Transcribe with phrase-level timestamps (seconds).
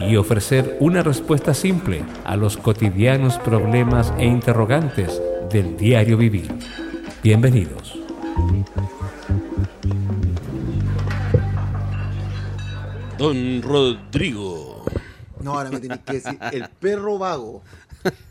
[0.00, 6.52] y ofrecer una respuesta simple a los cotidianos problemas e interrogantes del diario vivir.
[7.22, 7.98] Bienvenidos.
[13.18, 14.84] Don Rodrigo.
[15.40, 17.62] No, ahora me tienes que decir, el perro vago.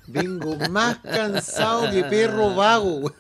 [0.08, 3.12] Vengo más cansado que perro vago.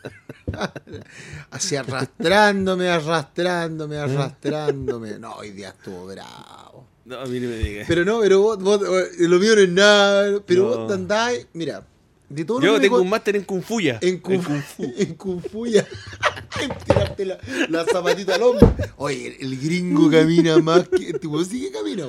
[1.51, 5.17] Así arrastrándome, arrastrándome, arrastrándome.
[5.19, 6.92] No, hoy día estuvo bravo.
[7.05, 7.85] No, a mí no me digas.
[7.87, 10.39] Pero no, pero vos, vos- eh, lo mío no es nada.
[10.45, 10.77] Pero No.
[10.77, 11.85] vos te andás, mira,
[12.29, 13.99] de todo lo Yo tengo un máster en Kung Fu ya.
[14.01, 14.83] en Kung, Fu.
[14.97, 15.85] en Kung Fu ya.
[16.61, 18.75] En tirarte la, la zapatita al hombro.
[18.97, 21.11] Oye, el, el gringo camina más que.
[21.13, 22.05] Tipo, sí que camina.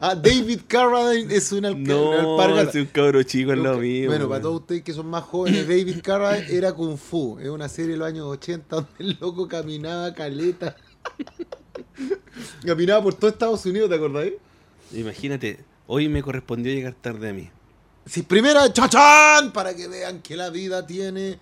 [0.00, 2.70] Ah, David Carradine es una alca- una No, alpargata.
[2.70, 4.08] es un cabro chico lado Nunca- mío.
[4.08, 7.38] Bueno, para todos ustedes que son más jóvenes, David Carradine era Kung Fu.
[7.40, 10.76] Es una serie de los años 80 donde el loco caminaba caleta.
[12.64, 14.34] caminaba por todo Estados Unidos, ¿te acordáis?
[14.92, 17.50] Imagínate, hoy me correspondió llegar tarde a mí.
[18.06, 21.38] Sí, primera chachán para que vean que la vida tiene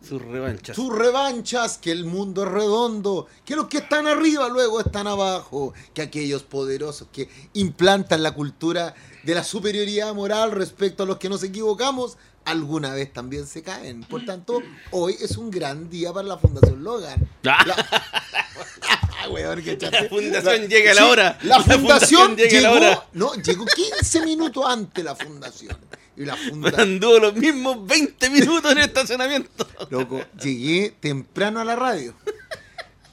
[0.00, 0.76] Sus revanchas.
[0.76, 5.74] sus revanchas, que el mundo es redondo, que los que están arriba luego están abajo,
[5.92, 11.28] que aquellos poderosos que implantan la cultura de la superioridad moral respecto a los que
[11.28, 14.02] nos equivocamos, alguna vez también se caen.
[14.04, 17.28] Por tanto, hoy es un gran día para la Fundación Logan.
[17.46, 17.62] Ah.
[17.66, 20.08] La, weón, que La chate.
[20.08, 21.38] fundación llega a la hora.
[21.42, 23.06] La La fundación, fundación llega a la llegó, hora.
[23.14, 25.76] no, llegó 15 minutos antes la fundación.
[26.16, 29.66] Y la fundación Anduvo los mismos 20 minutos en el estacionamiento.
[29.90, 32.14] Loco, llegué temprano a la radio.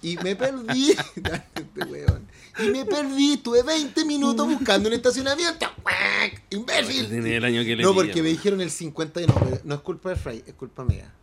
[0.02, 0.92] Y me perdí.
[0.92, 2.28] Este weón.
[2.60, 3.38] Y me perdí.
[3.38, 5.66] Tuve 20 minutos buscando un estacionamiento.
[6.50, 7.12] ¡Imbécil!
[7.12, 10.10] El año que le No, porque me dijeron el 50 y no, no es culpa
[10.10, 11.14] de Fray, es culpa mía.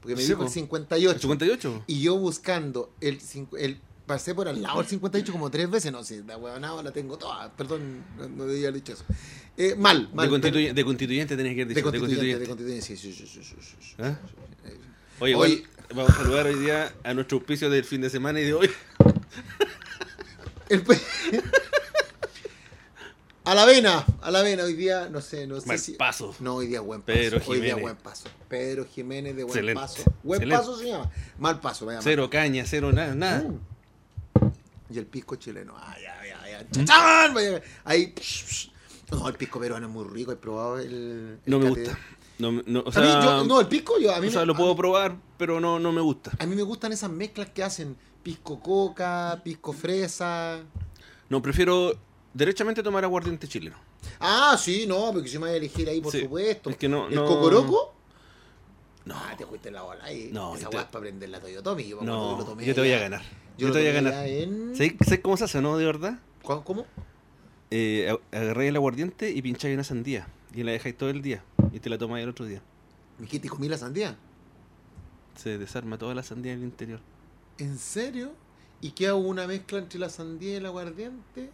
[0.00, 0.44] Porque me Sí, dijo po.
[0.44, 1.14] el 58.
[1.14, 1.84] ¿El 58?
[1.86, 3.18] Y yo buscando el,
[3.58, 6.92] el pasé por al lado del 58 como tres veces, no sé, la huevonada la
[6.92, 7.52] tengo toda.
[7.56, 9.04] Perdón, no, no debía haber dicho eso.
[9.56, 10.28] Eh, mal, mal.
[10.30, 12.84] De, constituye- de constituyente tenés que haber de constituyente, de constituyente.
[12.86, 14.16] sí, sí, sí, sí, sí, sí, ¿Ah?
[15.20, 18.44] Oye, Hoy- vamos a saludar hoy día a nuestro auspicio del fin de semana y
[18.44, 18.70] de hoy.
[20.68, 20.82] El
[23.44, 25.92] a la avena, a la avena, hoy día, no sé, no sé Mal si.
[25.92, 26.34] paso.
[26.40, 27.18] No, hoy día buen paso.
[27.18, 28.24] Pedro hoy día buen paso.
[28.48, 30.02] Pedro Jiménez de buen Excelente, paso.
[30.22, 30.58] Buen excelente.
[30.66, 31.10] paso se llama.
[31.38, 32.00] Mal paso, vaya.
[32.02, 33.40] Cero caña, cero nada, nada.
[33.46, 33.60] Mm.
[34.94, 35.74] Y el pisco chileno.
[35.78, 36.52] Ay, ay, ay,
[36.86, 37.62] ay.
[37.84, 38.14] Ahí.
[38.16, 38.70] psh, psh.
[39.10, 40.32] No, el pisco peruano es muy rico.
[40.32, 40.86] He probado el.
[40.88, 41.98] el No me gusta.
[42.38, 44.56] No, no, o A mí, yo- no, el pisco, yo, a mí o sea, lo
[44.56, 46.32] puedo mí- probar, pero no, no me gusta.
[46.38, 50.58] A mí me gustan esas mezclas que hacen pisco coca, pisco fresa.
[51.28, 51.92] No, prefiero
[52.32, 53.76] derechamente tomar aguardiente chileno.
[54.18, 56.70] Ah, sí, no, porque si me voy a elegir ahí, por Sí, supuesto.
[56.70, 57.94] es que no- ¿El no- cocoroco?
[59.04, 59.14] No.
[59.16, 60.30] Ah, te fuiste la bola ahí.
[60.32, 61.86] No, Esa te- es para prender la Toyotomi.
[61.86, 63.22] Yo No, lo tomé yo te voy a ganar.
[63.58, 64.26] Yo, te voy a ganar.
[64.26, 64.74] en...
[64.74, 65.76] ¿Sabes sabes cómo se hace, no?
[65.76, 66.18] De verdad.
[66.42, 66.86] ¿Cómo?
[67.70, 70.26] Eh, ag- agarráis el aguardiente y pincháis una sandía.
[70.54, 71.44] Y la dejáis todo el día.
[71.72, 72.62] Y te la tomáis el otro día.
[73.18, 74.16] ¿Me dijiste comí la sandía?
[75.36, 77.00] Se desarma toda la sandía en el interior.
[77.58, 78.32] ¿En serio?
[78.80, 81.50] ¿Y qué hago una mezcla entre la sandía y el aguardiente?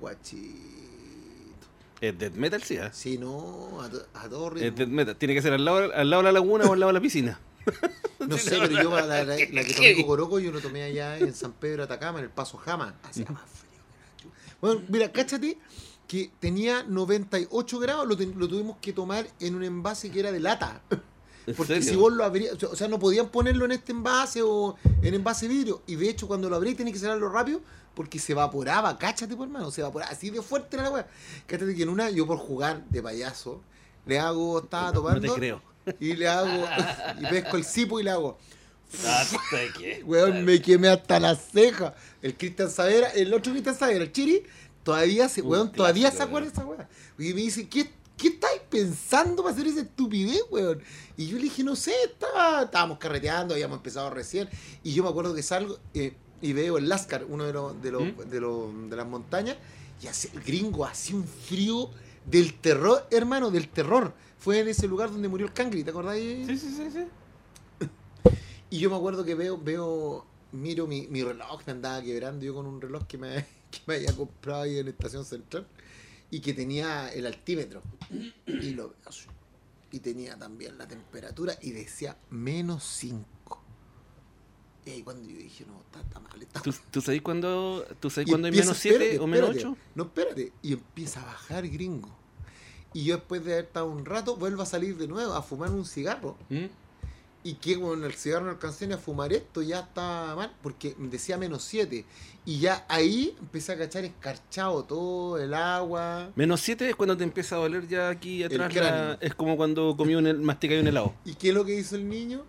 [0.00, 1.66] Guachito.
[2.00, 2.76] Es death metal, sí.
[2.78, 2.90] ¿ah?
[2.92, 4.76] Sí, no, a, to- a todo Es ritmo.
[4.78, 5.16] death metal.
[5.16, 7.00] Tiene que ser al lado, al lado de la laguna o al lado de la
[7.00, 7.40] piscina.
[8.18, 11.32] No sé, pero yo la, la- la que tomé Cocoroco yo lo tomé allá en
[11.32, 12.96] San Pedro Atacama, en el Paso Jama.
[13.04, 13.80] Hacía más frío
[14.16, 15.58] que Bueno, mira, cáchate
[16.08, 20.32] que tenía 98 grados, lo, ten- lo tuvimos que tomar en un envase que era
[20.32, 20.82] de lata.
[21.46, 21.90] ¿En Porque serio?
[21.90, 25.46] si vos lo abrías, o sea, no podían ponerlo en este envase o en envase
[25.48, 25.82] vidrio.
[25.86, 27.60] Y de hecho, cuando lo abrí, tenés que cerrarlo rápido
[27.94, 28.98] porque se evaporaba.
[28.98, 30.10] Cáchate, por hermano, se evaporaba.
[30.10, 31.06] Así de fuerte era la weá.
[31.46, 33.62] Cáchate que en una, yo por jugar de payaso,
[34.06, 35.20] le hago, estaba No tomando.
[35.32, 35.62] te creo.
[36.00, 36.64] Y le hago,
[37.20, 38.38] y pesco el cipo y le hago.
[40.04, 41.92] Weón, me quemé hasta las cejas.
[42.22, 44.42] El Cristian Savera, el otro Cristian Savera, el Chiri,
[44.82, 46.88] todavía se, Un weón, todavía se acuerda esa weá.
[47.18, 50.82] Y me dice, ¿qué, qué estáis pensando para hacer esa estupidez, weón?
[51.16, 54.48] Y yo le dije, no sé, estaba, estábamos carreteando, habíamos empezado recién.
[54.82, 57.90] Y yo me acuerdo que salgo eh, y veo el Lascar, uno de los, de
[57.92, 58.30] los, ¿Mm?
[58.30, 59.56] de los, de las montañas,
[60.02, 61.90] y hace, el gringo hacía un frío
[62.24, 64.12] del terror, hermano, del terror.
[64.38, 66.46] Fue en ese lugar donde murió el cangri, ¿te acordáis?
[66.46, 67.04] Sí, sí, sí, sí.
[68.68, 72.52] Y yo me acuerdo que veo, veo, miro mi, mi reloj, me andaba quebrando yo
[72.52, 75.66] con un reloj que me, que me había comprado ahí en Estación Central
[76.30, 77.82] y que tenía el altímetro.
[78.46, 78.94] Y lo
[79.90, 83.62] y tenía también la temperatura y decía menos 5.
[84.84, 86.42] Y ahí cuando yo dije, no, está, está mal.
[86.42, 89.50] Está ¿Tú, tú sabes cuándo, tú sabes y cuándo hay menos 7 espérate, o menos
[89.50, 89.72] espérate.
[89.72, 89.78] 8?
[89.94, 90.52] No, espérate.
[90.62, 92.10] Y empieza a bajar gringo.
[92.92, 95.70] Y yo después de haber estado un rato, vuelvo a salir de nuevo a fumar
[95.70, 96.36] un cigarro.
[97.46, 100.96] Y que con el cigarro no alcancé ni a fumar esto, ya está mal, porque
[100.98, 102.04] decía menos 7.
[102.44, 106.30] Y ya ahí empecé a cachar escarchado todo, el agua.
[106.34, 108.74] Menos 7 es cuando te empieza a doler ya aquí atrás.
[108.74, 111.14] la- es como cuando comí un masticáis un helado.
[111.24, 112.42] ¿Y qué es lo que hizo el niño?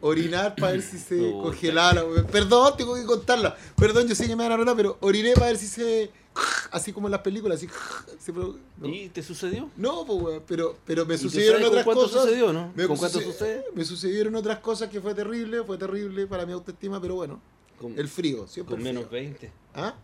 [0.00, 2.02] Orinar para ver si se congelaba.
[2.32, 3.54] Perdón, tengo que contarla.
[3.76, 6.10] Perdón, yo sé que me van a retar, pero oriné para ver si se.
[6.70, 7.68] Así como en las películas, así.
[8.78, 8.88] ¿no?
[8.88, 9.68] ¿Y te sucedió?
[9.76, 12.22] No, pues, pero, pero me ¿Y sucedieron con otras cuánto cosas.
[12.22, 12.72] sucedió, no?
[12.76, 13.64] Me ¿Con cuánto suce- sucede?
[13.74, 17.40] Me sucedieron otras cosas que fue terrible, fue terrible para mi autoestima, pero bueno,
[17.80, 18.76] Con, el frío, siempre.
[18.76, 19.22] con el menos frío.
[19.22, 19.52] 20.
[19.74, 19.94] ¿Ah?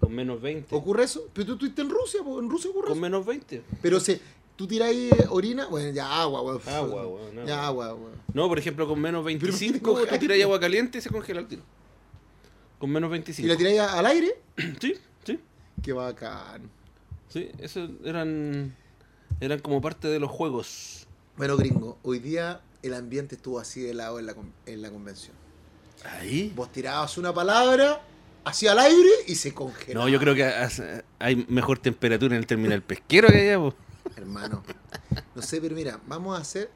[0.00, 0.74] Con menos 20.
[0.74, 1.28] ¿Ocurre eso?
[1.32, 3.00] Pero tú estuviste en Rusia, po, en Rusia ocurre Con eso.
[3.02, 3.62] menos 20.
[3.80, 4.20] Pero se,
[4.56, 6.60] tú tiras ahí orina, bueno, ya agua, weón.
[6.66, 7.44] Agua, weón, agua.
[7.46, 8.12] Ya agua, weón.
[8.34, 10.20] No, por ejemplo, con menos ¿por qué te 25 coges?
[10.20, 11.62] tú agua caliente y se congela el tiro.
[12.78, 13.48] Con menos ¿Y 25.
[13.48, 14.40] la tiráis al aire?
[14.78, 14.94] Sí.
[15.82, 16.70] Qué bacán.
[17.28, 18.74] Sí, eso eran
[19.40, 21.06] eran como parte de los juegos.
[21.36, 24.34] Bueno, gringo, hoy día el ambiente estuvo así de lado en la,
[24.66, 25.34] en la convención.
[26.04, 26.52] Ahí.
[26.54, 28.02] Vos tirabas una palabra
[28.44, 30.04] hacia el aire y se congelaba.
[30.04, 30.52] No, yo creo que
[31.18, 33.74] hay mejor temperatura en el terminal pesquero que allá, po.
[34.16, 34.62] Hermano.
[35.34, 36.70] No sé, pero mira, vamos a hacer.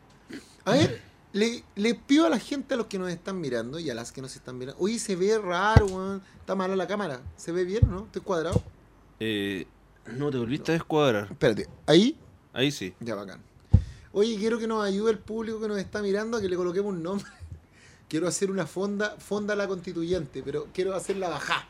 [0.64, 1.00] A ver,
[1.32, 4.12] le, le pido a la gente, a los que nos están mirando y a las
[4.12, 4.80] que nos están mirando.
[4.80, 6.22] Oye, se ve raro, weón.
[6.40, 7.20] Está mala la cámara.
[7.36, 8.04] ¿Se ve bien o no?
[8.06, 8.62] ¿Estoy cuadrado?
[9.20, 9.66] Eh,
[10.16, 11.28] no, te volviste a descuadrar.
[11.30, 12.18] Espérate, ahí.
[12.52, 12.94] Ahí sí.
[13.00, 13.40] Ya, bacán.
[14.12, 16.92] Oye, quiero que nos ayude el público que nos está mirando a que le coloquemos
[16.92, 17.30] un nombre.
[18.08, 21.66] Quiero hacer una fonda, fonda la constituyente, pero quiero hacerla bajá.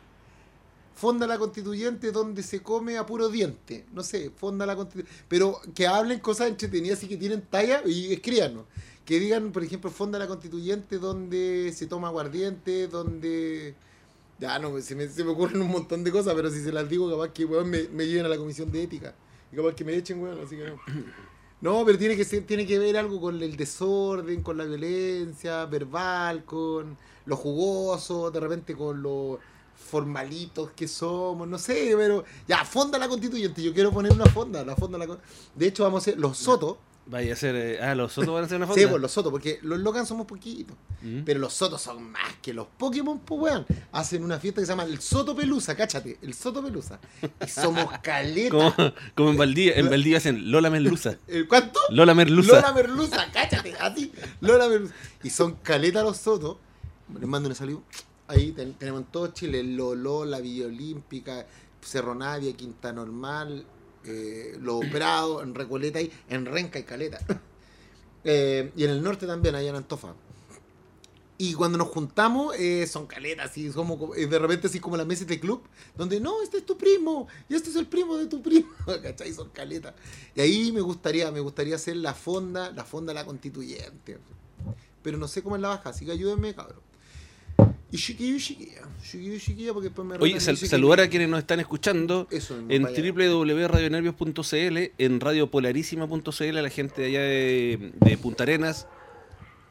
[0.95, 3.87] Fonda la constituyente donde se come a puro diente.
[3.95, 5.11] No sé, fonda la constituyente.
[5.29, 8.65] Pero que hablen cosas entretenidas y que tienen talla y escríbanos.
[9.07, 13.75] Que digan, por ejemplo, fonda la constituyente donde se toma aguardiente, donde...
[14.39, 16.89] Ya, no, se me, se me ocurren un montón de cosas, pero si se las
[16.89, 19.15] digo, capaz que weón, me, me lleven a la comisión de ética.
[19.53, 20.77] Y capaz que me echen, weón, así que no.
[21.59, 25.65] No, pero tiene que ser, tiene que ver algo con el desorden, con la violencia
[25.65, 29.41] verbal, con lo jugoso, de repente con lo
[29.77, 34.65] formalitos que somos, no sé, pero ya, fonda la constituyente, yo quiero poner una fonda,
[34.65, 35.19] la fonda la
[35.55, 36.77] De hecho, vamos a hacer los sotos,
[37.09, 37.55] Vaya a ser.
[37.55, 38.81] eh, ah, los otros van a hacer una foto.
[38.81, 41.21] sí, pues los sotos, porque los Logan somos poquitos, Mm.
[41.25, 43.67] pero los sotos son más que los Pokémon, pues weón.
[43.93, 46.99] Hacen una fiesta que se llama el Soto Pelusa, cáchate, el Soto Pelusa.
[47.45, 48.51] Y somos caletas.
[48.51, 51.17] Como, como en Valdivia, en Valdivia hacen Lola Merluza.
[51.29, 51.79] ¿El ¿Cuánto?
[51.91, 52.57] Lola Merluza.
[52.57, 54.11] Lola Merluza, cáchate, así.
[54.41, 54.95] Lola Merluza.
[55.23, 56.57] Y son caleta los sotos.
[57.21, 57.81] Les mando una salud.
[58.27, 61.47] Ahí ten- tenemos en todo Chile Lolo, la Villa Olímpica,
[61.81, 63.65] Cerro Navia, Quinta Normal,
[64.07, 67.19] eh, Los en Recoleta y en Renca y Caleta.
[68.29, 70.13] Eh, y en el norte también, allá en Antofa.
[71.39, 75.29] Y cuando nos juntamos, eh, son caletas, y somos de repente así como las mesas
[75.29, 75.63] de club,
[75.97, 78.69] donde no, este es tu primo, y este es el primo de tu primo,
[79.03, 79.33] ¿cachai?
[79.33, 79.95] Son caletas.
[80.35, 84.19] Y ahí me gustaría, me gustaría hacer la fonda, la fonda la constituyente.
[85.03, 86.81] Pero no sé cómo es la baja, así que ayúdenme, cabrón.
[87.93, 91.09] Y chiquillo y chiquilla, chiquillo y chiquilla, porque después me Oye, sal- que- saludar a
[91.09, 97.93] quienes nos están escuchando Eso en www.radionervios.cl, en radiopolarísima.cl, a la gente de allá de,
[98.01, 98.87] de Punta Arenas.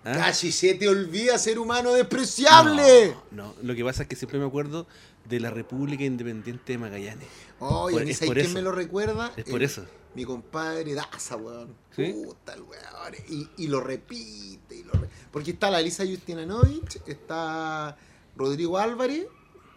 [0.05, 0.13] ¿Ah?
[0.13, 3.15] Casi se te olvida ser humano despreciable.
[3.31, 4.87] No, no, lo que pasa es que siempre me acuerdo
[5.27, 7.27] de la República Independiente de Magallanes.
[7.59, 9.31] Oye, Por- ¿ni es sabes por quién me lo recuerda?
[9.35, 9.85] Es por El- eso.
[10.15, 11.75] Mi compadre Daza, weón.
[11.93, 12.13] ¿Sí?
[12.13, 13.13] Puta el weón.
[13.27, 14.75] Y, y lo repite.
[14.77, 17.97] Y lo re- Porque está la Elisa Justinovich, está
[18.37, 19.27] Rodrigo Álvarez,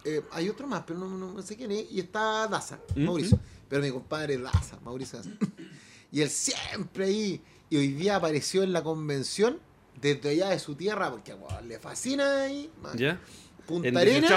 [0.05, 3.39] eh, hay otro más, pero no, sé quién es, y está Daza, Mm, Mauricio.
[3.67, 5.31] Pero mi compadre Daza, Mauricio Daza.
[6.11, 7.41] y él siempre ahí.
[7.69, 9.59] Y hoy día apareció en la convención
[10.01, 12.71] desde allá de su tierra, porque weón, le fascina ahí.
[12.81, 12.97] man.
[12.97, 13.19] ¿Ya?
[13.67, 14.27] Punta En Arena.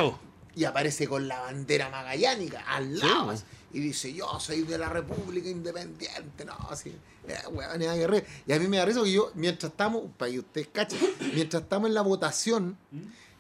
[0.54, 3.34] Y aparece con la bandera magallánica al lado.
[3.72, 6.44] y dice, yo soy de la República Independiente.
[6.44, 6.90] No, así,
[7.26, 8.24] eh, weón, es.
[8.46, 10.98] Y a mí me da risa porque yo, mientras estamos, para que ustedes cachen,
[11.34, 12.76] mientras estamos en la votación,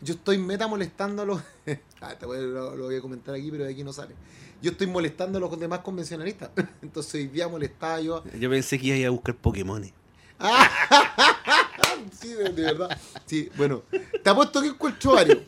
[0.00, 1.42] yo estoy meta molestando a los...
[2.00, 4.14] Ah, te voy- lo, lo voy a comentar aquí, pero de aquí no sale.
[4.60, 6.50] Yo estoy molestando a los demás convencionalistas.
[6.82, 9.84] Entonces hoy día molestaba yo Yo pensé que iba a buscar Pokémon.
[12.20, 12.98] sí, de, de verdad.
[13.26, 13.82] Sí, bueno,
[14.22, 15.38] te apuesto que encuentro varios.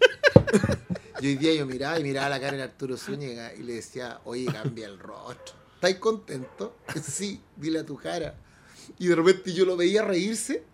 [1.24, 4.20] Y hoy día yo miraba y miraba la cara de Arturo Zúñiga y le decía,
[4.26, 5.54] oye, cambia el rostro.
[5.76, 6.76] ¿Estás contento?
[7.02, 8.34] Sí, dile a tu cara.
[8.98, 10.64] Y de repente yo lo veía reírse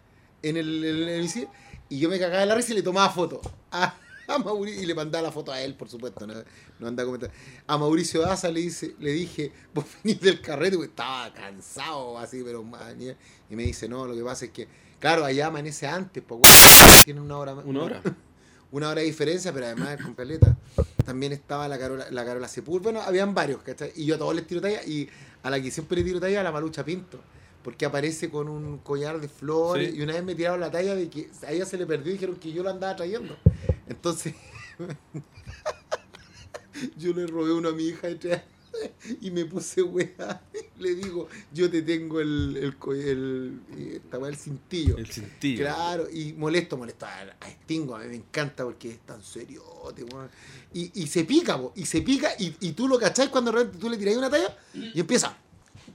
[0.42, 1.48] en el, en el
[1.88, 3.40] y yo me cagaba la risa y le tomaba foto.
[3.70, 3.94] Ah,
[4.26, 6.34] a Mauricio, y le mandaba la foto a él, por supuesto, no,
[6.80, 7.32] no anda comentando.
[7.68, 12.42] A Mauricio Daza le dice, le dije, vos venís del carrete, porque estaba cansado así,
[12.42, 13.10] pero man, y
[13.52, 14.66] y me dice, no, lo que pasa es que,
[14.98, 16.42] claro, allá amanece antes, pues
[17.04, 18.02] tienen una hora Una hora.
[18.72, 20.56] Una hora de diferencia, pero además con caleta.
[21.04, 23.92] También estaba la Carola, la Carola Sepúlveda, bueno, habían varios, ¿cachai?
[23.96, 25.08] Y yo a todos les tiro talla, y
[25.42, 27.20] a la que siempre le tiro talla a la Malucha Pinto,
[27.64, 29.98] porque aparece con un collar de flores, Sí.
[29.98, 32.14] y una vez me tiraron la talla de que a ella se le perdió y
[32.14, 33.36] dijeron que yo lo andaba trayendo.
[33.88, 34.34] Entonces,
[36.96, 38.44] yo le robé uno a mi hija de tres años
[39.20, 40.42] y me puse weá.
[40.78, 43.60] Le digo, yo te tengo el, el, el,
[43.94, 44.96] esta weá, el cintillo.
[44.96, 45.64] El cintillo.
[45.64, 49.62] Claro, y molesto, molesto a, a Stingo, a mí me encanta porque es tan serio,
[50.72, 53.78] y, y se pica, po, y se pica, y, y tú lo cachás cuando realmente
[53.78, 55.36] tú le tiras una talla y empieza.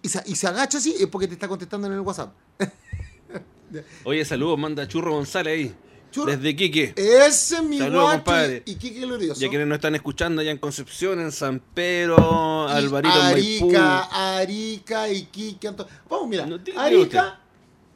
[0.01, 2.34] Y se, y se agacha así, es porque te está contestando en el WhatsApp.
[4.04, 5.75] Oye, saludos, manda Churro González ahí.
[6.24, 6.93] Desde Quique.
[6.95, 8.63] Ese es mi Saludos, compadre.
[8.65, 9.41] y, y Kike Glorioso.
[9.41, 13.65] Ya quienes nos están escuchando allá en Concepción, en San Pedro, Y Alvarito, en Maipú.
[13.67, 17.39] Arica, Arica, Iquique, Anto- Vamos, mira, No Arica,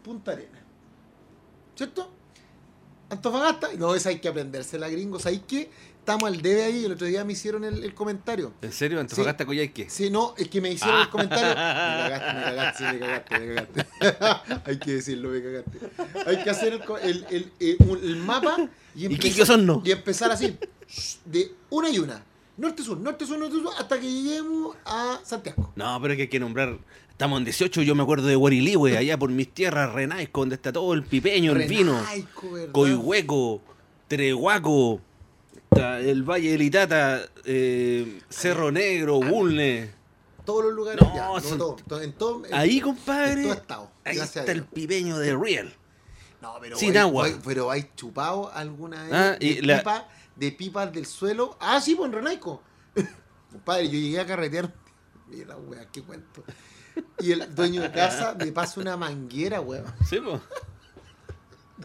[0.03, 0.59] Punta Arena.
[1.75, 2.11] ¿Cierto?
[3.09, 5.25] Antofagasta, no, esa hay que aprendérsela, gringos.
[5.25, 6.85] Ahí que estamos al debe ahí.
[6.85, 8.53] El otro día me hicieron el, el comentario.
[8.61, 8.99] ¿En serio?
[8.99, 9.89] ¿Antofagasta, Coyhaique?
[9.89, 11.49] Sí, no, es que me hicieron el comentario.
[11.49, 13.55] Me cagaste, me cagaste, me cagaste, me
[14.15, 14.61] cagaste.
[14.69, 15.79] hay que decirlo, me cagaste.
[16.25, 19.81] Hay que hacer el, el mapa y, ¿Y empezar- Quique Osorno?
[19.85, 20.57] y empezar así,
[21.25, 22.23] de una y una.
[22.57, 25.71] Norte-sur, norte-sur, norte-sur, hasta que lleguemos a Santiago.
[25.77, 26.77] No, pero es que hay que nombrar.
[27.09, 30.71] Estamos en 18, yo me acuerdo de Guarilihue, allá por mis tierras, Renaisco, donde está
[30.73, 31.93] todo el pipeño, el vino.
[31.99, 32.71] Renaico, ¿verdad?
[32.73, 33.61] Coihueco,
[34.09, 34.99] Trehuaco,
[35.75, 39.91] el Valle del Itata, eh, Cerro Negro, Bulne.
[40.45, 43.43] Todos los lugares, No, ya, no, son- todo, todo, en todo, en- Ahí, en compadre,
[43.43, 44.67] todo estado, ahí está el Dios.
[44.73, 45.73] pipeño de Real.
[46.41, 47.25] No, pero Sin hay- agua.
[47.25, 51.55] hay- pero hay chupado alguna vez Ah, y de, la- pipa, de pipas del suelo.
[51.59, 52.63] Ah, sí, pues en Renaico.
[53.51, 54.73] Compadre, yo llegué a carretear.
[55.27, 56.43] Mira la wea, qué cuento.
[57.19, 59.85] Y el dueño de casa me pasa una manguera, weón.
[60.09, 60.41] Sí, po.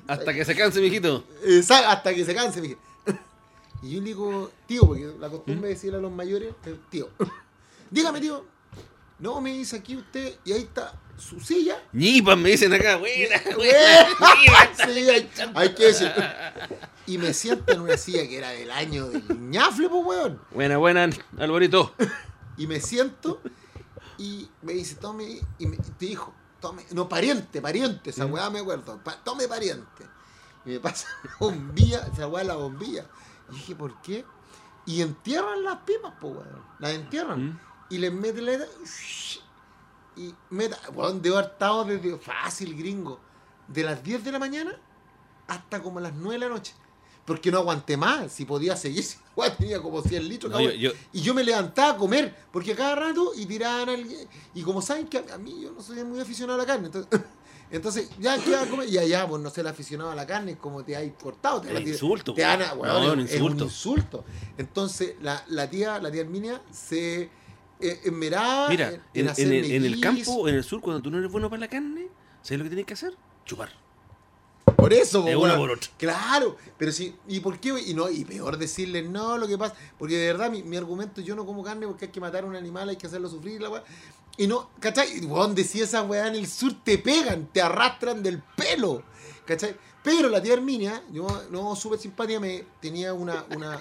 [0.09, 1.25] Hasta que se canse, mijito.
[1.87, 2.79] Hasta que se canse, dije.
[3.85, 6.55] Y yo le digo, tío, porque la costumbre de decirle a los mayores,
[6.91, 7.11] tío,
[7.91, 8.45] dígame, tío.
[9.19, 11.81] No, me dice aquí usted, y ahí está su silla.
[11.93, 13.41] Ñipas, me dicen acá, buena,
[14.85, 16.11] Sí, hay, hay que decir.
[17.07, 20.41] Y me siento en una silla que era del año del ñafle, pues, weón.
[20.51, 21.95] Buena, buena, Alvarito.
[22.57, 23.41] Y me siento
[24.19, 28.61] y me dice, tome, y me, te dijo, tome, no, pariente, pariente, esa weá me
[28.61, 30.05] acuerdo, pa- tome pariente.
[30.65, 33.07] Y me pasa la bombilla, esa weá la bombilla.
[33.51, 34.25] Y dije, ¿por qué?
[34.87, 36.63] Y entierran las pipas, pues, weón.
[36.79, 37.47] Las entierran.
[37.51, 37.61] Mm.
[37.91, 38.67] Y les meten la
[40.17, 43.19] y meta, weón, debo haber estado desde fácil, gringo,
[43.67, 44.73] de las 10 de la mañana
[45.49, 46.75] hasta como las 9 de la noche.
[47.25, 49.05] Porque no aguanté más, si podía seguir,
[49.37, 50.53] weá tenía como 100 litros.
[50.53, 54.07] No, yo- yo- Y yo me levantaba a comer, porque cada rato y tiraban al...
[54.55, 56.87] Y como saben que a, a mí yo no soy muy aficionado a la carne,
[56.87, 57.11] entonces,
[57.71, 60.85] entonces ya que a comer, y allá pues no ser aficionado a la carne, como
[60.85, 61.61] te hay cortado.
[61.61, 62.49] Te, El la tira- insulto, Te po.
[62.49, 63.65] dan a- No, weón, un es insulto.
[63.65, 64.25] un insulto.
[64.59, 67.31] Entonces la, la tía, la tía Herminia se
[67.81, 71.03] eh, enmeraba Mira, en, en, hacer en el, en el campo, en el sur, cuando
[71.03, 72.09] tú no eres bueno para la carne,
[72.43, 73.17] ¿sabes lo que tienes que hacer?
[73.45, 73.71] Chupar.
[74.77, 75.89] Por eso, De una por otra.
[75.99, 77.71] Claro, pero sí, ¿y por qué?
[77.87, 81.21] Y no, y peor decirle no, lo que pasa, porque de verdad mi, mi argumento
[81.21, 83.61] yo no como carne porque hay que matar a un animal, hay que hacerlo sufrir,
[83.63, 83.85] la weá.
[84.37, 85.21] Y no, ¿cachai?
[85.25, 89.03] Weón, decía esa weá en el sur, te pegan, te arrastran del pelo,
[89.47, 89.77] ¿cachai?
[90.03, 93.81] Pero la tía Herminia, yo no, súper simpática, me tenía una, una,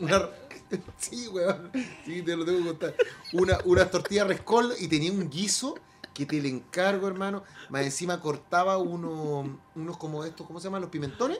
[0.00, 0.28] una,
[0.98, 1.70] sí, weón,
[2.04, 2.94] sí, te lo tengo que contar,
[3.32, 5.76] una, una tortilla rescol y tenía un guiso
[6.14, 7.42] que te le encargo, hermano.
[7.70, 10.80] Más encima cortaba uno, unos como estos, ¿cómo se llaman?
[10.82, 11.38] Los pimentones.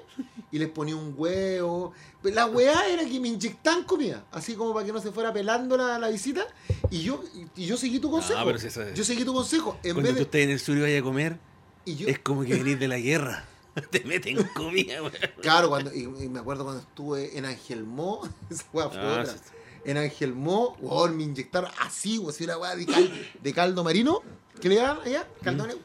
[0.50, 1.92] Y les ponía un huevo.
[2.22, 4.24] La weá era que me inyectaban comida.
[4.32, 6.46] Así como para que no se fuera pelando la, la visita.
[6.90, 7.22] Y yo,
[7.56, 8.40] y yo seguí tu consejo.
[8.44, 9.78] pero si eso es- Yo seguí tu consejo.
[9.82, 10.22] En Cuando vez tú de.
[10.22, 11.38] estés en el sur y vayas a comer,
[11.84, 13.44] Y yo, es como que venís de la guerra.
[13.90, 15.12] Te meten comida, weón.
[15.40, 19.32] Claro, cuando, y, y me acuerdo cuando estuve en Angelmó, esa weá fue Ah, otra.
[19.32, 19.38] sí.
[19.84, 23.10] En Angelmó, weón, me inyectaron así, weón, así una weá de, cal-
[23.42, 24.20] de caldo marino,
[24.62, 25.80] que le daban allá, caldo marino.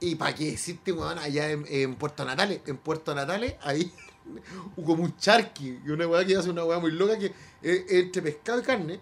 [0.00, 3.90] Y para qué decirte, weón, allá en, en Puerto Natales, en Puerto Natales, ahí,
[4.76, 7.32] como un charqui, y una weá que hace una weá muy loca que
[7.62, 9.00] es entre pescado y carne.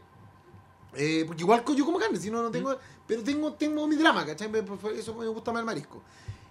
[0.94, 2.78] Eh, porque igual yo como carne, si no, no tengo.
[3.04, 4.48] Pero tengo, tengo mi drama, ¿cachai?
[4.48, 6.00] Por Eso me gusta más el marisco.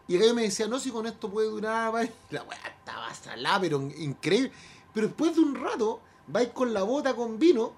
[0.06, 1.96] Y el gallo me decía, no, si con esto puede durar.
[1.96, 2.02] va".
[2.30, 4.52] La weá estaba salada, pero increíble.
[4.94, 7.72] Pero después de un rato, vais con la bota con vino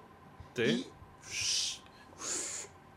[0.56, 0.84] y.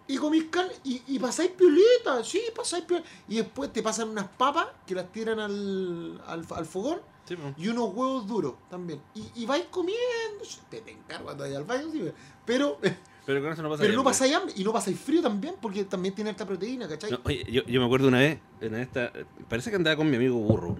[0.08, 3.08] Y comís carne y, y pasáis piolita, sí, pasáis piolita.
[3.28, 7.70] Y después te pasan unas papas que las tiran al, al, al fogón Sí, y
[7.70, 9.00] unos huevos duros también.
[9.16, 12.04] Y, y vais comiendo, te, te encargo cuando vayas al baño, sí,
[12.46, 12.78] pero,
[13.26, 14.04] Pero con eso no pero no hambre.
[14.04, 17.12] pasáis hambre y no pasáis frío también, porque también tiene esta proteína, ¿cachai?
[17.12, 19.14] No, oye, yo, yo me acuerdo una vez, en esta,
[19.48, 20.76] parece que andaba con mi amigo burro.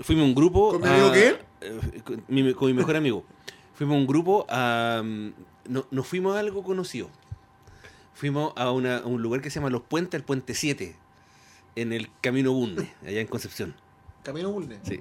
[0.00, 0.70] Fuimos un grupo.
[0.72, 1.38] ¿Con mi amigo a- qué?
[1.60, 3.24] eh, Con mi, con mi mejor amigo.
[3.74, 5.02] Fuimos un grupo a.
[5.04, 5.28] mm,
[5.68, 7.08] No, nos fuimos a algo conocido.
[8.14, 10.94] Fuimos a, una- a un lugar que se llama Los Puentes, el Puente 7,
[11.76, 13.74] en el Camino Bunde, allá en Concepción.
[14.22, 14.78] Camino Bulne.
[14.84, 15.00] Sí.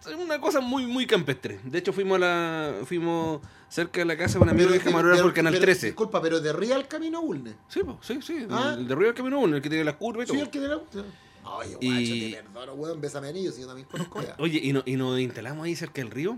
[0.00, 1.60] Es una cosa muy, muy campestre.
[1.62, 2.74] De hecho, fuimos a la.
[2.84, 5.86] Fuimos cerca de la casa de un amigo que es de- por Canal pero, 13.
[5.86, 7.54] Disculpa, pero de Real Camino Bulne.
[7.68, 8.44] Sí, po, sí, sí.
[8.50, 8.74] Ah.
[8.76, 10.36] El de Río del Camino Bunde, el que tiene las curvas y todo.
[10.36, 10.76] Sí, el que de la.
[10.76, 14.34] Oye, guacho, Y- te perdono, weón, bésame anillo, si yo también conozco ya.
[14.38, 16.36] Oye, y, no- y nos instalamos ahí cerca del río,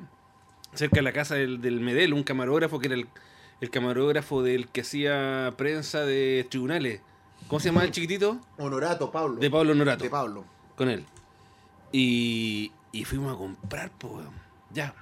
[0.74, 3.06] cerca de la casa del, del Medel, un camarógrafo que era el,
[3.64, 7.00] el camarógrafo del que hacía prensa de tribunales.
[7.48, 8.38] ¿Cómo se llamaba el chiquitito?
[8.58, 9.36] Honorato, Pablo.
[9.40, 10.04] De Pablo Norato.
[10.04, 10.44] De Pablo.
[10.76, 11.04] Con él.
[11.92, 14.26] Y, y fuimos a comprar, pues,
[14.72, 14.94] ya,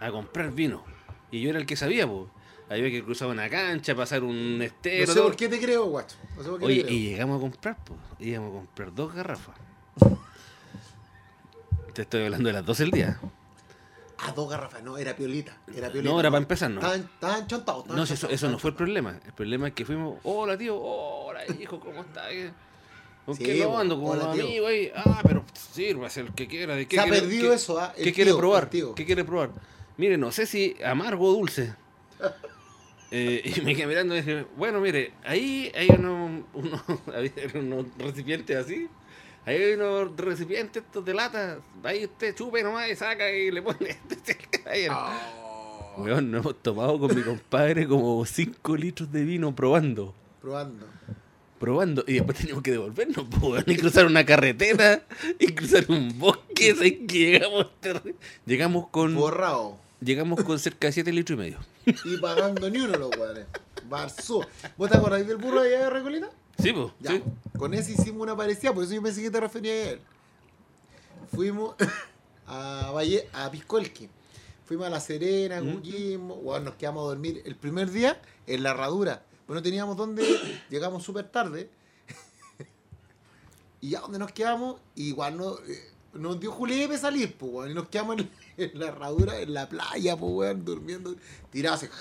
[0.00, 0.82] a comprar vino.
[1.30, 2.28] Y yo era el que sabía, pues.
[2.70, 5.06] Había que cruzar una cancha, pasar un No estero.
[5.06, 5.24] sé todo.
[5.24, 6.16] por qué te creo, guacho.
[6.36, 6.96] No sé por qué Oye, te creo.
[6.96, 8.00] y llegamos a comprar, pues.
[8.18, 9.54] Íbamos a comprar dos garrafas.
[11.92, 13.20] Te estoy hablando de las 12 del día.
[14.18, 15.56] Ah, dos garrafas, no, era piolita.
[15.74, 16.12] Era piolita.
[16.12, 16.80] No, era para empezar, no.
[16.80, 17.82] Estaban, estaban chontados.
[17.82, 18.76] estaban No, si eso, chontados, eso no fue el chontados.
[19.02, 19.20] problema.
[19.26, 22.30] El problema es que fuimos, hola tío, hola hijo, ¿cómo estás?
[23.26, 23.96] ¿Con Sí, qué lo ando?
[23.96, 24.92] Como hola, amigo ahí.
[24.94, 26.74] Ah, pero sírvase el que quiera.
[26.76, 27.92] ¿De qué Se ha perdido qué- eso, ¿ah?
[27.96, 28.68] ¿Qué tío, quiere probar?
[28.70, 28.94] tío.
[28.94, 29.50] ¿Qué quiere probar?
[29.96, 31.74] Mire, no sé si amargo o dulce.
[33.16, 36.42] Eh, y me quedé mirando y dije, bueno, mire, ahí hay unos,
[37.14, 38.88] había unos recipientes así.
[39.46, 41.58] Ahí hay unos recipientes estos de lata.
[41.82, 43.98] Ahí usted chupe nomás y saca y le pone.
[44.66, 44.86] ahí.
[44.90, 50.14] Oh, Weón, nos hemos tomado con mi compadre como 5 litros de vino probando.
[50.40, 50.86] probando.
[51.60, 52.04] Probando.
[52.06, 55.02] Y después teníamos que devolvernos, weón, y cruzar una carretera,
[55.38, 56.74] y cruzar un bosque.
[57.08, 57.68] llegamos,
[58.44, 59.78] llegamos con Borrado.
[60.00, 61.58] llegamos con cerca de 7 litros y medio.
[61.86, 63.46] Y pagando ni uno los weones.
[63.88, 64.44] Barzú.
[64.76, 66.30] ¿Vos te acordás del burro allá de Recoleta?
[66.60, 66.92] Sí, pues.
[67.00, 67.12] Ya.
[67.12, 67.22] Sí.
[67.58, 70.00] Con ese hicimos una parecida, por eso yo pensé que te refería a él.
[71.32, 71.74] Fuimos
[72.46, 74.08] a Valle, a Piscolqui.
[74.64, 75.74] Fuimos a La Serena, ¿Mm?
[75.74, 79.22] Coquimbo, bueno, nos quedamos a dormir el primer día en la herradura.
[79.46, 80.24] Pero no teníamos dónde,
[80.70, 81.70] llegamos súper tarde.
[83.80, 87.70] y ya donde nos quedamos, igual no, eh, nos dio julepe salir, pues, weón.
[87.70, 91.14] Y nos quedamos en, en la herradura, en la playa, pues, weón, durmiendo,
[91.50, 91.92] tirados así,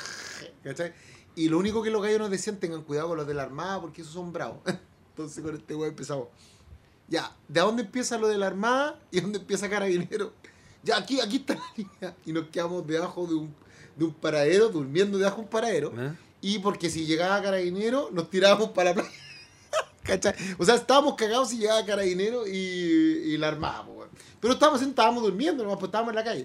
[0.64, 0.94] ¿cachai?
[1.36, 3.82] Y lo único que los gallos nos decían, tengan cuidado con los de la armada,
[3.82, 4.60] porque esos son bravos.
[5.10, 6.28] Entonces con este weón empezamos.
[7.08, 10.34] Ya, ¿de dónde empieza lo de la armada y dónde empieza carabinero?
[10.84, 12.16] Ya, aquí, aquí está la línea.
[12.26, 13.54] Y nos quedamos debajo de un,
[13.96, 15.94] de un paradero, durmiendo debajo de un paradero.
[15.98, 16.16] ¿Ah?
[16.42, 19.10] Y porque si llegaba carabinero, nos tirábamos para la playa.
[20.04, 20.34] ¿Cachai?
[20.58, 24.10] O sea, estábamos cagados si llegaba carabinero y, y la armada, weón.
[24.40, 26.44] Pero estábamos, estábamos durmiendo, nomás, pues estábamos en la calle.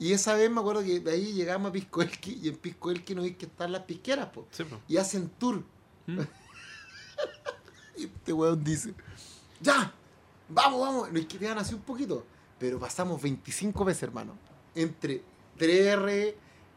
[0.00, 3.20] Y esa vez me acuerdo que de ahí llegamos a Piscoelqui y en Piscoelqui no
[3.20, 4.46] hay que estar las pisqueras, pues.
[4.50, 4.80] Sí, po.
[4.88, 5.62] Y hacen tour.
[6.06, 6.20] ¿Mm?
[7.98, 8.94] y este weón dice,
[9.60, 9.92] ya,
[10.48, 11.12] vamos, vamos.
[11.12, 12.24] Nos quedan así un poquito.
[12.58, 14.38] Pero pasamos 25 veces, hermano.
[14.74, 15.22] Entre
[15.58, 16.34] 3R,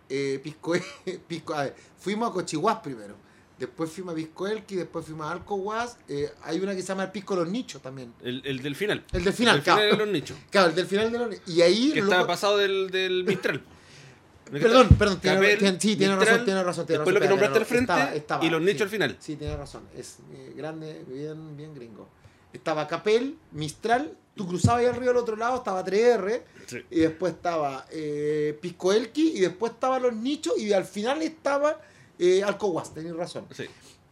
[0.09, 0.73] eh, Pisco,
[1.27, 3.15] Pisco, a ver, fuimos a Cochihuas primero.
[3.59, 5.97] Después fuimos a Piscoelqui, después fuimos a Alcohuas.
[6.09, 8.13] Eh, hay una que se llama el Pisco Los Nichos también.
[8.21, 9.03] El, el del final.
[9.11, 9.91] El del final, El final claro.
[9.91, 10.37] de los nichos.
[10.49, 11.91] Claro, el del final de los Y ahí...
[11.93, 13.63] Que estaba pasado del, del Mistral.
[14.51, 17.15] Perdón, perdón, tiene, Capel, tiene- sí, tiene Mistral, razón, tiene razón, tiene después razón.
[17.15, 18.65] lo que nombraste al frente estaba- estaba, y los sí.
[18.65, 19.15] nichos al final.
[19.19, 19.83] Sí, tiene razón.
[19.97, 22.09] Es eh, grande, bien, bien gringo.
[22.51, 26.77] Estaba Capel, Mistral, tú cruzabas ahí al río al otro lado, estaba 3R, Sí.
[26.91, 31.79] y después estaba eh, Piscoelqui, y después estaba Los Nichos, y al final estaba
[32.19, 33.45] eh, Alcohuas, tenés razón.
[33.51, 33.65] Sí.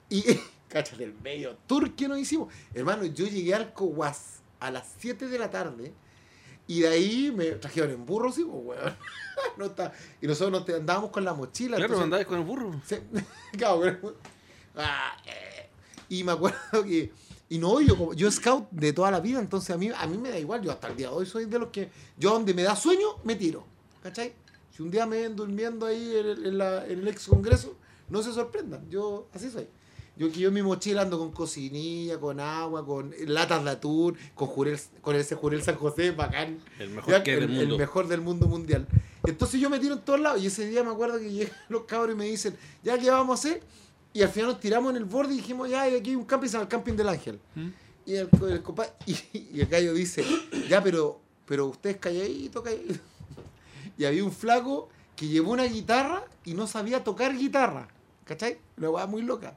[0.10, 0.24] Y,
[0.68, 2.54] cáchate, el medio tour que nos hicimos.
[2.74, 5.94] Hermano, yo llegué a Alcohuas a las 7 de la tarde,
[6.68, 8.96] y de ahí me trajeron en burro, sí, pues, weón.
[9.58, 11.78] No está- y nosotros nos andábamos con la mochila.
[11.78, 12.82] Claro, entonces- andabas con el burro.
[12.86, 12.96] Sí,
[13.58, 14.16] claro, pero-
[14.76, 15.70] ah, eh.
[16.10, 17.12] y me acuerdo que
[17.50, 20.18] y no yo como- yo scout de toda la vida entonces a mí a mí
[20.18, 22.54] me da igual yo hasta el día de hoy soy de los que yo donde
[22.54, 23.66] me da sueño me tiro
[24.02, 24.34] ¿cachai?
[24.74, 27.76] si un día me ven durmiendo ahí en, en la- en el ex congreso
[28.12, 29.68] no se sorprendan yo así soy
[30.18, 34.18] yo que yo en mi mochila ando con cocinilla, con agua, con latas de atún,
[34.36, 36.60] con jurel, con ese jurel San José, bacán.
[36.80, 37.64] El mejor Ya, que del el, mundo.
[37.76, 38.86] el mejor del mundo mundial.
[39.26, 41.84] Entonces yo me tiro en todos lados y ese día me acuerdo que llegan los
[41.86, 43.64] cabros y me dicen, ya, ¿qué vamos a hacer?
[44.14, 46.26] Y al final nos tiramos en el borde y dijimos, ya, y aquí hay un
[46.26, 47.40] camping, se llama el camping del ángel.
[47.56, 47.68] ¿Mm?
[48.06, 50.26] Y el, el compa- y, y el gallo dice,
[50.70, 53.00] ya, pero, pero ustedes calladito, calladito.
[53.98, 57.88] Y había un flaco que llevó una guitarra y no sabía tocar guitarra.
[58.32, 58.58] ¿Cachai?
[58.78, 59.54] Una weá muy loca.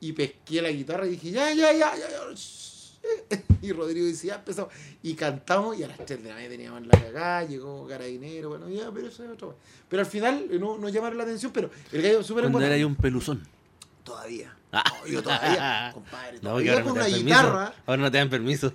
[0.00, 3.38] Y pesqué la guitarra y dije, ya, ya, ya, ya, ya.
[3.62, 4.72] Y Rodrigo decía, ya empezamos.
[5.02, 8.70] Y cantamos y a las 3 de la mañana teníamos la cagada, llegó carabinero, bueno,
[8.70, 9.58] ya, pero eso es otra cosa.
[9.88, 12.74] Pero al final eh, no, nos llamaron la atención, pero el gallo súper Cuando era
[12.74, 13.46] ahí un peluzón.
[14.02, 14.56] Todavía.
[14.72, 14.82] Ah.
[15.02, 16.38] No, yo todavía, compadre.
[16.42, 17.64] No, Todavía que ahora no con te una guitarra.
[17.66, 17.82] permiso.
[17.86, 18.72] Ahora no te dan permiso.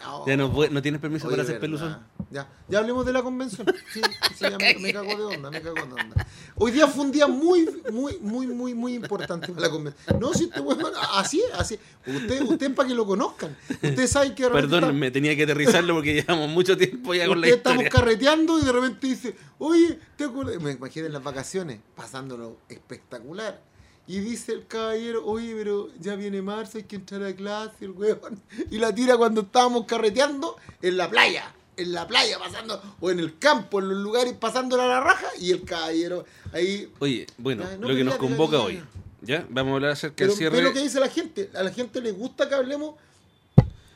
[0.00, 0.26] No.
[0.26, 1.98] Ya no, no tienes permiso Oye, para hacer peluzón.
[2.32, 3.66] Ya, ya hablemos de la convención.
[3.92, 4.00] Sí,
[4.36, 6.26] sí, ya me, me cago de onda, me cago de onda.
[6.56, 10.18] Hoy día fue un día muy, muy, muy, muy, muy importante para la convención.
[10.18, 11.74] No, si usted, bueno, así es, así
[12.06, 12.14] es.
[12.16, 13.54] Usted, usted para que lo conozcan.
[13.68, 17.46] Ustedes saben que Perdón, me tenía que aterrizarlo porque llevamos mucho tiempo ya con la
[17.48, 18.00] Ustedes estamos historia.
[18.00, 20.60] carreteando y de repente dice, oye, ¿te acuerdas?
[20.62, 23.60] Me imagino en las vacaciones, pasándolo espectacular.
[24.06, 27.90] Y dice el caballero, oye, pero ya viene marzo, hay que entrar a clase, el
[27.90, 28.40] huevón.
[28.70, 33.18] Y la tira cuando estábamos carreteando en la playa, en la playa, pasando, o en
[33.18, 35.26] el campo, en los lugares, pasándola a la raja.
[35.40, 36.92] Y el caballero ahí.
[36.98, 38.82] Oye, bueno, no, lo que nos convoca hoy.
[39.22, 39.46] ya.
[39.48, 41.50] Vamos a hablar acerca Pero del cierre, ve lo que dice la gente.
[41.54, 42.94] A la gente le gusta que hablemos.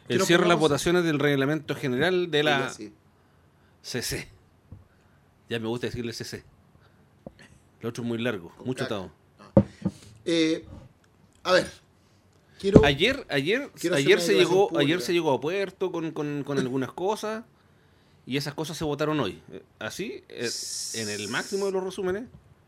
[0.08, 2.92] el cierre de las votaciones del reglamento general de la Sí,
[3.82, 4.28] CC.
[5.48, 6.42] Ya me gusta decirle CC.
[7.80, 9.10] Lo otro es muy largo, Con mucho atado.
[10.24, 10.64] Eh,
[11.44, 11.70] a ver.
[12.58, 12.84] Quiero.
[12.84, 14.80] Ayer, ayer, ayer se llegó, pública.
[14.82, 17.44] ayer se llegó a puerto con, con- con algunas cosas
[18.26, 19.40] y esas cosas se votaron hoy.
[19.52, 20.50] Eh, Así, eh,
[20.94, 22.24] en el máximo de los resúmenes,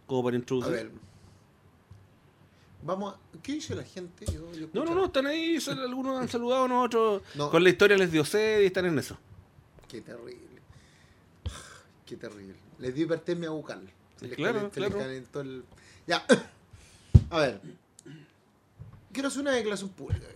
[0.06, 0.72] como para A introducir.
[0.72, 0.90] ver.
[2.82, 3.18] Vamos a.
[3.42, 4.24] ¿Qué dice la gente?
[4.26, 7.50] Yo- yo No, no, no, están ahí, algunos han saludado, nosotros No.
[7.50, 9.18] con la historia les dio sed y están en eso.
[9.88, 10.38] Qué terrible.
[12.06, 12.54] Qué terrible.
[12.78, 13.82] Les dio hipertermia bucal.
[14.20, 15.40] Les Claro, calentó- les claro.
[15.50, 15.64] el-
[16.06, 16.24] Ya.
[17.30, 17.60] A ver.
[19.12, 20.26] Quiero hacer una declaración pública.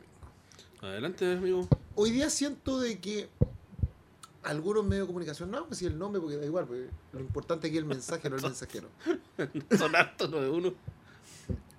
[0.81, 1.69] Adelante, amigo.
[1.95, 3.29] Hoy día siento de que
[4.43, 7.69] algunos medios de comunicación, no a decir el nombre porque da igual, porque lo importante
[7.69, 8.89] aquí es el mensaje, no el mensajero.
[9.79, 10.75] Son hartos los de uno.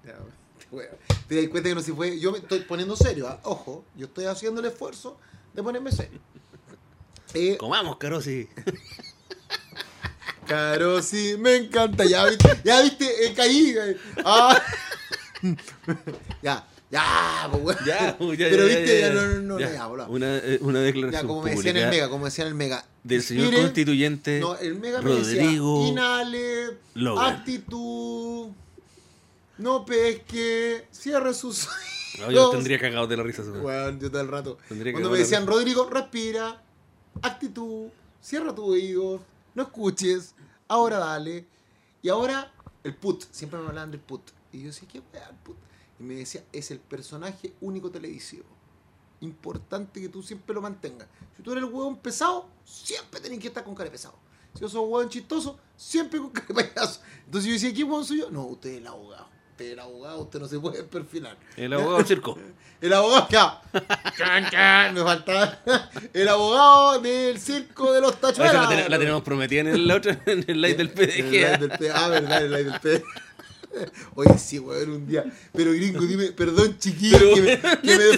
[0.05, 0.17] Ya,
[1.27, 2.19] te das cuenta que no se fue.
[2.19, 3.39] Yo me estoy poniendo serio, ¿ah?
[3.43, 5.17] ojo, yo estoy haciendo el esfuerzo
[5.53, 6.19] de ponerme serio.
[7.33, 8.47] Eh, Comamos, Carosi.
[10.47, 12.05] Caro, sí, me encanta.
[12.05, 13.75] Ya viste, ya viste, eh, caí.
[13.77, 13.97] eh.
[14.25, 14.61] Ah.
[16.41, 17.77] ya, ya, pues, weón.
[17.85, 19.21] Ya, uh, ya, Pero ya, viste, ya, ya, ya.
[19.21, 20.07] no, no, no, Ya, ya, boludo.
[20.09, 22.47] Una, eh, una declaración Ya, como me decía en pública el Mega, como decía en
[22.49, 22.85] el Mega.
[23.03, 27.35] del señor Inspire- constituyente No, el Mega me decía, Rodrigo inhale, Logan.
[27.35, 28.47] actitud,
[29.57, 31.67] no pesque, cierre sus...
[32.19, 33.41] No, yo tendría cagado de la risa.
[33.41, 34.59] Weón, yo todo el rato.
[34.69, 36.61] Tendría Cuando me decían, Rodrigo, respira,
[37.23, 37.87] actitud,
[38.21, 39.19] cierra tu oído,
[39.55, 40.35] no escuches,
[40.67, 41.47] ahora dale.
[42.03, 42.51] Y ahora,
[42.83, 44.21] el put, siempre me hablaban del put.
[44.51, 45.57] Y yo decía, ¿qué weá el put?
[46.03, 48.43] Y me decía, es el personaje único televisivo.
[49.21, 51.07] Importante que tú siempre lo mantengas.
[51.37, 54.15] Si tú eres el huevón pesado, siempre tenés que estar con cara de pesado.
[54.53, 57.01] Si yo soy un huevón chistoso, siempre con cara de payaso.
[57.25, 58.29] Entonces yo decía, ¿qué huevón soy yo?
[58.31, 59.27] No, usted es el abogado.
[59.51, 61.37] Usted es el abogado, usted no se puede perfilar.
[61.55, 62.37] El abogado del circo.
[62.83, 63.61] El abogado, ya.
[64.17, 65.57] Chan, chan, me faltaba.
[66.11, 68.53] El abogado del circo de los tachuelas.
[68.53, 71.31] la, ten- la tenemos prometida en el otro, en el live del El PDG.
[71.31, 73.03] live del P- Ah, verdad, el live del P.
[74.15, 75.25] Oye, sí, weón, un día.
[75.51, 78.17] Pero gringo, dime, perdón, chiquillo, Pero, que me, que me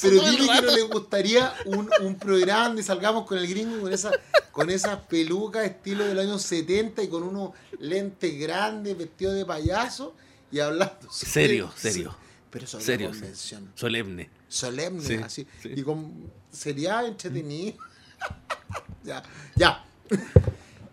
[0.00, 3.92] pero- dime que no le gustaría un, un programa donde salgamos con el gringo con
[3.92, 4.10] esa
[4.50, 10.14] con esas pelucas estilo del año 70 y con unos lentes grandes, vestido de payaso
[10.50, 11.10] y hablando.
[11.10, 12.14] Serio, serio.
[12.50, 14.28] Pero sobre Serio, convención Solemne.
[14.48, 15.46] solemne, Sí, así.
[15.62, 15.70] sí.
[15.74, 17.78] Y con sería entretenido.
[19.04, 19.22] ya,
[19.56, 19.84] ya.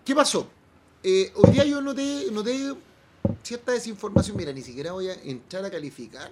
[0.06, 0.50] ¿Qué pasó?
[1.04, 2.74] Eh, hoy día yo noté, noté
[3.44, 4.38] cierta desinformación.
[4.38, 6.32] Mira, ni siquiera voy a entrar a calificar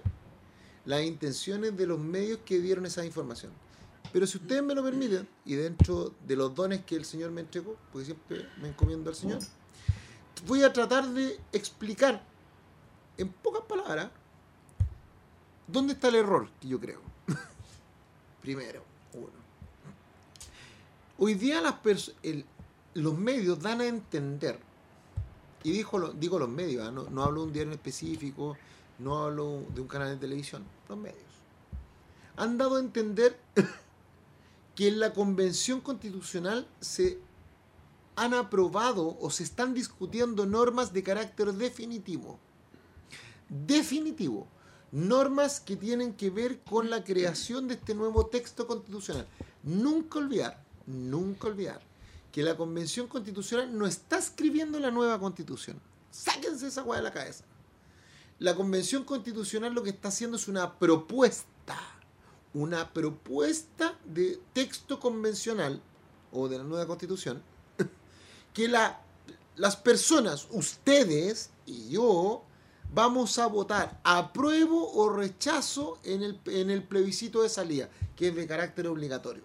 [0.85, 3.51] las intenciones de los medios que dieron esa información.
[4.13, 7.41] Pero si ustedes me lo permiten, y dentro de los dones que el Señor me
[7.41, 9.39] entregó, porque siempre me encomiendo al Señor,
[10.45, 12.23] voy a tratar de explicar
[13.17, 14.09] en pocas palabras
[15.67, 17.01] dónde está el error que yo creo.
[18.41, 19.27] Primero, uno.
[21.17, 21.61] Hoy día
[22.93, 24.59] los medios dan a entender,
[25.63, 26.91] y dijo, digo los medios, ¿ah?
[26.91, 28.57] no, no hablo de un diario específico,
[28.99, 31.21] no hablo de un canal de televisión, los medios.
[32.35, 33.37] Han dado a entender
[34.75, 37.19] que en la convención constitucional se
[38.15, 42.39] han aprobado o se están discutiendo normas de carácter definitivo.
[43.49, 44.47] Definitivo.
[44.91, 49.27] Normas que tienen que ver con la creación de este nuevo texto constitucional.
[49.63, 51.86] Nunca olvidar, nunca olvidar
[52.37, 55.81] que la convención constitucional no está escribiendo la nueva constitución.
[56.11, 57.43] Sáquense esa hueá de la cabeza.
[58.37, 61.79] La convención constitucional lo que está haciendo es una propuesta.
[62.53, 65.81] Una propuesta de texto convencional
[66.31, 67.41] o de la nueva constitución
[68.53, 69.01] que la,
[69.55, 72.43] las personas, ustedes y yo,
[72.93, 78.35] vamos a votar apruebo o rechazo en el, en el plebiscito de salida, que es
[78.35, 79.41] de carácter obligatorio.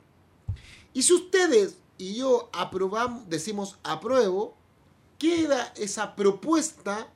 [0.93, 4.55] Y si ustedes y yo aprobamos, decimos apruebo,
[5.19, 7.07] queda esa propuesta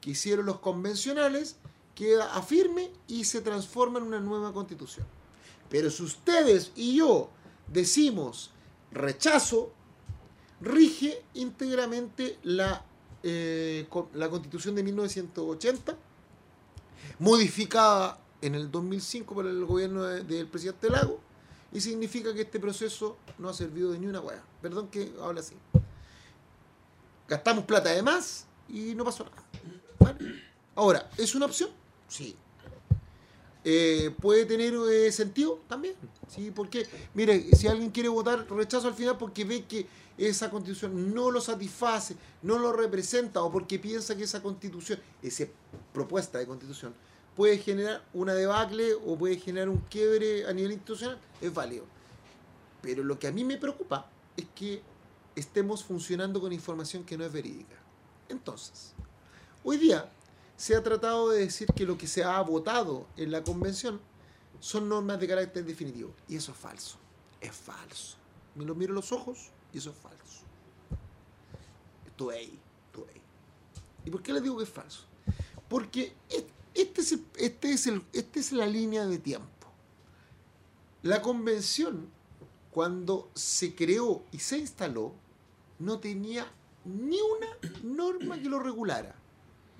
[0.00, 1.56] que hicieron los convencionales,
[1.94, 5.06] queda a firme y se transforma en una nueva constitución.
[5.70, 7.30] Pero si ustedes y yo
[7.68, 8.50] decimos
[8.90, 9.72] rechazo,
[10.60, 12.84] rige íntegramente la,
[13.22, 15.96] eh, la constitución de 1980,
[17.18, 21.18] modificada en el 2005 por el gobierno de- del presidente Lago,
[21.74, 24.42] y significa que este proceso no ha servido de ni una hueá.
[24.62, 25.56] Perdón que hable así.
[27.28, 30.16] Gastamos plata de más y no pasó nada.
[30.76, 31.70] Ahora, ¿es una opción?
[32.08, 32.36] Sí.
[33.64, 35.60] Eh, ¿Puede tener eh, sentido?
[35.68, 35.94] También.
[36.28, 41.12] Sí, porque, mire, si alguien quiere votar rechazo al final porque ve que esa constitución
[41.12, 45.46] no lo satisface, no lo representa, o porque piensa que esa constitución, esa
[45.92, 46.94] propuesta de constitución,
[47.36, 51.84] puede generar una debacle o puede generar un quiebre a nivel institucional, es válido.
[52.82, 54.82] Pero lo que a mí me preocupa es que
[55.34, 57.76] estemos funcionando con información que no es verídica.
[58.28, 58.92] Entonces,
[59.62, 60.10] hoy día
[60.56, 64.00] se ha tratado de decir que lo que se ha votado en la convención
[64.60, 66.14] son normas de carácter definitivo.
[66.28, 66.98] Y eso es falso.
[67.40, 68.16] Es falso.
[68.54, 70.44] Me lo miro a los ojos y eso es falso.
[72.06, 73.22] Estuve ahí, estuve ahí.
[74.04, 75.04] ¿Y por qué les digo que es falso?
[75.68, 76.14] Porque
[76.74, 79.48] este es, el- este es, el, este es la línea de tiempo.
[81.02, 82.08] La convención,
[82.70, 85.12] cuando se creó y se instaló,
[85.78, 86.46] no tenía
[86.84, 87.48] ni una
[87.82, 89.14] norma que lo regulara.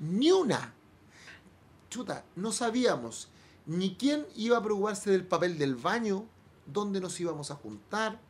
[0.01, 0.75] Ni una.
[1.91, 3.29] Chuta, no sabíamos
[3.67, 6.27] ni quién iba a preocuparse del papel del baño,
[6.67, 8.21] dónde nos íbamos a juntar,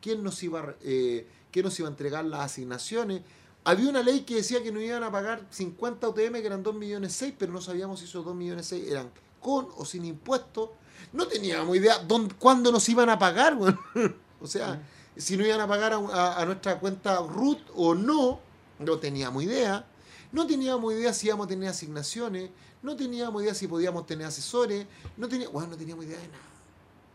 [0.00, 3.22] quién nos iba eh, quién nos iba a entregar las asignaciones.
[3.64, 6.74] Había una ley que decía que nos iban a pagar 50 UTM, que eran 2
[6.74, 10.70] millones 6, pero no sabíamos si esos 2 millones 6 eran con o sin impuestos.
[11.12, 13.56] No teníamos idea dónde, cuándo nos iban a pagar.
[14.40, 14.82] o sea,
[15.16, 18.40] si nos iban a pagar a, a- a nuestra cuenta RUT o no,
[18.80, 19.86] no teníamos idea.
[20.32, 22.50] No teníamos idea si íbamos a tener asignaciones,
[22.82, 24.84] no teníamos idea si podíamos tener asesores,
[25.16, 26.40] no, tenía, bueno, no teníamos idea de nada.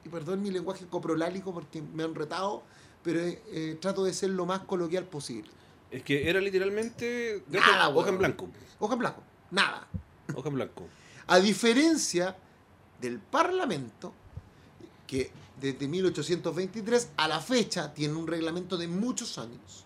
[0.06, 2.64] Y perdón mi lenguaje coprolálico porque me han retado,
[3.04, 5.52] pero eh, eh, trato de ser lo más coloquial posible.
[5.92, 8.50] Es que era literalmente de Nada, hoja, hoja en blanco.
[8.80, 9.88] Hoja en blanco, nada.
[10.36, 10.88] Hoja en blanco.
[11.28, 12.36] A diferencia
[13.02, 14.14] del Parlamento,
[15.08, 19.86] que desde 1823 a la fecha tiene un reglamento de muchos años.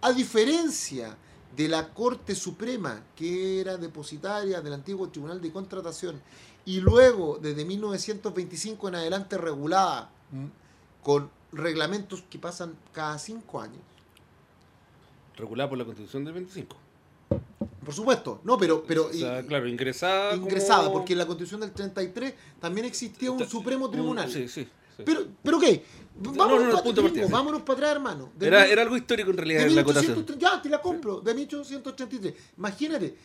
[0.00, 1.16] A diferencia
[1.56, 6.20] de la Corte Suprema, que era depositaria del antiguo Tribunal de Contratación,
[6.64, 10.46] y luego desde 1925 en adelante regulada mm,
[11.02, 13.80] con reglamentos que pasan cada cinco años.
[15.40, 16.76] Regulada por la Constitución del 25.
[17.84, 20.36] Por supuesto, no, pero, pero o sea, y- claro, ingresada.
[20.36, 24.30] ingresada, como- porque en la Constitución del 33 también existía un Supremo un- Tribunal.
[24.30, 24.64] Sí, sí.
[24.96, 25.02] sí.
[25.04, 25.82] Pero, pero ¿qué?
[26.20, 27.32] no, Vámonos, no, pa- punto de partida, sí.
[27.32, 28.30] vámonos para atrás, hermano.
[28.36, 30.12] De Era, mil- era algo histórico en realidad de en la acotación.
[30.12, 31.20] 1830 ya, te la compro.
[31.20, 32.34] De 1833.
[32.58, 33.16] Imagínate,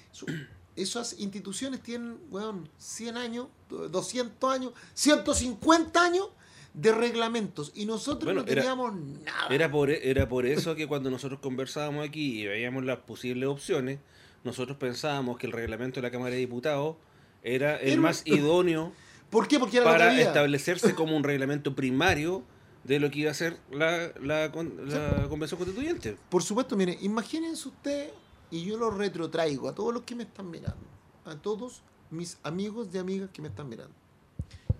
[0.75, 6.29] esas instituciones tienen, weón, 100 años, 200 años, 150 años
[6.75, 7.71] de reglamentos.
[7.73, 9.47] Y nosotros Bueno, no era- teníamos nada.
[9.49, 13.99] Era por, era por eso que cuando nosotros conversábamos aquí y veíamos las posibles opciones,
[14.43, 16.97] nosotros pensábamos que el reglamento de la Cámara de Diputados
[17.41, 18.91] era el Era más idóneo
[19.29, 19.57] ¿Por qué?
[19.59, 22.43] Porque era para establecerse como un reglamento primario
[22.83, 26.15] de lo que iba a ser la, la, la Convención Constituyente.
[26.29, 28.11] Por supuesto, mire, imagínense usted,
[28.51, 30.85] y yo lo retrotraigo a todos los que me están mirando,
[31.25, 33.93] a todos mis amigos y amigas que me están mirando.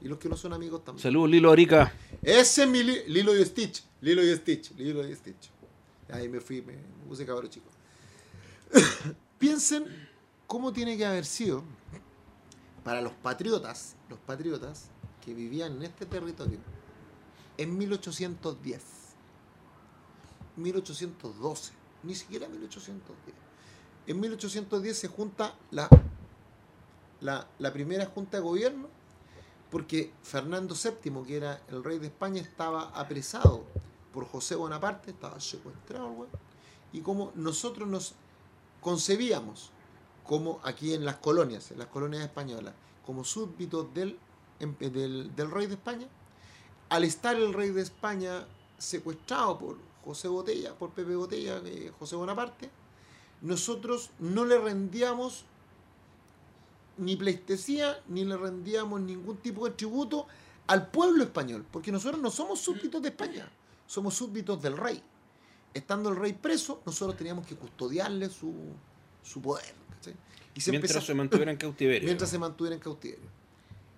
[0.01, 1.01] Y los que no son amigos también.
[1.01, 1.93] Saludos, Lilo Arica.
[2.21, 3.83] Ese es mi li- Lilo y Stitch.
[4.01, 4.71] Lilo y Stitch.
[4.77, 5.49] Lilo y Stitch.
[6.11, 7.65] Ahí me fui, me, me puse cabrón chico.
[9.39, 9.85] Piensen
[10.47, 11.63] cómo tiene que haber sido
[12.83, 14.89] para los patriotas, los patriotas
[15.23, 16.59] que vivían en este territorio
[17.57, 18.81] en 1810,
[20.57, 21.71] 1812,
[22.03, 23.35] ni siquiera 1810.
[24.07, 25.89] En 1810 se junta la,
[27.21, 28.87] la, la primera junta de gobierno
[29.75, 33.65] porque Fernando VII, que era el rey de España, estaba apresado
[34.13, 36.27] por José Bonaparte, estaba secuestrado,
[36.93, 38.13] y como nosotros nos
[38.79, 39.71] concebíamos,
[40.23, 42.73] como aquí en las colonias, en las colonias españolas,
[43.05, 44.17] como súbditos del,
[44.61, 46.07] em- del rey de España,
[46.87, 52.15] al estar el rey de España secuestrado por José Botella, por Pepe Botella, eh, José
[52.15, 52.69] Bonaparte,
[53.41, 55.43] nosotros no le rendíamos
[56.97, 60.27] ni pleistesía, ni le rendíamos ningún tipo de tributo
[60.67, 63.49] al pueblo español, porque nosotros no somos súbditos de España,
[63.85, 65.01] somos súbditos del rey.
[65.73, 68.53] Estando el rey preso, nosotros teníamos que custodiarle su,
[69.23, 69.73] su poder.
[69.95, 70.15] ¿cachai?
[70.53, 72.05] Y se Mientras empezó- se mantuviera en cautiverio.
[72.07, 73.29] mientras se mantuviera en cautiverio.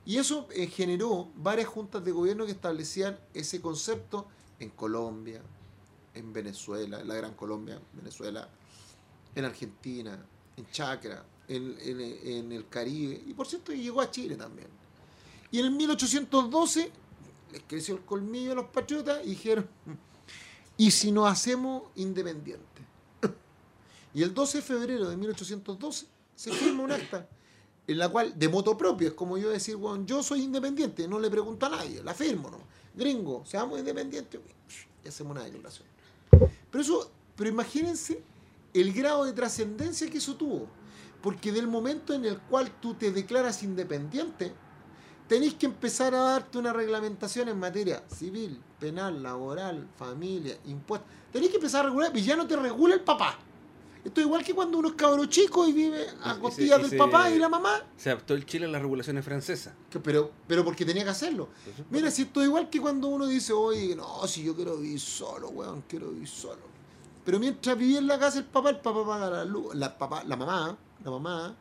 [0.05, 4.27] Y eso eh, generó varias juntas de gobierno que establecían ese concepto
[4.59, 5.41] en Colombia,
[6.15, 8.49] en Venezuela, en la Gran Colombia, Venezuela,
[9.35, 10.17] en Argentina,
[10.55, 14.67] en Chacra, en, el Caribe, y por cierto llegó a Chile también.
[15.51, 16.91] Y en el 1812
[17.51, 19.67] les creció el colmillo a los patriotas y dijeron,
[20.75, 22.83] ¿y si nos hacemos independientes?
[24.13, 27.27] Y el 12 de febrero de 1812 se firma un acta
[27.87, 31.19] en la cual, de moto propio, es como yo decir, bueno, yo soy independiente, no
[31.19, 32.59] le pregunto a nadie, la firmo, ¿no?
[32.93, 34.41] Gringo, seamos independientes,
[35.05, 35.87] y hacemos una declaración.
[36.69, 38.21] Pero eso, pero imagínense
[38.73, 40.67] el grado de trascendencia que eso tuvo.
[41.27, 44.53] Porque del momento en el cual tú te declaras independiente,
[45.27, 51.11] tenéis que empezar a darte una reglamentación en materia civil, penal, laboral, familia, impuestos.
[51.33, 53.37] Tenéis que empezar a regular, y ya no te regula el papá.
[54.05, 56.97] Esto es igual que cuando uno es cabro chico y vive a costillas del se-
[56.97, 57.83] papá y la mamá.
[57.97, 59.73] Se adaptó el Chile a las regulaciones francesas.
[59.89, 61.49] Que- Pero, pero porque tenía que hacerlo.
[61.89, 65.01] Mira, si esto es igual que cuando uno dice, oye, no, si yo quiero vivir
[65.01, 66.61] solo, weón, quiero vivir solo.
[67.25, 70.23] Pero mientras vivía en la casa el papá, el papá paga la luz, la, papá,
[70.23, 71.55] la mamá, la mamá,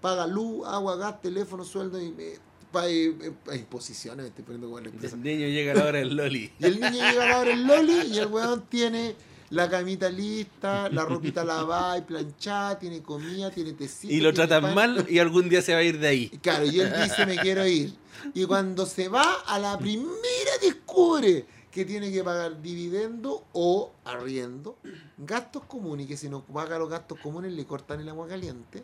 [0.00, 2.38] paga luz, agua, gas, teléfono, sueldo y eh,
[2.72, 3.14] pa- eh,
[3.52, 5.14] eh, imposiciones, me estoy poniendo como la empresa.
[5.16, 6.52] El niño llega a la hora del Loli.
[6.58, 9.14] Y el niño llega a la hora del loli y el weón tiene
[9.50, 14.12] la camita lista, la ropita lavada y planchada, tiene comida, tiene tecito.
[14.14, 14.74] Y lo tratan pan.
[14.74, 16.28] mal y algún día se va a ir de ahí.
[16.40, 17.92] Claro, y él dice me quiero ir.
[18.32, 24.78] Y cuando se va, a la primera descubre que tiene que pagar dividendo o arriendo,
[25.18, 28.82] gastos comunes, y que si no paga los gastos comunes le cortan el agua caliente,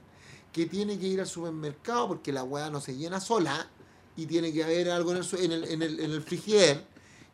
[0.53, 3.69] que tiene que ir al supermercado porque la hueá no se llena sola
[4.17, 6.85] y tiene que haber algo en el, en el, en el, en el frigider,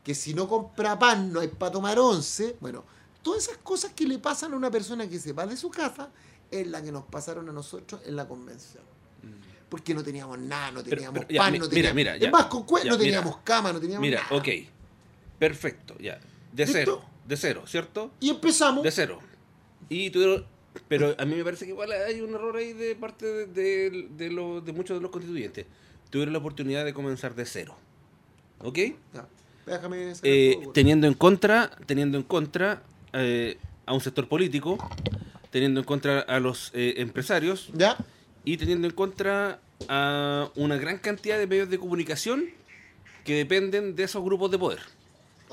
[0.02, 2.56] que si no compra pan no hay para tomar once.
[2.60, 2.84] Bueno,
[3.22, 6.10] todas esas cosas que le pasan a una persona que se va de su casa
[6.50, 8.82] es la que nos pasaron a nosotros en la convención
[9.68, 11.94] porque no teníamos nada, no teníamos pero ya, pan, no mira, teníamos.
[11.94, 12.30] mira, ya.
[12.30, 12.98] más, con Ya, no mira.
[12.98, 14.36] teníamos cama, no teníamos Mira, nada.
[14.36, 14.48] ok.
[15.48, 16.20] Perfecto, ya.
[16.52, 16.72] De ¿Listo?
[16.78, 17.02] cero.
[17.26, 18.12] De cero, ¿cierto?
[18.20, 18.84] Y empezamos.
[18.84, 19.18] De cero.
[19.88, 20.46] Y tuvieron.
[20.88, 24.08] Pero a mí me parece que igual hay un error ahí de parte de, de,
[24.16, 25.66] de lo- de muchos de los constituyentes.
[26.10, 27.74] Tuvieron la oportunidad de comenzar de cero.
[28.60, 28.78] ¿Ok?
[29.12, 29.26] Ya,
[29.66, 34.78] déjame Eh, teniendo en contra, teniendo en contra eh, a un sector político,
[35.50, 37.96] teniendo en contra a los eh, empresarios ¿Ya?
[38.44, 42.44] y teniendo en contra a una gran cantidad de medios de comunicación
[43.24, 44.80] que dependen de esos grupos de poder.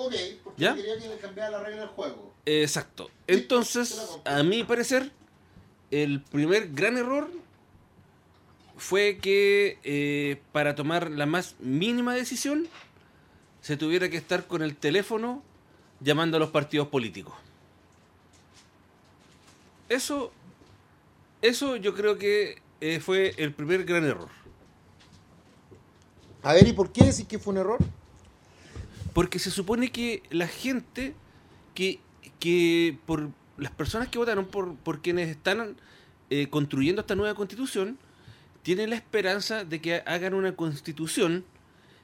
[0.01, 0.13] Ok,
[0.45, 0.75] porque ¿Ya?
[0.75, 2.33] quería que le cambiara la regla del juego.
[2.45, 3.11] Exacto.
[3.27, 5.11] Entonces, a mi parecer,
[5.91, 7.29] el primer gran error
[8.77, 12.69] fue que eh, para tomar la más mínima decisión
[13.59, 15.43] se tuviera que estar con el teléfono
[15.99, 17.33] llamando a los partidos políticos.
[19.89, 20.31] Eso,
[21.41, 24.29] eso yo creo que eh, fue el primer gran error.
[26.41, 27.79] A ver, ¿y por qué decís que fue un error?
[29.13, 31.15] Porque se supone que la gente,
[31.73, 31.99] que,
[32.39, 35.75] que por las personas que votaron por, por quienes están
[36.29, 37.97] eh, construyendo esta nueva constitución,
[38.61, 41.45] tienen la esperanza de que hagan una constitución,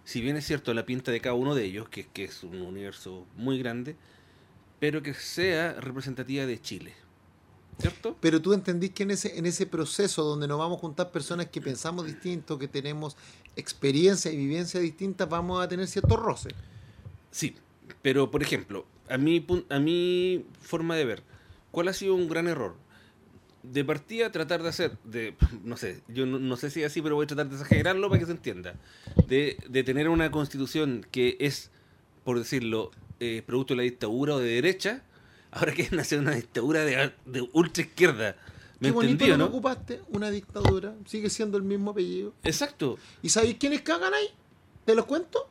[0.03, 2.61] si bien es cierto la pinta de cada uno de ellos, que, que es un
[2.61, 3.95] universo muy grande,
[4.79, 6.93] pero que sea representativa de Chile.
[7.79, 8.15] ¿Cierto?
[8.21, 11.47] Pero tú entendís que en ese, en ese proceso donde nos vamos a juntar personas
[11.47, 13.17] que pensamos distinto, que tenemos
[13.57, 16.53] experiencia y vivencia distintas, vamos a tener ciertos roces.
[17.35, 17.53] Sí,
[18.01, 21.23] pero por ejemplo, a mi, a mi forma de ver,
[21.69, 22.77] ¿cuál ha sido un gran error?
[23.61, 27.01] De partida tratar de hacer, de, no sé, yo no, no sé si es así,
[27.01, 28.75] pero voy a tratar de exagerarlo para que se entienda,
[29.27, 31.71] de, de tener una constitución que es,
[32.23, 35.03] por decirlo, eh, producto de la dictadura o de derecha,
[35.51, 38.37] ahora que nace una dictadura de, de ultra izquierda.
[38.79, 39.37] ¿Me Qué bonito no?
[39.37, 42.33] que ocupaste, una dictadura, sigue siendo el mismo apellido.
[42.45, 44.29] Exacto, ¿Y sabéis quiénes cagan ahí?
[44.85, 45.49] ¿Te los cuento?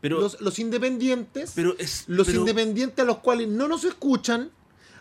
[0.00, 1.52] Pero, los, los independientes.
[1.54, 2.04] pero es...
[2.06, 4.50] los pero- independientes a los cuales no nos escuchan,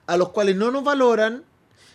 [0.05, 1.43] a los cuales no nos valoran,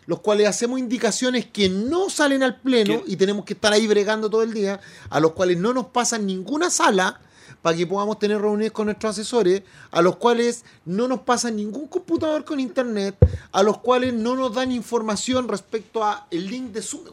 [0.06, 3.86] los cuales hacemos indicaciones que no salen al pleno Que- y tenemos que estar ahí
[3.86, 7.20] bregando todo el día, a los cuales no nos pasan ninguna sala
[7.60, 9.62] para que podamos tener reuniones con nuestros asesores,
[9.92, 13.16] a los cuales no nos pasan ningún computador con internet,
[13.52, 17.04] a los cuales no nos dan información respecto a el link de Zoom.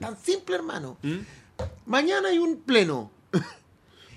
[0.00, 0.96] Tan simple, hermano.
[1.02, 1.16] ¿Mm?
[1.84, 3.10] Mañana hay un pleno.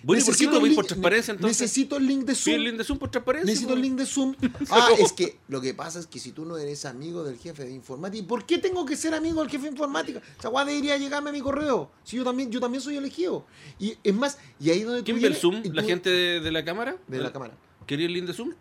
[0.03, 1.61] Bueno, ¿y por qué no voy por transparencia entonces?
[1.61, 2.55] Necesito el link de Zoom.
[2.55, 3.45] el link de Zoom por transparencia.
[3.45, 4.35] Necesito el link de Zoom.
[4.69, 7.65] Ah, es que lo que pasa es que si tú no eres amigo del jefe
[7.65, 10.21] de informática, ¿por qué tengo que ser amigo del jefe de informática?
[10.39, 11.91] Esa guay debería llegarme a mi correo.
[12.03, 13.45] Si yo también, yo también soy elegido.
[13.79, 15.61] Y es más, y ahí donde ¿Quién tú ve el Zoom?
[15.73, 16.97] ¿La tú- gente de, de la cámara?
[17.07, 17.53] de la cámara.
[17.85, 18.53] ¿Quería el link de Zoom?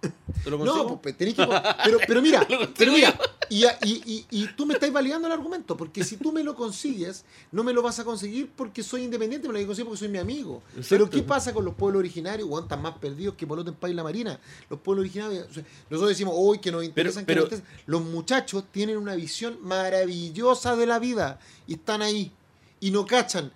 [0.43, 1.47] ¿Te lo No, pues tenés que.
[1.84, 3.16] Pero, pero mira, pero mira,
[3.51, 6.55] Y, y- y- y tú me estás validando el argumento, porque si tú me lo
[6.55, 10.09] consigues, no me lo vas a conseguir porque soy independiente, me lo consigo porque soy
[10.09, 10.62] mi amigo.
[10.68, 10.86] Exacto.
[10.88, 12.48] Pero ¿qué pasa con los pueblos originarios?
[12.48, 14.38] Weón, están más perdidos que Polote en País la Marina.
[14.70, 17.82] Los pueblos originarios, o sea, nosotros decimos, hoy que nos interesan, que pero- nos interesan".
[17.86, 22.30] Los muchachos tienen una visión maravillosa de la vida y están ahí
[22.78, 23.53] y no cachan.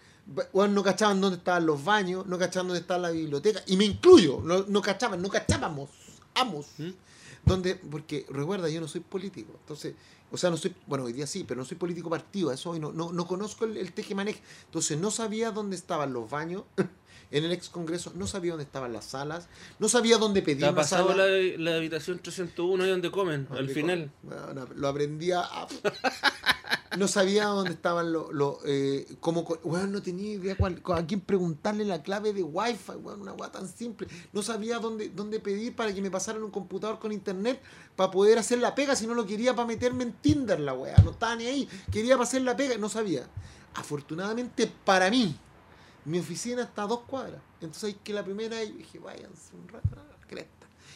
[0.52, 3.84] Weón, no cachaban dónde estaban los baños, no cachaban dónde estaba la biblioteca, y me
[3.84, 5.90] incluyo, no, no cachaban, no cachábamos,
[6.34, 6.66] amos.
[6.78, 6.88] ¿Mm?
[7.44, 9.94] Donde, porque recuerda, yo no soy político, entonces,
[10.30, 12.80] o sea, no soy, bueno, hoy día sí, pero no soy político partido, eso hoy
[12.80, 13.92] no, no, no conozco el, el.
[14.66, 16.64] Entonces, no sabía dónde estaban los baños
[17.36, 20.66] en el ex congreso, no sabía dónde estaban las salas, no sabía dónde pedir ¿Te
[20.66, 21.26] ha una pasado sala.
[21.26, 24.10] la, la habitación 301 ahí donde comen, al final?
[24.22, 25.42] Bueno, lo aprendí a...
[26.96, 28.32] No sabía dónde estaban los...
[28.32, 32.44] Lo, eh, como, co- weón, no tenía idea cuál- a quién preguntarle la clave de
[32.44, 34.06] Wi-Fi, una weá tan simple.
[34.32, 37.60] No sabía dónde, dónde pedir para que me pasaran un computador con internet
[37.96, 40.94] para poder hacer la pega, si no lo quería para meterme en Tinder, la weá.
[41.04, 41.68] No estaba ni ahí.
[41.90, 43.26] Quería para hacer la pega, no sabía.
[43.74, 45.36] Afortunadamente para mí,
[46.04, 47.40] mi oficina está a dos cuadras.
[47.60, 50.50] Entonces ahí que la primera y dije, váyanse un rato a cresta.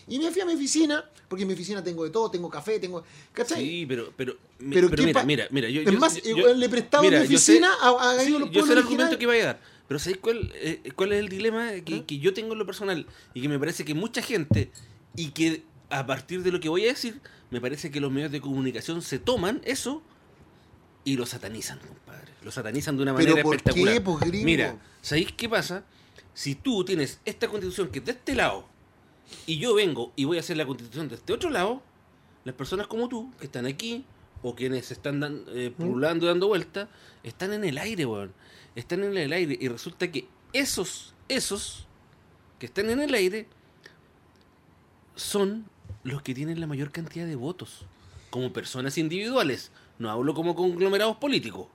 [0.06, 2.78] Y me fui a mi oficina, porque en mi oficina tengo de todo, tengo café,
[2.80, 3.04] tengo...
[3.32, 3.62] ¿Cachai?
[3.62, 6.54] Sí, pero, pero, Pero pero ¿qué mira, mira, mira, yo, es yo- más, yo- eh,
[6.56, 9.18] le mira, mi yo sé- oficina a, a Sí, ellos los yo sé el argumento
[9.18, 12.04] que iba a dar, pero ¿sabéis cuál, eh, cuál es el dilema que, ¿Ah?
[12.06, 13.06] que yo tengo en lo personal?
[13.34, 14.70] Y que me parece que mucha gente,
[15.14, 18.32] y que a partir de lo que voy a decir, me parece que los medios
[18.32, 20.02] de comunicación se toman eso
[21.04, 22.32] y lo satanizan, compadre.
[22.48, 23.92] Lo satanizan de una ¿Pero manera por espectacular.
[23.94, 24.44] qué, pues, gringo?
[24.46, 25.84] Mira, ¿sabéis qué pasa?
[26.32, 28.64] Si tú tienes esta constitución que es de este lado,
[29.44, 31.82] y yo vengo y voy a hacer la constitución de este otro lado,
[32.44, 34.06] las personas como tú, que están aquí,
[34.40, 35.82] o quienes están dan- eh, ¿Mm?
[35.82, 36.88] pululando y dando vueltas,
[37.22, 38.32] están en el aire, weón.
[38.74, 39.58] Están en el aire.
[39.60, 41.86] Y resulta que esos, esos
[42.58, 43.46] que están en el aire,
[45.16, 45.66] son
[46.02, 47.84] los que tienen la mayor cantidad de votos.
[48.30, 49.70] Como personas individuales.
[49.98, 51.66] No hablo como conglomerados políticos.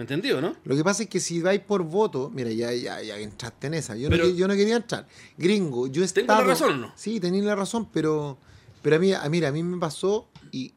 [0.00, 0.56] ¿Me entendió, no?
[0.64, 3.74] Lo que pasa es que si vais por voto, mira, ya, ya, ya entraste en
[3.74, 3.94] esa.
[3.96, 5.06] Yo, Pero- no, yo no quería entrar.
[5.36, 6.92] Gringo, yo he ¿Tengo la razón no?
[6.96, 8.38] Sí, tenéis la razón, pero,
[8.80, 10.72] pero a mí, a, mira, a mí me pasó y,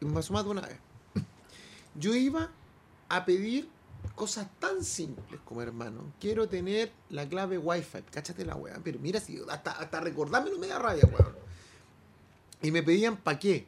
[0.00, 0.76] y me pasó más de una vez.
[1.96, 2.48] Yo iba
[3.08, 3.68] a pedir
[4.14, 8.02] cosas tan simples como, hermano, quiero tener la clave Wi-Fi.
[8.08, 11.34] Cáchate la weá, pero mira, si hasta, hasta recordármelo me da rabia, weón.
[12.62, 13.66] Y me pedían para qué.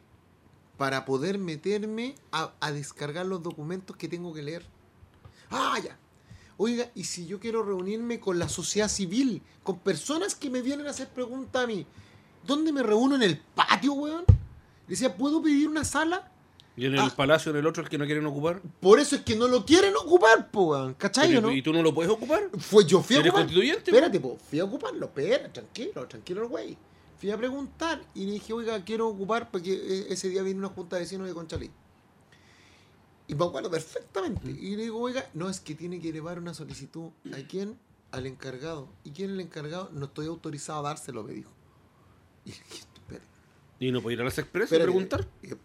[0.77, 4.65] Para poder meterme a, a descargar los documentos que tengo que leer.
[5.49, 5.97] Ah, ya.
[6.57, 10.87] Oiga, y si yo quiero reunirme con la sociedad civil, con personas que me vienen
[10.87, 11.85] a hacer preguntas a mí,
[12.45, 13.15] ¿dónde me reúno?
[13.15, 14.23] ¿En el patio, weón?
[14.27, 14.35] Le
[14.87, 16.31] decía, ¿puedo pedir una sala?
[16.77, 17.13] Y en el Ah.
[17.15, 18.61] palacio, en el otro, el que no quieren ocupar.
[18.81, 20.93] Por eso es que no lo quieren ocupar, po, weón.
[20.95, 21.51] ¿Cachai o no?
[21.51, 22.49] ¿Y tú no lo puedes ocupar?
[22.59, 23.45] Fue, yo fui a ¿Eres ocupar.
[23.45, 23.91] constituyente?
[23.91, 26.77] Espérate, po, fui a ocuparlo, espera, tranquilo, tranquilo el güey.
[27.25, 30.69] Fui a preguntar y le dije, oiga, quiero ocupar porque e- ese día viene una
[30.69, 31.71] junta de vecinos de Conchalí.
[33.27, 34.51] Y me acuerdo perfectamente.
[34.51, 37.09] Y le digo, oiga, no, es que tiene que elevar una solicitud.
[37.33, 37.79] ¿A quién?
[38.11, 38.89] Al encargado.
[39.03, 39.89] ¿Y quién es el encargado?
[39.91, 41.49] No estoy autorizado a dárselo, me dijo.
[42.45, 43.25] Y le dije, espérate.
[43.79, 45.27] ¿Y no puedes ir a las express y preguntar?
[45.41, 45.55] Y yo,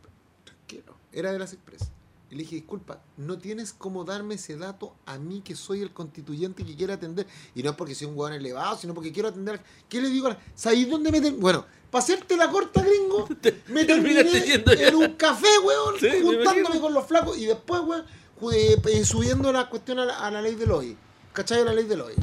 [0.47, 1.90] tranquilo, era de las Express.
[2.31, 5.93] Y le dije, disculpa, no tienes cómo darme ese dato a mí que soy el
[5.93, 7.27] constituyente que quiere atender.
[7.57, 9.61] Y no es porque soy un hueón elevado, sino porque quiero atender.
[9.89, 10.29] ¿Qué le digo?
[10.29, 13.29] a la- ¿Sabéis dónde me ten- Bueno, para hacerte la corta, gringo,
[13.69, 18.05] me terminé en un café, weón, Sí, juntándome con los flacos y después, weón,
[18.55, 20.97] eh, subiendo la cuestión a la, a la ley del hoy.
[21.33, 21.63] ¿Cachai?
[21.63, 22.15] A la ley del hoy.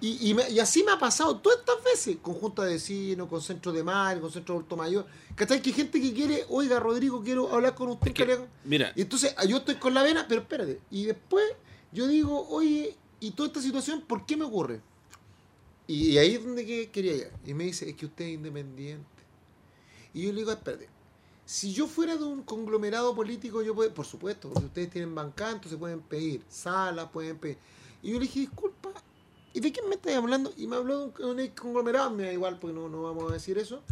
[0.00, 3.28] Y, y, me- y así me ha pasado todas estas veces, con junta de vecinos,
[3.28, 5.06] con centro de mar, con centro de adulto mayor.
[5.34, 5.62] ¿Cachai?
[5.62, 8.08] Que hay gente que quiere, oiga, Rodrigo, quiero hablar con usted.
[8.08, 10.80] Es que, mira, Y entonces ah, yo estoy con la vena, pero espérate.
[10.90, 11.44] Y después
[11.92, 14.80] yo digo, oye, ¿y toda esta situación por qué me ocurre?
[15.86, 17.32] Y, y ahí es donde que- quería llegar.
[17.46, 19.06] Y me dice, es que usted es independiente.
[20.12, 20.88] Y yo le digo, espérate.
[21.46, 25.52] Si yo fuera de un conglomerado político, yo puedo, por supuesto, porque ustedes tienen bancada,
[25.52, 27.56] entonces pueden pedir salas, pueden pedir.
[28.02, 28.90] Y yo le dije, disculpa,
[29.56, 30.52] ¿y de quién me estás hablando?
[30.58, 33.32] Y me habló de un, un conglomerado, me da igual, porque no, no vamos a
[33.32, 33.82] decir eso.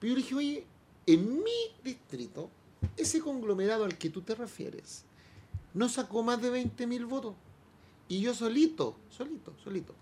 [0.00, 0.66] Pero yo le dije, oye,
[1.04, 1.50] en mi
[1.84, 2.48] distrito,
[2.96, 5.04] ese conglomerado al que tú te refieres
[5.74, 7.34] no sacó más de 20 mil votos.
[8.08, 9.94] Y yo solito, solito, solito,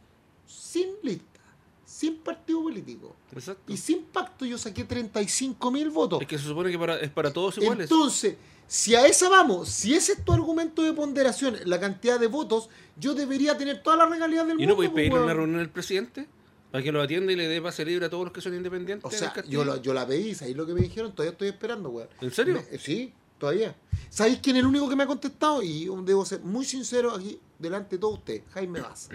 [0.46, 1.40] sin lista,
[1.84, 3.72] sin partido político exacto.
[3.72, 6.22] y sin pacto, yo saqué 35 mil votos.
[6.22, 7.90] Es que se supone que para, es para todos iguales.
[7.90, 8.36] Entonces,
[8.72, 12.68] si a esa vamos, si ese es tu argumento de ponderación, la cantidad de votos,
[12.96, 14.68] yo debería tener toda la regalía del ¿Y mundo.
[14.68, 16.28] no podéis pues, pedirle una reunión al presidente?
[16.70, 19.04] Para que lo atienda y le dé pase libre a todos los que son independientes.
[19.04, 21.88] O sea, yo, la- yo la pedí, ahí lo que me dijeron, todavía estoy esperando,
[21.88, 22.08] weón.
[22.20, 22.62] ¿En serio?
[22.70, 23.74] Me- sí, todavía.
[24.08, 25.62] ¿Sabéis quién es el único que me ha contestado?
[25.64, 29.10] Y debo ser muy sincero aquí, delante de todos ustedes, Jaime Baza.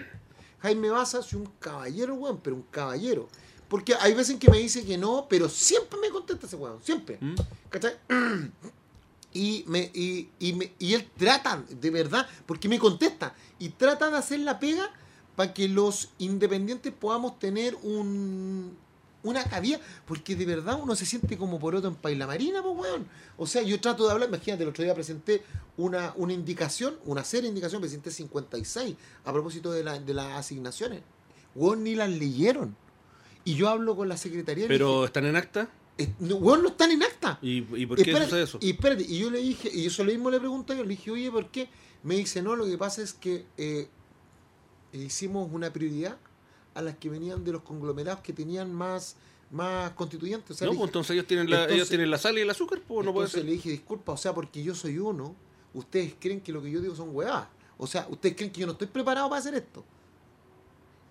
[0.59, 3.29] Jaime Baza es un caballero, weón, pero un caballero.
[3.69, 6.83] Porque hay veces en que me dice que no, pero siempre me contesta ese weón,
[6.83, 7.17] siempre.
[7.21, 7.35] ¿Mm?
[7.69, 7.93] ¿Cachai?
[9.35, 14.09] Y, me, y, y, me, y él trata, de verdad, porque me contesta, y trata
[14.09, 14.89] de hacer la pega
[15.35, 18.77] para que los independientes podamos tener un,
[19.23, 23.07] una cabida, porque de verdad uno se siente como poroto en Paila Marina, pues weón.
[23.37, 25.43] O sea, yo trato de hablar, imagínate, el otro día presenté
[25.75, 30.37] una, una indicación, una serie de indicaciones, presenté 56 a propósito de, la, de las
[30.37, 31.01] asignaciones.
[31.55, 32.75] Weón, ni las leyeron.
[33.43, 34.67] Y yo hablo con la secretaría.
[34.67, 35.69] ¿Pero dije, están en acta?
[35.97, 37.39] "Eh, no, weón, no están en acta.
[37.41, 38.57] ¿Y, y por qué Espérate, sucede eso?
[38.61, 41.11] Y espérate, y yo le dije, y yo lo mismo le pregunté, yo le dije,
[41.11, 41.69] oye, ¿por qué?
[42.03, 43.87] Me dice, no, lo que pasa es que eh,
[44.93, 46.17] hicimos una prioridad
[46.73, 49.15] a las que venían de los conglomerados que tenían más,
[49.51, 50.51] más constituyentes.
[50.51, 52.41] O sea, no, pues dije- entonces ellos tienen, la, entonces- ellos tienen la sal y
[52.41, 53.45] el azúcar, pues no puede entonces ser.
[53.45, 55.35] le dije, disculpa, o sea, porque yo soy uno,
[55.73, 57.47] ustedes creen que lo que yo digo son huevadas.
[57.77, 59.83] O sea, ustedes creen que yo no estoy preparado para hacer esto.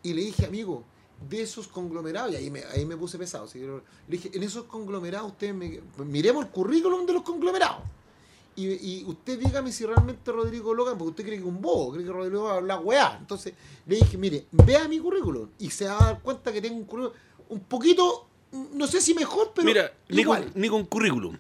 [0.03, 0.85] Y le dije, amigo,
[1.29, 3.49] de esos conglomerados, y ahí me, ahí me puse pesado.
[3.49, 7.83] que le dije, en esos conglomerados, ustedes me, miremos el currículum de los conglomerados.
[8.57, 11.93] Y, y usted dígame si realmente Rodrigo Logan, porque usted cree que es un bobo,
[11.93, 13.16] cree que Rodrigo va a hablar weá.
[13.20, 13.53] Entonces
[13.87, 16.85] le dije, mire, vea mi currículum y se va a dar cuenta que tengo un
[16.85, 17.16] currículum
[17.49, 18.29] un poquito,
[18.72, 20.53] no sé si mejor, pero Mira, ni igual.
[20.53, 21.37] con, ni con currículum.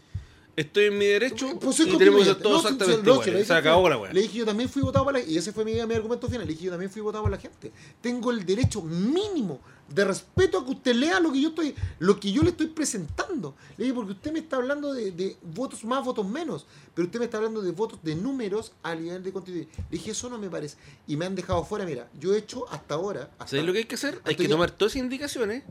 [0.56, 3.12] Estoy en mi derecho Pues soy y tenemos que ser todos No, sí, exactamente no,
[3.14, 3.26] iguales.
[3.26, 4.12] le dije Se acabó la weá.
[4.12, 6.46] Le dije yo también fui votado por la y ese fue mi, mi argumento final.
[6.46, 7.72] Le dije yo también fui votado por la gente.
[8.00, 12.18] Tengo el derecho mínimo de respeto a que usted lea lo que yo estoy, lo
[12.18, 13.54] que yo le estoy presentando.
[13.76, 17.18] Le dije porque usted me está hablando de, de votos más, votos menos, pero usted
[17.18, 19.68] me está hablando de votos de números a nivel de constitución.
[19.90, 20.76] Le dije eso no me parece
[21.06, 21.84] y me han dejado fuera.
[21.84, 23.30] Mira, yo he hecho hasta ahora.
[23.38, 24.20] Hasta, ¿Sabes lo que hay que hacer?
[24.24, 25.64] Hay que tomar todas esas indicaciones,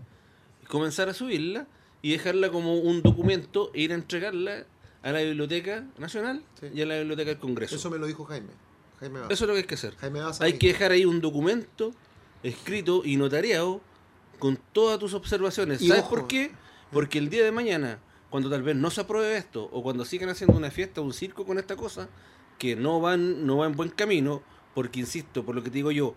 [0.67, 1.67] comenzar a subirla
[2.03, 4.65] y dejarla como un documento e ir a entregarla
[5.01, 6.67] a la Biblioteca Nacional Sí.
[6.75, 7.73] y a la Biblioteca del Congreso.
[7.75, 8.49] Eso Eso, me lo dijo Jaime.
[8.99, 9.33] Jaime Baza.
[9.33, 9.95] es lo que hay que hacer.
[9.95, 11.93] Jaime Baza Hay que dejar ahí un documento
[12.43, 13.81] escrito y notariado
[14.37, 15.81] con todas tus observaciones.
[15.81, 16.09] Y ¿Sabes ojo.
[16.11, 16.51] por qué?
[16.91, 17.99] Porque el día de mañana,
[18.29, 21.45] cuando tal vez no se apruebe esto, o cuando sigan haciendo una fiesta un circo
[21.45, 22.09] con esta cosa,
[22.59, 24.41] que no van, no va en buen camino,
[24.75, 26.15] porque insisto, por lo que te digo yo,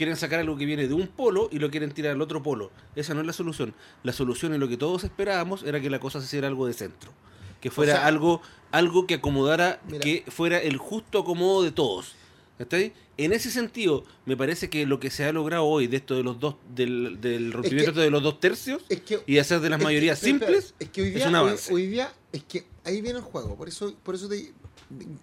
[0.00, 2.70] quieren sacar algo que viene de un polo y lo quieren tirar al otro polo.
[2.96, 3.74] Esa no es la solución.
[4.02, 6.72] La solución y lo que todos esperábamos era que la cosa se hiciera algo de
[6.72, 7.12] centro.
[7.60, 8.40] Que fuera sea- algo,
[8.72, 10.00] algo que acomodara, Mira.
[10.00, 12.14] que fuera el justo acomodo de todos.
[12.58, 12.92] ¿Está ahí?
[13.18, 16.22] En ese sentido, me parece que lo que se ha logrado hoy de esto de
[16.22, 19.76] los dos, del, del rompimiento de los dos tercios Es que y hacer de las
[19.78, 21.74] Es que- mayorías espera, simples, es que hoy es día, un hoy- avance.
[21.74, 24.52] Hoy, día es que ahí viene el juego por eso por eso te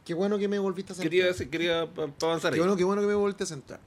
[0.05, 1.81] qué bueno que me volviste a centrar quería, quería
[2.21, 2.59] avanzar qué ahí.
[2.59, 3.79] bueno qué bueno que me volviste a centrar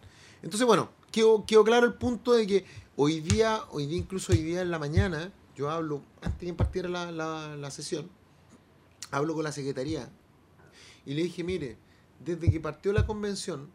[0.43, 2.65] entonces bueno quedó, quedó claro el punto de que
[2.97, 6.55] hoy día hoy día incluso hoy día en la mañana yo hablo antes de que
[6.55, 8.09] partiera la, la, la sesión
[9.11, 10.11] hablo con la secretaría
[11.07, 11.77] y le dije mire
[12.25, 13.71] desde que partió la convención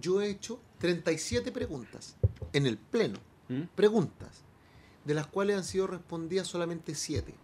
[0.00, 2.16] yo he hecho 37 preguntas
[2.52, 3.18] en el pleno
[3.50, 3.62] ¿Mm?
[3.74, 4.42] preguntas,
[5.04, 7.34] de las cuales han sido respondidas solamente siete.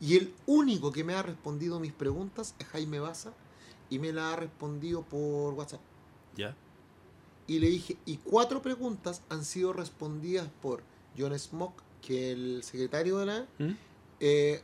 [0.00, 3.32] Y el único que me ha respondido mis preguntas es Jaime Baza
[3.90, 5.80] y me la ha respondido por WhatsApp.
[6.36, 6.54] Ya.
[7.46, 10.82] Y le dije, y cuatro preguntas han sido respondidas por
[11.16, 13.46] John Smock, que es el secretario de la...
[13.58, 13.76] ¿Mm?
[14.20, 14.62] eh,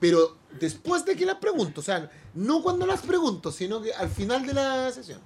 [0.00, 4.10] pero después de que las pregunto, o sea, no cuando las pregunto, sino que al
[4.10, 5.20] final de la sesión.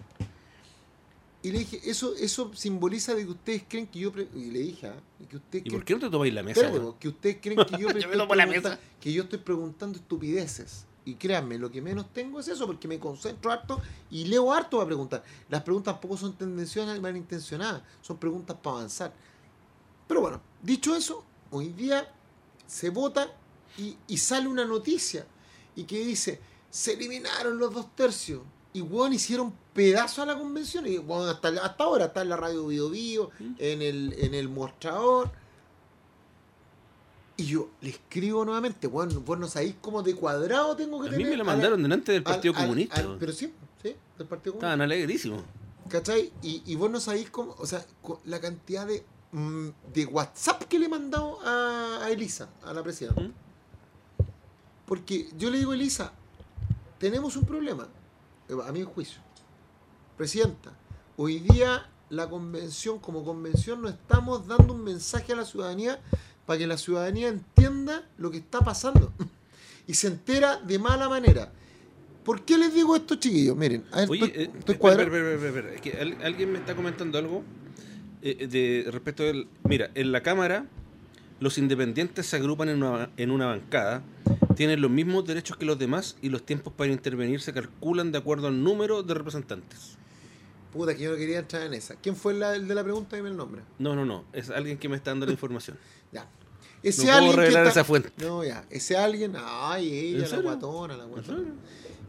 [1.43, 4.13] Y le dije, eso, eso simboliza de que ustedes creen que yo...
[4.35, 6.67] Y le dije, y que ustedes ¿Y por qué no te tomáis la mesa?
[6.67, 8.79] Espérate, que ustedes creen que yo, me tomo la mesa.
[9.01, 10.85] que yo estoy preguntando estupideces.
[11.09, 13.81] Y créanme, lo que menos tengo es eso, porque me concentro harto
[14.11, 15.23] y leo harto para preguntar.
[15.49, 19.13] Las preguntas tampoco son tendenciosas y malintencionadas, son preguntas para avanzar.
[20.07, 22.13] Pero bueno, dicho eso, hoy día
[22.67, 23.27] se vota
[23.79, 25.25] y, y sale una noticia
[25.75, 26.41] y que dice,
[26.71, 28.43] se eliminaron los dos tercios.
[28.75, 30.87] Y weón, hicieron pedazo a la convención.
[30.87, 33.55] Y weón, hasta, hasta ahora está en la radio Bio Bio, Mm.
[33.59, 35.31] en el, en el mostrador.
[37.39, 41.11] Y yo le escribo nuevamente, bueno, vos no sabéis cómo de cuadrado tengo que A
[41.13, 41.25] tener.
[41.25, 42.97] mí me la al- mandaron delante del Partido al- Comunista.
[43.01, 44.57] al- pero sí, sí, del Partido Comunista.
[44.57, 45.43] Estaban alegrísimos.
[45.89, 46.33] ¿Cachai?
[46.43, 47.87] Y, y vos no sabéis cómo, o sea,
[48.27, 52.83] la cantidad de, mm, de WhatsApp que le he mandado a, a Elisa, a la
[52.83, 53.21] presidenta.
[53.23, 53.33] ¿Mm?
[54.87, 56.13] Porque yo le digo, Elisa,
[56.99, 57.87] tenemos un problema,
[58.49, 59.21] eh, a mi juicio.
[60.17, 60.73] Presidenta,
[61.17, 66.01] hoy día la convención, como convención, no estamos dando un mensaje a la ciudadanía
[66.49, 69.13] para que la ciudadanía entienda lo que está pasando
[69.87, 71.53] y se entera de mala manera.
[72.25, 73.55] ¿Por qué les digo esto, chiquillos?
[73.55, 75.15] Miren, a ver, Oye, estoy, eh, estoy espera, cuadrando.
[75.15, 75.75] espera, espera, espera, espera.
[75.75, 77.43] Es que al- alguien me está comentando algo
[78.23, 79.47] eh, de respecto del...
[79.65, 80.65] Mira, en la Cámara
[81.39, 84.03] los independientes se agrupan en una, en una bancada,
[84.57, 88.17] tienen los mismos derechos que los demás y los tiempos para intervenir se calculan de
[88.17, 89.99] acuerdo al número de representantes.
[90.73, 91.95] Puta, que yo no quería entrar en esa.
[91.97, 93.17] ¿Quién fue la- el de la pregunta?
[93.17, 93.63] Dime el nombre.
[93.79, 95.79] No, no, no, es alguien que me está dando la información.
[96.13, 96.29] Ya.
[96.83, 98.13] No puedo revelar esa fuente.
[98.19, 98.65] No, ya.
[98.71, 99.35] Ese alguien.
[99.37, 101.55] Ay, ¿En ella, la guatona, la ¿En guatona.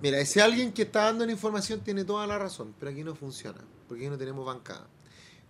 [0.01, 3.15] Mira, ese alguien que está dando la información tiene toda la razón, pero aquí no
[3.15, 4.87] funciona, porque aquí no tenemos bancada.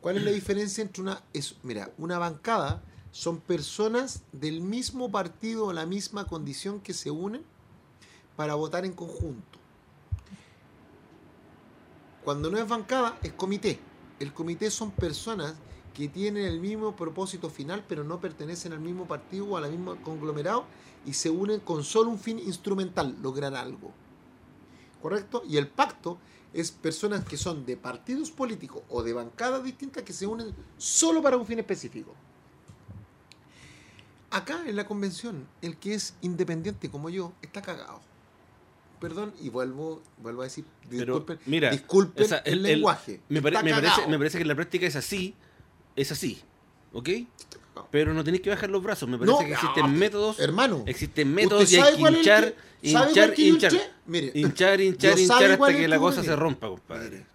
[0.02, 1.22] ¿Cuál es la diferencia entre una...
[1.34, 2.82] Es, mira, una bancada
[3.12, 7.44] son personas del mismo partido o la misma condición que se unen
[8.36, 9.60] para votar en conjunto.
[12.24, 13.80] Cuando no es bancada, es comité.
[14.20, 15.56] El comité son personas
[16.00, 19.98] que tienen el mismo propósito final, pero no pertenecen al mismo partido o al mismo
[19.98, 20.64] conglomerado
[21.06, 23.92] y se unen con solo un fin instrumental, lograr algo.
[25.02, 25.44] ¿Correcto?
[25.46, 26.18] Y el pacto
[26.54, 31.22] es personas que son de partidos políticos o de bancadas distintas que se unen solo
[31.22, 32.16] para un fin específico.
[34.32, 38.00] Acá en la convención, el que es independiente como yo está cagado.
[39.02, 43.20] Perdón, y vuelvo, vuelvo a decir, Pero, disculpen, mira, disculpen el, lenguaje.
[43.28, 45.36] Me, pare- Está me parece, me parece que en la práctica es así,
[46.02, 46.42] es así,
[46.94, 47.10] ¿ok?
[47.92, 50.84] Pero no tenéis que bajar los brazos, me parece No, que existen no, métodos, Hermano,
[50.86, 52.56] existen métodos ¿usted y hay que hinchar, que-
[52.90, 53.74] hinchar, que hinchar?
[54.06, 56.34] Mire, hinchar, hinchar, hinchar hasta es que la cosa mire.
[56.34, 57.10] se rompa, compadre.
[57.10, 57.26] Mire.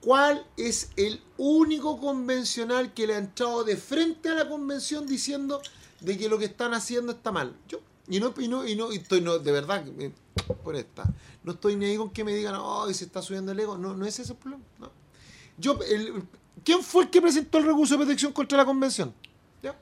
[0.00, 5.60] ¿Cuál es el único convencional que le ha entrado de frente a la convención diciendo
[6.00, 7.54] de que lo que están haciendo está mal?
[7.68, 7.80] Yo.
[8.08, 9.84] Y no, y no, y no, y estoy, no, de verdad,
[10.62, 11.12] por esta.
[11.42, 13.76] No estoy ni ahí con que me digan, oh, se está subiendo el ego.
[13.76, 14.62] No, no es ese el problema.
[14.78, 14.90] no.
[15.58, 16.22] Yo, el-
[16.64, 19.14] ¿Quién fue el que presentó el recurso de protección contra la convención?
[19.62, 19.76] ¿Ya?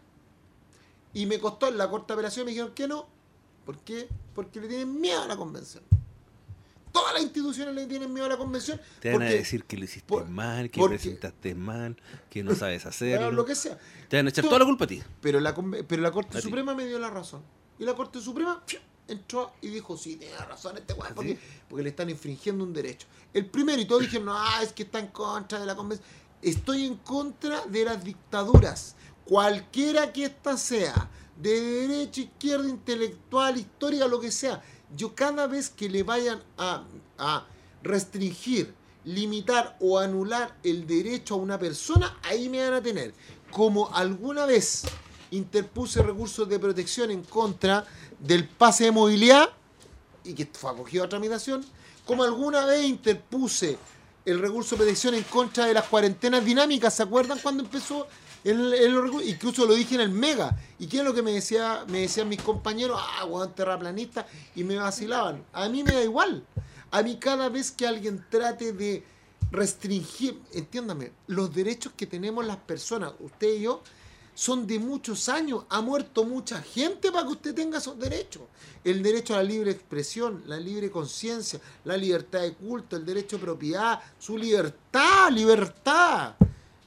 [1.12, 3.06] Y me costó en la corta apelación, me dijeron que no.
[3.64, 4.08] ¿Por qué?
[4.34, 5.82] Porque le tienen miedo a la convención.
[6.92, 8.80] Todas las instituciones le tienen miedo a la convención.
[9.00, 11.96] Te van a decir que lo hiciste por- mal, que porque- presentaste mal,
[12.30, 13.32] que no sabes hacerlo.
[13.32, 13.78] lo que sea.
[14.08, 15.02] Te van a echar toda la culpa a ti.
[15.20, 15.54] Pero la,
[15.88, 16.40] pero la Corte A.
[16.40, 17.42] Suprema me dio la razón.
[17.78, 18.78] Y la Corte Suprema ¡fiu!
[19.08, 22.72] entró y dijo, sí, tiene razón este weón, ¿Ah, porque, porque le están infringiendo un
[22.72, 23.06] derecho.
[23.32, 26.08] El primero y todos dijeron, no, es que está en contra de la convención.
[26.44, 31.08] Estoy en contra de las dictaduras, cualquiera que ésta sea,
[31.40, 34.62] de derecha, izquierda, intelectual, histórica, lo que sea.
[34.94, 36.84] Yo cada vez que le vayan a,
[37.16, 37.46] a
[37.82, 38.74] restringir,
[39.06, 43.14] limitar o anular el derecho a una persona, ahí me van a tener.
[43.50, 44.82] Como alguna vez
[45.30, 47.86] interpuse recursos de protección en contra
[48.20, 49.48] del pase de movilidad
[50.24, 51.64] y que fue acogido a tramitación,
[52.04, 53.78] como alguna vez interpuse
[54.24, 58.06] el recurso de protección en contra de las cuarentenas dinámicas, ¿se acuerdan cuando empezó
[58.42, 59.28] el, el?
[59.28, 60.56] Incluso lo dije en el Mega.
[60.78, 63.00] ¿Y qué es lo que me decía me decían mis compañeros?
[63.00, 65.44] Ah, weón, terraplanista, y me vacilaban.
[65.52, 66.44] A mí me da igual.
[66.90, 69.04] A mí cada vez que alguien trate de
[69.50, 73.82] restringir, entiéndame, los derechos que tenemos las personas, usted y yo,
[74.34, 75.64] son de muchos años.
[75.68, 78.42] Ha muerto mucha gente para que usted tenga esos derechos.
[78.82, 83.36] El derecho a la libre expresión, la libre conciencia, la libertad de culto, el derecho
[83.36, 86.34] a propiedad, su libertad, libertad.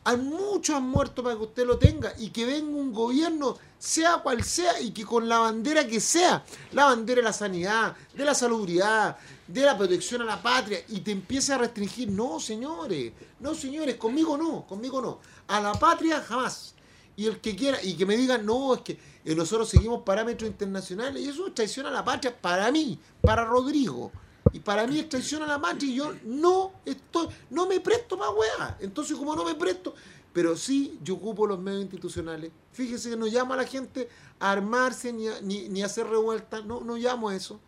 [0.04, 4.20] Hay muchos han muerto para que usted lo tenga y que venga un gobierno, sea
[4.20, 8.24] cual sea, y que con la bandera que sea, la bandera de la sanidad, de
[8.24, 12.10] la salubridad, de la protección a la patria, y te empiece a restringir.
[12.10, 15.20] No, señores, no, señores, conmigo no, conmigo no.
[15.48, 16.74] A la patria jamás.
[17.18, 20.48] Y el que quiera, y que me digan, no, es que eh, nosotros seguimos parámetros
[20.50, 24.12] internacionales, y eso es traición a la patria para mí, para Rodrigo.
[24.54, 28.18] Y para mí es traición a la patria y yo no estoy, no me presto
[28.18, 28.78] para weá.
[28.80, 29.94] Entonces, como no me presto,
[30.32, 32.52] pero sí yo ocupo los medios institucionales.
[32.72, 34.08] Fíjese que no llamo a la gente
[34.40, 37.60] a armarse ni a, ni, hacer revueltas, no, no llamo a eso.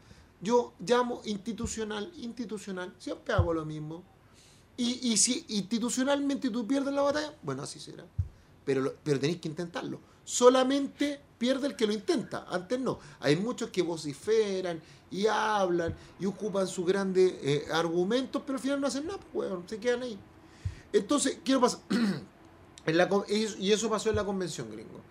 [0.41, 4.03] Yo llamo institucional, institucional, siempre hago lo mismo.
[4.77, 8.05] Y, y si institucionalmente tú pierdes la batalla, bueno, así será.
[8.69, 9.99] Pero, pero tenéis que intentarlo.
[10.23, 12.99] Solamente pierde el que lo intenta, antes no.
[13.19, 18.79] Hay muchos que vociferan y hablan y ocupan sus grandes eh, argumentos, pero al final
[18.79, 20.19] no hacen nada, pues, weón, se quedan ahí.
[20.93, 21.79] Entonces, quiero pasar.
[23.57, 25.01] y eso pasó en la convención, gringo.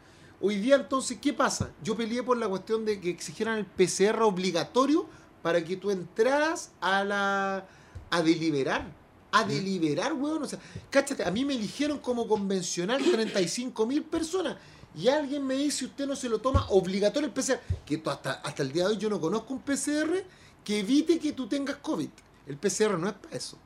[0.41, 1.73] Hoy día, entonces, ¿qué pasa?
[1.83, 5.09] Yo peleé por la cuestión de que exigieran el PCR obligatorio
[5.43, 7.67] para que tú entraras a la
[8.09, 8.87] a deliberar.
[9.31, 10.43] A deliberar, weón.
[10.43, 10.59] O sea,
[10.91, 14.57] cáchate, a mí me eligieron como convencional 35 mil personas.
[14.97, 17.61] Y alguien me dice, usted no se lo toma obligatorio el PCR.
[17.85, 20.25] Que tú hasta, hasta el día de hoy yo no conozco un PCR
[20.65, 22.09] que evite que tú tengas COVID.
[22.47, 23.59] El PCR no es para eso.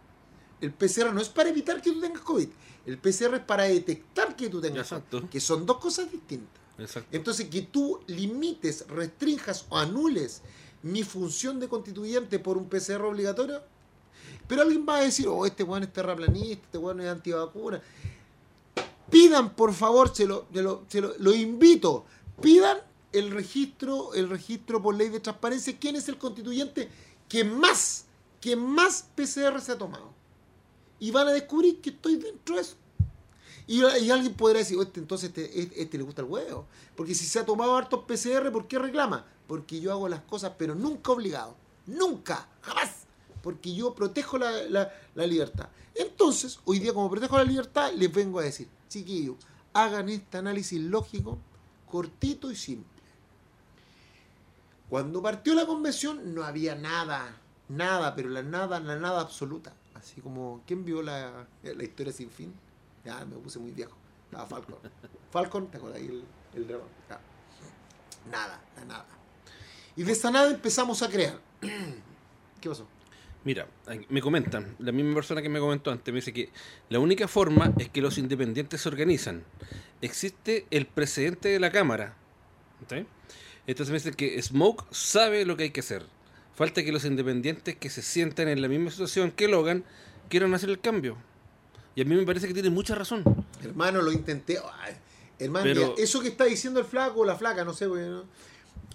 [0.60, 2.48] El PCR no es para evitar que tú tengas COVID.
[2.86, 5.20] El PCR es para detectar que tú tengas Exacto.
[5.20, 5.30] COVID.
[5.30, 6.60] Que son dos cosas distintas.
[6.78, 7.08] Exacto.
[7.16, 10.42] Entonces, que tú limites, restrinjas o anules
[10.82, 13.62] mi función de constituyente por un PCR obligatorio.
[14.53, 17.80] Pero alguien va a decir, oh, este weón es terraplanista, este weón es antivacuna.
[19.09, 22.05] Pidan, por favor, se lo, se lo, se lo- invito,
[22.42, 22.76] pidan
[23.12, 26.90] el registro, el registro por ley de transparencia, quién es el constituyente
[27.30, 28.05] que más,
[28.42, 30.11] que más PCR se ha tomado.
[31.00, 32.76] Y van a descubrir que estoy dentro de eso.
[33.66, 33.80] Y,
[34.11, 36.66] alguien podrá decir, "Oh, este, entonces este, este- este le gusta el huevo.
[36.94, 39.24] Porque si se ha tomado hartos PCR, ¿por qué reclama?
[39.46, 41.57] Porque yo hago las cosas, pero nunca obligado.
[41.86, 43.01] Nunca, jamás.
[43.43, 44.51] Porque yo protejo la,
[45.14, 45.68] la- libertad.
[45.95, 49.36] Entonces, hoy día como protejo la libertad, les vengo a decir, chiquillos,
[49.72, 51.38] hagan este análisis lógico,
[51.90, 52.90] cortito y simple.
[54.88, 57.36] Cuando partió la convención no había nada,
[57.68, 59.72] nada, pero la nada, la nada absoluta.
[59.95, 62.53] Así como, ¿quién vio la, la historia sin fin?
[63.05, 63.97] Ya, me puse muy viejo.
[64.26, 64.76] Estaba Falcon.
[65.30, 66.24] Falcon, ¿te acuerdas ahí el,
[66.55, 66.88] el dragón?
[68.30, 69.07] Nada, la nada.
[69.97, 71.38] Y de esa nada empezamos a crear.
[72.61, 72.86] ¿Qué pasó?
[73.45, 73.66] Mira,
[74.09, 76.51] me comentan, la misma persona que me comentó antes, me dice que
[76.90, 79.43] la única forma es que los independientes se organizan.
[80.01, 82.14] Existe el presidente de la Cámara.
[82.88, 83.05] ¿sí?
[83.66, 86.05] Entonces me dice que Smoke sabe lo que hay que hacer.
[86.55, 89.84] Falta que los independientes que se sientan en la misma situación que Logan
[90.28, 91.16] quieran hacer el cambio.
[91.95, 93.24] Y a mí me parece que tiene mucha razón.
[93.62, 94.59] Hermano, lo intenté.
[94.80, 94.95] Ay,
[95.38, 98.24] hermano, Pero- mira, eso que está diciendo el flaco o la flaca, no sé, weón.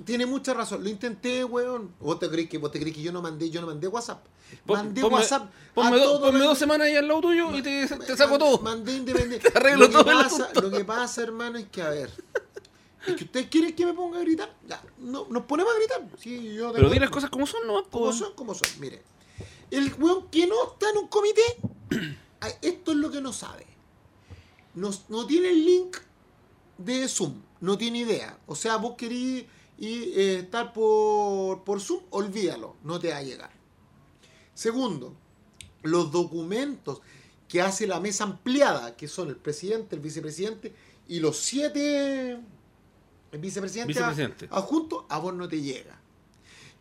[0.05, 0.83] Tiene mucha razón.
[0.83, 1.93] Lo intenté, weón.
[1.99, 4.23] ¿Vos te crees que, vos te crees que yo no mandé, yo no mandé WhatsApp?
[4.65, 5.51] Pon- Mandé ponme- WhatsApp.
[5.73, 8.15] Ponme, a do- todos ponme los- dos semanas ahí al lado tuyo y te, te
[8.17, 8.59] saco todo.
[8.59, 9.49] Mandé independiente.
[9.49, 12.11] Te arreglo lo, que todo pasa, lo que pasa, hermano, es que, a ver.
[13.07, 14.53] Es que ustedes quieren que me ponga a gritar.
[14.67, 16.01] Ya, no, nos ponemos a gritar.
[16.19, 17.83] Sí, yo Pero di las cosas como son, ¿no?
[17.89, 18.67] como son, como son.
[18.79, 19.01] Mire,
[19.71, 21.41] el weón que no está en un comité,
[22.61, 23.65] esto es lo que no sabe.
[24.75, 25.97] No, no tiene el link
[26.77, 28.37] de Zoom, no tiene idea.
[28.45, 29.45] O sea, vos querís
[29.77, 33.51] y, eh, estar por, por Zoom, olvídalo, no te va a llegar.
[34.53, 35.13] Segundo,
[35.83, 37.01] los documentos
[37.47, 40.73] que hace la mesa ampliada, que son el presidente, el vicepresidente
[41.07, 42.39] y los siete
[43.31, 44.47] vicepresidentes Vicepresidente.
[44.51, 45.99] adjuntos, a vos no te llega.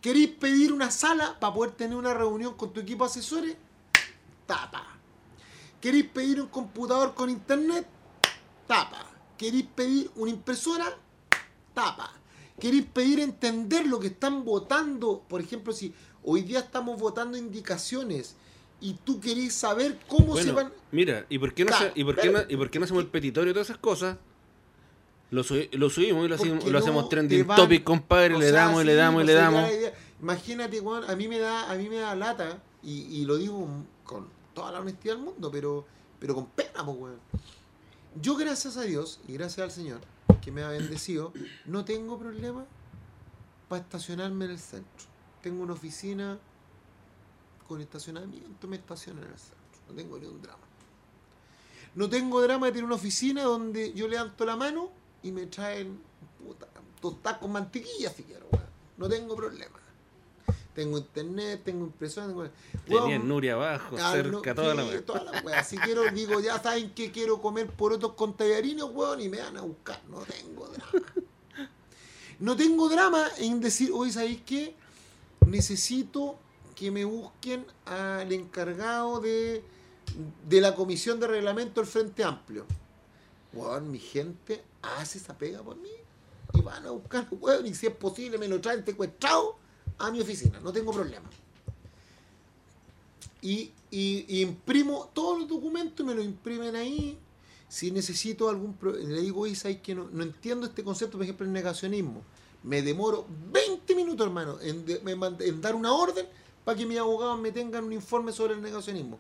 [0.01, 3.57] ¿Queréis pedir una sala para poder tener una reunión con tu equipo de asesores?
[4.47, 4.87] Tapa.
[5.81, 7.87] ¿Queréis pedir un computador con internet?
[8.67, 9.07] Tapa.
[9.37, 10.97] ¿Queréis pedir una impresora?
[11.75, 12.13] Tapa.
[12.59, 15.23] ¿Queréis pedir entender lo que están votando?
[15.29, 15.93] Por ejemplo, si
[16.25, 18.37] hoy día estamos votando indicaciones
[18.81, 20.73] y tú querés saber cómo se van...
[20.93, 22.85] mira, ¿y por qué no, Claro, se- y por qué no, y por qué no
[22.87, 24.17] hacemos el petitorio y todas esas cosas?
[25.31, 28.65] Lo, sub- lo subimos y lo, hacemos, lo hacemos trending van- topic, compadre, le sea,
[28.67, 29.61] damos y le damos y le damos.
[29.63, 33.03] ya la idea- Imagínate, weón, a mí me da, a mí me da lata, y,
[33.21, 33.69] y lo digo
[34.05, 35.85] con toda la honestidad del mundo, pero,
[36.19, 37.19] pero con pena, pues, weón.
[38.23, 40.01] Yo, gracias a Dios y gracias al Señor
[40.43, 41.33] que me ha bendecido,
[41.65, 42.65] no tengo problema
[43.69, 45.07] para estacionarme en el centro.
[45.43, 46.39] Tengo una oficina
[47.67, 49.57] con estacionamiento, me estaciono en el centro.
[49.89, 50.65] No tengo ni un drama.
[51.95, 54.91] No tengo drama de tener una oficina donde yo levanto la mano
[55.23, 56.01] y me traen
[56.39, 56.67] puta,
[57.01, 58.13] tostadas con mantequilla.
[58.97, 59.79] No tengo problema.
[60.77, 62.51] Tengo internet, tengo impresora, tengo...
[62.87, 65.07] Tenía Nuria abajo, ah, cerca, no, toda la sí, wea.
[65.07, 65.65] toda la wea.
[65.65, 69.57] Si quiero, digo, ya saben que quiero comer porotos con tallarines, weón, y me van
[69.57, 69.99] a buscar.
[70.11, 71.03] No tengo drama.
[72.41, 74.75] No tengo drama en decir, oye, ¿sabéis qué?
[75.47, 76.39] Necesito
[76.75, 79.65] que me busquen al encargado de,
[80.47, 82.67] de la comisión de reglamento del Frente Amplio.
[83.55, 85.89] Weón, mi gente hace esa pega por mí
[86.53, 89.65] y van a buscar, weón, y si es posible me lo traen secuestrado
[89.99, 91.29] a mi oficina, no tengo problema.
[93.43, 97.19] Y, y- imprimo todos los documentos y me los imprimen ahí.
[97.69, 98.75] Si necesito algún...
[98.75, 102.23] pro- le digo, ¿sabes que no, no entiendo este concepto, por ejemplo, el negacionismo.
[102.63, 106.27] Me demoro 20 minutos, hermano, en, dar una orden
[106.65, 109.19] para que mis abogados me tengan un informe sobre el negacionismo.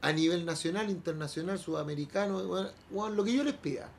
[0.00, 2.42] A nivel nacional, internacional, sudamericano,
[2.90, 3.90] lo que yo les pida.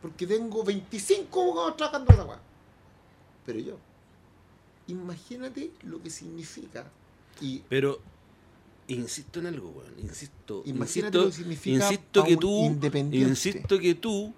[0.00, 2.40] Porque tengo 25 abogados trabajando esa.
[3.46, 3.76] Pero yo,
[4.88, 6.90] imagínate lo que significa.
[7.40, 8.00] Y Pero
[8.88, 9.92] insisto en algo, weón.
[9.98, 10.62] Insisto.
[10.66, 12.64] Imagínate insisto, lo que significa insisto que tú.
[12.66, 13.28] independiente.
[13.30, 14.34] Insisto que tú.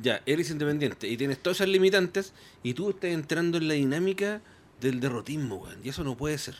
[0.00, 2.32] Ya, eres independiente y tienes todas esas limitantes
[2.62, 4.40] y tú estás entrando en la dinámica
[4.80, 5.78] del derrotismo, weón.
[5.82, 6.54] Y eso no puede ser.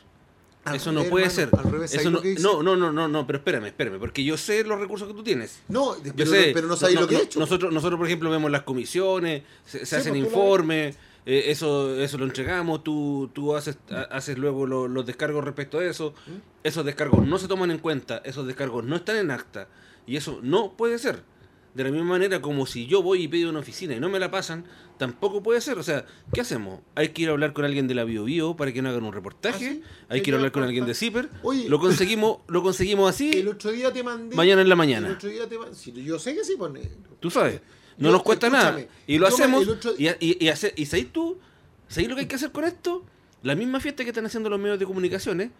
[0.64, 1.66] al eso no revés, puede hermano, ser.
[1.66, 4.36] Al revés, Eso ¿sabes no, no, no, no, no, no, pero espérame, espérame, porque yo
[4.36, 5.61] sé los recursos que tú tienes.
[5.68, 7.39] No, Yo pero, sé, pero no sabéis lo que he hecho.
[7.39, 11.98] Nosotros, nosotros, por ejemplo, vemos las comisiones, se, se Sí, hacen pues, informes, eh, eso,
[12.00, 16.14] eso lo entregamos, tú, tú haces, ha- haces luego lo- los descargos respecto a eso.
[16.26, 16.30] ¿Mm?
[16.64, 19.68] Esos descargos no se toman en cuenta, esos descargos no están en acta,
[20.06, 21.22] y eso no puede ser.
[21.74, 24.18] De la misma manera como si yo voy y pido una oficina y no me
[24.18, 24.64] la pasan,
[24.96, 25.78] tampoco puede ser.
[25.78, 26.80] O sea, ¿qué hacemos?
[26.96, 29.12] Hay que ir a hablar con alguien de la BioBio para que no hagan un
[29.12, 29.82] reportaje, Ah, sí.
[30.08, 30.94] hay que ir a hablar con alguien de
[31.42, 31.68] Oye.
[31.68, 34.34] lo conseguimos, lo conseguimos así, El otro día te mandé.
[34.34, 35.10] mañana en la El mañana.
[35.12, 35.74] otro día te mandé.
[35.76, 36.72] sí, yo sé que sí, pues.
[37.20, 37.60] Tú sabes.
[37.99, 38.78] No Yo- nos cuesta nada.
[39.07, 39.66] Y lo hacemos.
[39.68, 41.38] otro- Y, y, y, hace- y ¿sabes tú?
[41.88, 43.05] ¿Sabes lo que hay que hacer con esto?
[43.42, 45.51] La misma fiesta que están haciendo los medios de comunicaciones,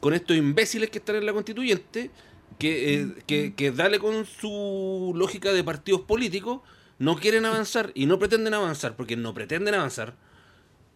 [0.00, 2.10] con estos imbéciles que están en la constituyente,
[2.58, 6.60] que, eh, que, que dale con su lógica de partidos políticos,
[6.98, 10.14] no quieren avanzar y no pretenden avanzar, porque no pretenden avanzar.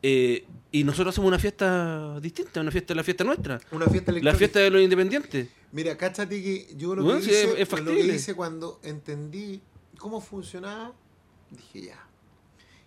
[0.02, 3.58] eh, y nosotros hacemos una fiesta distinta, una fiesta, la fiesta nuestra.
[3.72, 5.48] Una fiesta La fiesta de los independientes.
[5.72, 8.78] Mira, cáchate que yo lo Bueno, que sí, hice, es- es lo que hice cuando
[8.84, 9.60] entendí
[9.98, 10.92] cómo funcionaba,
[11.50, 12.04] dije ya.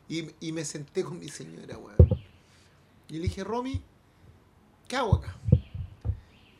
[0.07, 1.95] Y, me senté con mi señora, weón.
[3.07, 3.81] Y le dije, Romy,
[4.87, 5.35] ¿qué hago acá?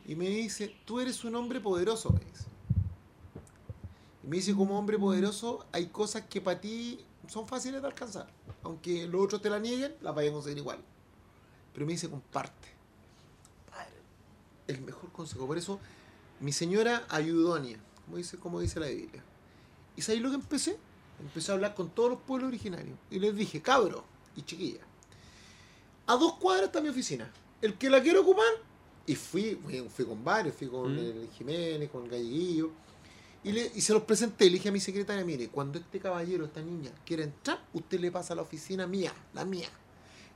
[0.06, 2.46] Y me dice, tú eres un hombre poderoso, me dice.
[4.22, 8.28] Me dice, como hombre poderoso, hay cosas que para ti son fáciles de alcanzar.
[8.62, 10.78] Aunque los otros te la nieguen, las vayas a conseguir igual.
[11.74, 12.68] Pero me dice, comparte.
[13.70, 13.96] Padre,
[14.66, 15.46] el mejor consejo.
[15.46, 15.78] Por eso,
[16.40, 19.22] mi señora ayudónia, como dice, como dice la Biblia.
[19.96, 20.76] ¿Y sabéis lo que empecé?
[21.20, 22.96] Empecé a hablar con todos los pueblos originarios.
[23.10, 24.04] Y les dije, cabro
[24.36, 24.80] y chiquilla,
[26.06, 27.30] a dos cuadras está mi oficina.
[27.60, 28.44] El que la quiera ocupar,
[29.06, 29.58] y fui,
[29.94, 30.98] fui, con varios, fui con Mm.
[30.98, 32.70] el Jiménez, con Galleguillo,
[33.44, 34.46] y, le, y se los presenté.
[34.46, 38.10] Le dije a mi secretaria, mire, cuando este caballero, esta niña, quiera entrar, usted le
[38.10, 39.68] pasa a la oficina mía, la mía.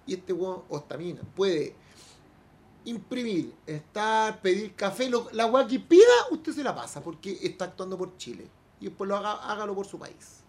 [0.07, 1.75] Y este weón, o esta mina, puede
[2.85, 7.65] imprimir, estar, pedir café, lo- la weá que pida, usted se la pasa, porque está
[7.67, 8.47] actuando por Chile.
[8.81, 10.41] Y después lo haga, hágalo por su país.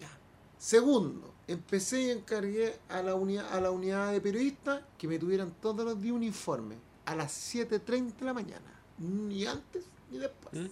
[0.00, 0.10] Ya.
[0.58, 5.52] Segundo, empecé y encargué a la, unidad, a la unidad de periodistas que me tuvieran
[5.60, 8.80] todos los días un informe a las 7.30 de la mañana.
[8.98, 10.54] Ni antes ni después.
[10.54, 10.70] ¿Mm?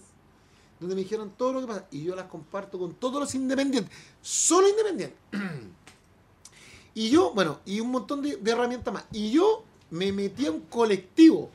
[0.79, 1.87] Donde me dijeron todo lo que pasa.
[1.91, 3.95] Y yo las comparto con todos los independientes.
[4.21, 5.17] Solo independientes.
[6.95, 9.05] y yo, bueno, y un montón de, de herramientas más.
[9.11, 11.51] Y yo me metí a un colectivo.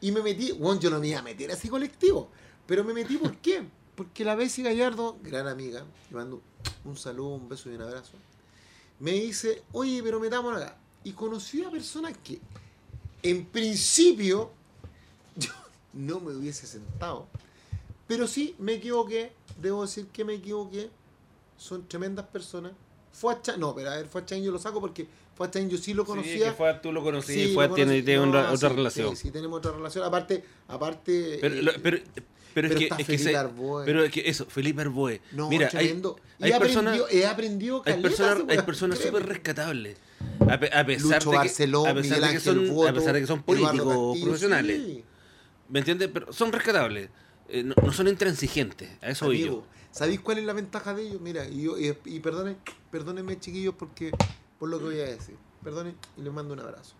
[0.00, 2.28] Y me metí, bueno, yo no me iba a meter a ese colectivo.
[2.66, 3.64] Pero me metí, ¿por qué?
[3.94, 6.42] Porque la Bessie Gallardo, gran amiga, le mando
[6.84, 8.12] un saludo, un beso y un abrazo,
[8.98, 10.76] me dice, oye, pero metámonos acá.
[11.04, 12.40] Y conocí a personas que,
[13.22, 14.50] en principio,
[15.36, 15.50] yo
[15.92, 17.28] no me hubiese sentado.
[18.06, 20.90] Pero sí, me equivoqué, debo decir que me equivoqué.
[21.56, 22.72] Son tremendas personas.
[23.12, 25.78] Fue a no, pero a ver, fue a yo lo saco porque fue a yo
[25.78, 26.32] sí lo conocía.
[26.32, 29.16] Sí, que fue, tú lo conocías, Sí, fue, lo tiene, No, otra sí, relación.
[29.16, 30.04] Sí, sí, tenemos otra relación.
[30.04, 31.38] Aparte, aparte.
[31.40, 31.98] Pero, eh, lo- pero,
[32.54, 33.84] pero, es que, está es que Felipe se- Arboe.
[33.84, 35.20] pero es que eso, Felipe Arboe.
[35.32, 36.16] no, Mira, hay, tremendo.
[36.40, 39.98] hay he, personas, aprendido, he aprendido hay personas, hay personas súper rescatables.
[40.48, 43.14] A, a pesar Lucho de que, Barceló, a pesar de que son, Boto, a pesar
[43.14, 44.82] de que son Eduardo políticos Castillo, profesionales.
[44.86, 45.04] sí.
[45.68, 46.10] ¿Me entiendes?
[46.12, 47.10] Pero son rescatables.
[47.48, 48.88] Eh, no, no son intransigentes.
[49.02, 49.66] A eso Amigo, yo.
[49.90, 51.20] ¿Sabéis cuál es la ventaja de ellos?
[51.20, 52.56] Mira, y, yo, y, y perdonen,
[52.90, 54.10] perdónenme chiquillos porque
[54.58, 55.36] por lo que voy a decir.
[55.62, 56.94] Perdonen y les mando un abrazo.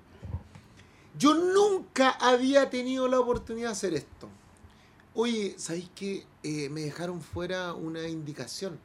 [1.19, 4.29] Yo nunca había tenido la oportunidad de hacer esto.
[5.15, 8.79] Oye, ¿sabéis que eh, me dejaron fuera una indicación?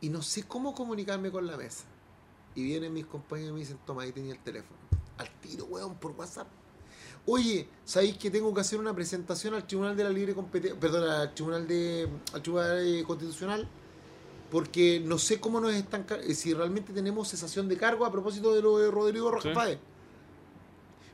[0.00, 1.84] Y no sé cómo comunicarme con la mesa.
[2.54, 4.78] Y vienen mis compañeros y me dicen, toma, ahí tenía el teléfono.
[5.18, 6.48] Al tiro, weón, por WhatsApp.
[7.26, 11.10] Oye, ¿sabéis que tengo que hacer una presentación al Tribunal de la Libre Competencia, perdón,
[11.10, 13.68] al Tribunal de al Tribunal eh, Constitucional?
[14.50, 18.54] Porque no sé cómo nos están eh, si realmente tenemos cesación de cargo a propósito
[18.54, 19.78] de lo de Rodrigo Rojas Sí.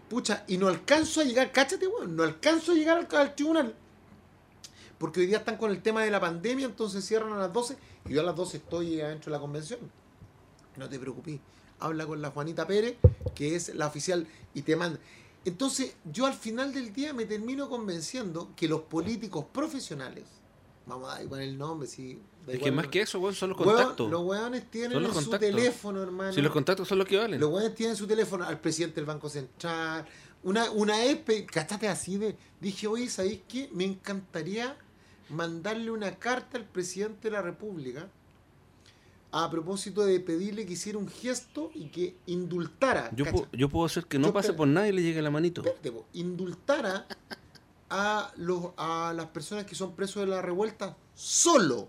[0.08, 3.74] Pucha, y no alcanzo a llegar, cáchate, weón, no alcanzo a llegar al, al tribunal.
[4.98, 7.76] Porque hoy día están con el tema de la pandemia, entonces cierran a las 12
[8.08, 9.80] y yo a las 12 estoy adentro de la convención.
[10.76, 11.40] No te preocupes.
[11.80, 12.96] Habla con la Juanita Pérez,
[13.34, 14.98] que es la oficial, y te manda.
[15.44, 20.24] Entonces, yo al final del día me termino convenciendo que los políticos profesionales,
[20.86, 22.18] vamos a dar igual el nombre, si.
[22.46, 24.10] Es que más que eso, weón, son los contactos.
[24.10, 26.32] los hueones tienen los su teléfono, hermano.
[26.32, 27.40] Si los contactos son los que valen.
[27.40, 30.06] Los weones tienen su teléfono al presidente del Banco Central.
[30.42, 31.20] Una, una vez,
[31.50, 32.36] cachate así de.
[32.60, 33.68] Dije, oye, ¿sabéis qué?
[33.72, 34.76] Me encantaría
[35.34, 38.08] mandarle una carta al presidente de la República
[39.32, 43.10] a propósito de pedirle que hiciera un gesto y que indultara.
[43.16, 44.56] Yo, puedo, yo puedo hacer que no Yo pase espera.
[44.58, 45.60] por nadie y le llegue la manito.
[45.62, 47.06] espérate, po, indultara
[47.90, 51.88] a, los, a las personas que son presos de la revuelta solo,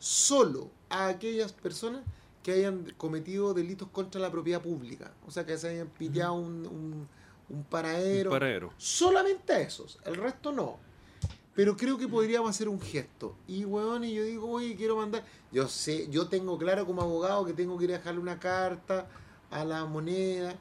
[0.00, 2.02] solo a aquellas personas
[2.42, 5.12] que hayan cometido delitos contra la propiedad pública.
[5.26, 7.08] O sea, que se hayan piteado un, un,
[7.48, 8.30] un paradero.
[8.30, 8.72] Un paradero.
[8.76, 10.78] Solamente a esos, el resto no.
[11.56, 13.34] Pero creo que podríamos hacer un gesto.
[13.48, 15.24] Y weón, y yo digo, oye, quiero mandar.
[15.50, 19.08] Yo sé, yo tengo claro como abogado que tengo que ir a dejarle una carta
[19.50, 20.54] a la moneda.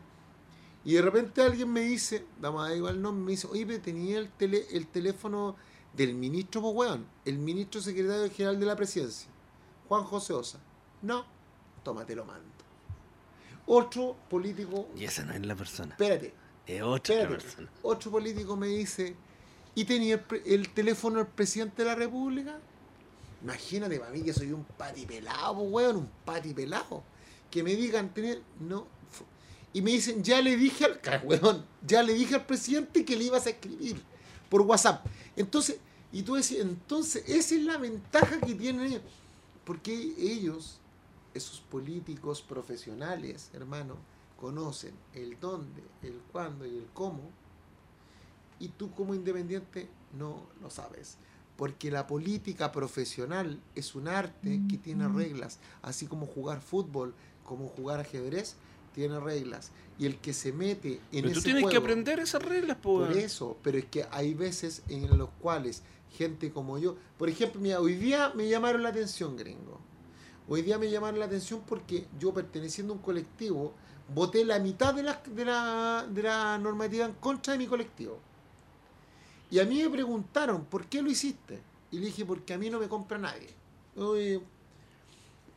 [0.85, 3.81] Y de repente alguien me dice, damos a dar igual nombre, me dice, oye, pero
[3.81, 5.55] tenía el, tele, el teléfono
[5.93, 9.29] del ministro, pues weón, el ministro secretario general de la presidencia,
[9.89, 10.59] Juan José Osa.
[11.01, 11.25] No,
[11.83, 12.45] tómate lo mando.
[13.65, 15.91] Otro político, Y esa no es la persona.
[15.91, 16.33] espérate,
[16.67, 17.69] Es otra Espérate, persona.
[17.81, 19.15] otro político me dice,
[19.75, 22.59] ¿y tenía el, el teléfono del presidente de la República?
[23.45, 27.03] Imagínate para mí que soy un patipelado, pues, weón, un patipelado.
[27.51, 28.87] Que me digan, tener, no.
[29.71, 33.25] Y me dicen, ya le dije al, weón, ya le dije al presidente que le
[33.25, 34.01] ibas a escribir
[34.49, 35.05] por WhatsApp.
[35.35, 35.77] Entonces,
[36.11, 39.01] y tú decís, entonces, esa es la ventaja que tienen ellos.
[39.63, 40.79] Porque ellos,
[41.33, 43.97] esos políticos profesionales, hermano,
[44.39, 47.29] conocen el dónde, el cuándo y el cómo,
[48.59, 49.87] y tú como independiente
[50.17, 51.17] no lo sabes.
[51.57, 57.13] Porque la política profesional es un arte que tiene reglas, así como jugar fútbol,
[57.45, 58.55] como jugar ajedrez,
[58.93, 59.71] tiene reglas.
[59.97, 62.99] Y el que se mete en Pero tú ese tienes que aprender esas reglas, po,
[62.99, 63.19] por weón.
[63.19, 65.83] eso, pero es que hay veces en los cuales
[66.17, 69.79] gente como yo, por ejemplo, mira, hoy día me llamaron la atención, gringo.
[70.47, 73.73] Hoy día me llamaron la atención porque yo perteneciendo a un colectivo,
[74.13, 78.19] voté la mitad de la, de la, de la normativa en contra de mi colectivo.
[79.55, 81.61] Y a mí me preguntaron, ¿por qué lo hiciste?
[81.89, 83.47] Y le dije, porque a mí no me compra nadie.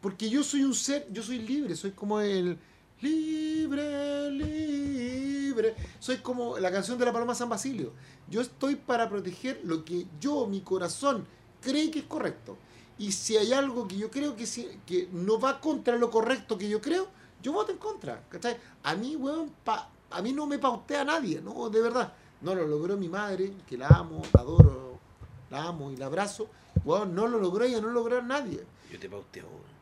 [0.00, 2.56] Porque yo soy un ser, yo soy libre, soy como el
[3.00, 5.74] libre, libre.
[5.98, 7.92] Soy como la canción de la Paloma San Basilio.
[8.30, 11.26] Yo estoy para proteger lo que yo, mi corazón,
[11.60, 12.56] cree que es correcto.
[12.98, 14.44] Y si hay algo que yo creo que,
[14.86, 17.08] que no va contra lo correcto que yo creo,
[17.42, 18.22] yo voto en contra.
[18.28, 18.56] ¿cachai?
[18.84, 21.68] A mí, weón, pa- a mí no me pautea nadie, ¿no?
[21.70, 22.12] De verdad.
[22.40, 24.98] No lo logró mi madre, que la amo, la adoro,
[25.50, 26.48] la amo y la abrazo.
[26.84, 28.64] Weón, no lo logró ella, no lo logró nadie.
[28.92, 29.78] Yo te pauteo, weón.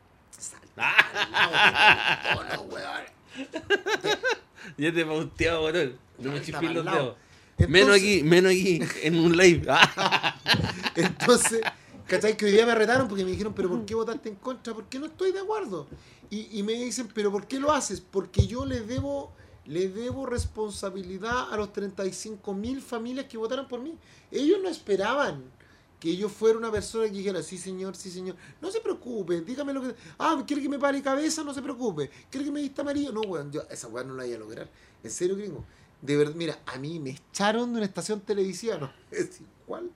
[2.55, 3.03] No, weón.
[4.77, 5.97] Ya te he pauteado, weón.
[6.19, 7.15] No me los dedos.
[7.57, 9.65] Entonces- Menos aquí, menos aquí, en un live.
[9.69, 10.35] Ah.
[10.95, 11.61] Entonces,
[12.07, 12.35] ¿cachai?
[12.37, 14.73] Que hoy día me retaron porque me dijeron, pero ¿por qué votaste en contra?
[14.73, 15.87] Porque no estoy de acuerdo.
[16.29, 18.01] Y, y me dicen, pero ¿por qué lo haces?
[18.01, 19.31] Porque yo le debo,
[19.67, 23.97] le debo responsabilidad a los 35 mil familias que votaron por mí.
[24.31, 25.43] Ellos no esperaban
[25.99, 28.35] que yo fuera una persona que dijera, sí señor, sí señor.
[28.61, 29.95] No se preocupe, dígame lo que...
[30.19, 31.43] Ah, ¿quiere que me pare cabeza?
[31.43, 32.09] No se preocupe.
[32.29, 33.11] ¿Quiere que me vista amarillo?
[33.11, 34.69] No, weón, yo esa weón no la voy a lograr.
[35.03, 35.65] En serio, gringo.
[36.01, 38.91] De verdad, mira, a mí me echaron de una estación televisiva, ¿no?
[39.11, 39.91] Es igual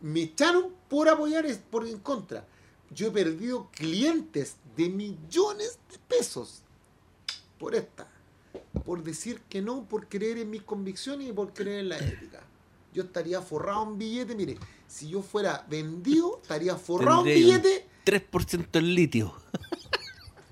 [0.00, 2.46] me echaron por apoyar, por en contra.
[2.90, 6.62] Yo he perdido clientes de millones de pesos
[7.58, 8.08] por esta.
[8.84, 12.42] Por decir que no, por creer en mis convicciones y por creer en la ética.
[12.92, 14.56] Yo estaría forrado en billete, mire,
[14.88, 17.86] si yo fuera vendido, estaría forrado un billete.
[18.04, 19.34] 3% en litio.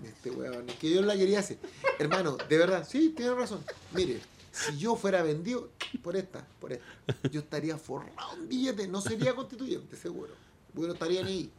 [0.05, 1.59] Este weón, es que yo la quería hacer.
[1.99, 3.61] Hermano, de verdad, sí, tiene razón.
[3.93, 4.21] Mire,
[4.53, 5.71] si yo fuera vendido
[6.03, 6.87] por esta, por esta,
[7.31, 10.33] yo estaría forrado en billete, no sería constituyente, seguro.
[10.73, 11.53] Porque no estaría ni ahí.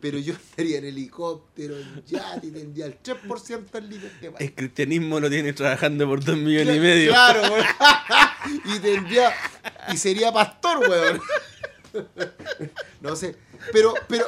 [0.00, 4.00] Pero yo estaría en helicóptero, en yate, y tendría el 3% en país.
[4.38, 7.10] El cristianismo lo tiene trabajando por 2 millones y medio.
[7.10, 7.66] Claro, weón.
[8.64, 9.32] y tendría.
[9.92, 11.20] Y sería pastor, weón.
[13.00, 13.36] No sé.
[13.72, 14.26] Pero, pero.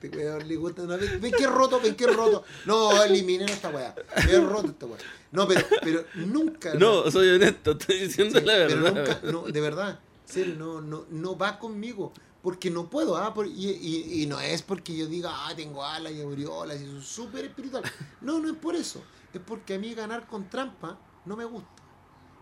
[0.00, 0.82] Este weón le gusta.
[0.82, 0.96] ¿no?
[0.96, 1.80] ¿Ven ven qué roto?
[1.80, 2.44] ¿Ven qué roto?
[2.66, 3.94] No, eliminen esta weá.
[4.16, 4.98] Es roto esta weá.
[5.32, 6.74] No, pero, pero nunca.
[6.74, 9.20] No, soy honesto, estoy diciendo Sí, la pero verdad.
[9.22, 12.12] nunca, no, de verdad, serio, no, no, no va conmigo.
[12.42, 15.84] Porque no puedo, ah, por- y, y- y no es porque yo diga, ah, tengo
[15.84, 17.82] alas y aureolas y soy súper espiritual.
[18.20, 19.02] No, no es por eso.
[19.34, 21.68] Es porque a mí ganar con trampa no me gusta.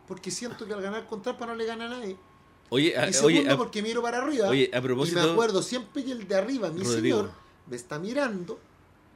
[0.06, 2.16] Porque siento que al ganar con trampa no le gana a nadie.
[2.68, 4.48] Oye, a- Y segundo, oye, a- porque miro para arriba.
[4.48, 7.18] oye, a y propósito- me acuerdo siempre que el de arriba, mi Rodrigo.
[7.18, 7.32] señor,
[7.68, 8.60] me está mirando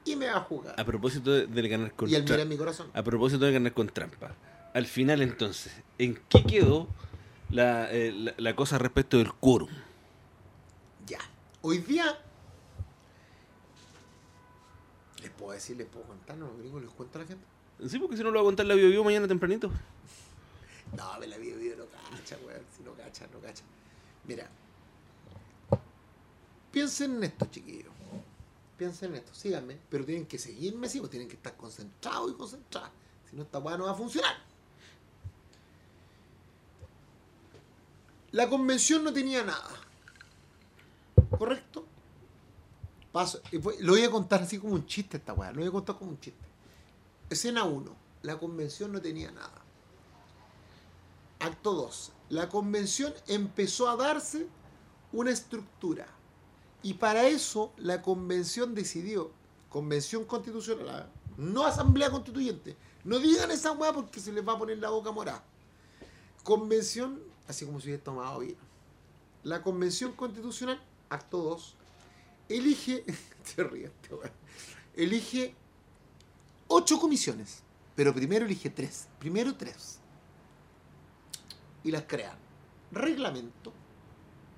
[0.04, 0.74] y me va a jugar.
[0.78, 2.42] a propósito de- del ganar con y él mira trampa.
[2.42, 2.86] en mi corazón.
[2.94, 4.34] A propósito de ganar con trampa.
[4.72, 6.88] Al final, entonces, ¿en qué quedó
[7.50, 9.68] la, eh, la, la cosa respecto del quórum?
[11.62, 12.18] Hoy día.
[15.20, 17.44] Les puedo decir, les puedo contar, no, gringo, les cuento a la gente.
[17.86, 19.70] Sí, porque si no lo va a contar la Bio Bio mañana tempranito.
[20.96, 22.62] No, me la vi, vi, no cacha, weón.
[22.76, 23.62] Si no cacha, no cacha.
[24.24, 24.48] Mira.
[26.72, 27.92] Piensen en esto, chiquillos.
[28.76, 29.78] Piensen en esto, síganme.
[29.88, 32.90] Pero tienen que seguirme, sí, pues tienen que estar concentrados y concentrados.
[33.28, 34.36] Si no, esta weá no va a funcionar.
[38.32, 39.89] La convención no tenía nada.
[41.40, 41.86] ¿Correcto?
[43.12, 43.40] Paso.
[43.50, 45.50] y Lo voy a contar así como un chiste esta weá.
[45.52, 46.44] Lo voy a contar como un chiste.
[47.30, 47.96] Escena 1.
[48.20, 49.62] La convención no tenía nada.
[51.38, 52.12] Acto 2.
[52.28, 54.48] La convención empezó a darse
[55.14, 56.06] una estructura.
[56.82, 59.30] Y para eso la convención decidió,
[59.70, 61.06] convención constitucional, ¿ah?
[61.38, 62.76] no asamblea constituyente.
[63.02, 65.42] No digan esa weá porque se les va a poner la boca morada.
[66.44, 67.18] Convención,
[67.48, 68.58] así como si hubiera tomado vino.
[69.42, 70.78] La convención constitucional,
[71.10, 71.76] acto 2,
[72.48, 73.04] elige,
[73.56, 74.32] te ríes, te weá.
[74.96, 75.54] elige
[76.68, 77.62] ocho comisiones,
[77.94, 79.08] pero primero elige tres.
[79.18, 79.98] Primero tres
[81.84, 82.36] y las crean.
[82.92, 83.72] Reglamento,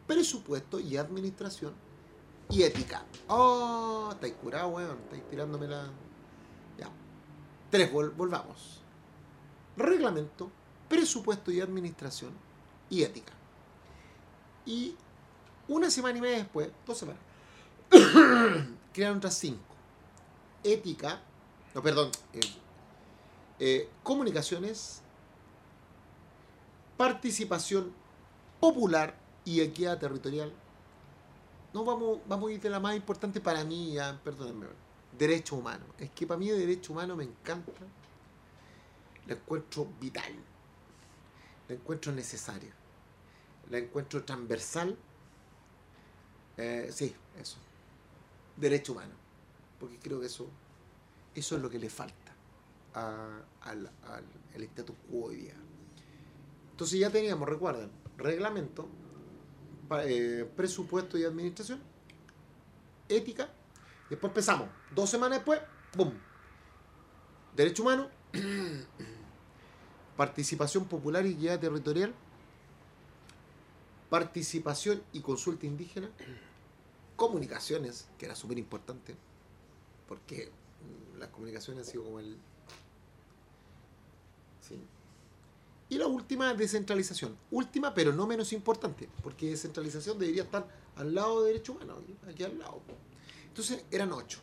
[0.06, 1.74] presupuesto y administración
[2.50, 3.04] y ética.
[3.28, 4.98] Oh, estáis curado, weón.
[5.04, 5.84] Estáis tirándome la.
[6.78, 6.90] Ya.
[7.70, 8.80] Tres, vol- volvamos.
[9.76, 10.50] Reglamento,
[10.88, 12.32] presupuesto y administración
[12.90, 13.32] y ética.
[14.66, 14.96] Y
[15.68, 17.22] una semana y media después, dos semanas,
[18.92, 19.60] crearon otras cinco.
[20.64, 21.20] Ética,
[21.74, 22.40] no, perdón, eh,
[23.58, 25.02] eh, comunicaciones,
[26.96, 27.92] participación
[28.60, 30.52] popular y equidad territorial.
[31.72, 34.66] No vamos, vamos a ir de la más importante para mí, ya, perdónenme.
[35.18, 35.84] Derecho humano.
[35.98, 37.72] Es que para mí el derecho humano me encanta.
[39.26, 40.32] Lo encuentro vital.
[41.68, 42.70] Lo encuentro necesario.
[43.70, 44.96] Lo encuentro transversal.
[46.56, 47.58] Eh, sí, eso.
[48.56, 49.14] Derecho humano.
[49.78, 50.48] Porque creo que eso,
[51.34, 52.32] eso es lo que le falta
[52.94, 54.24] al, al
[54.54, 55.54] el status quo hoy día.
[56.70, 58.88] Entonces ya teníamos, recuerden, reglamento,
[60.04, 61.80] eh, presupuesto y administración,
[63.08, 63.48] ética,
[64.08, 65.60] después empezamos, dos semanas después,
[65.96, 66.14] ¡boom!
[67.54, 68.08] Derecho humano,
[70.16, 72.14] participación popular y guía territorial,
[74.12, 76.10] participación y consulta indígena,
[77.16, 79.16] comunicaciones, que era súper importante,
[80.06, 80.50] porque
[81.14, 82.36] mm, las comunicaciones han sido como el...
[85.88, 87.36] Y la última, descentralización.
[87.50, 92.16] Última, pero no menos importante, porque descentralización debería estar al lado de derecho humano, aquí-
[92.30, 92.82] aquí al lado.
[93.48, 94.40] Entonces eran ocho.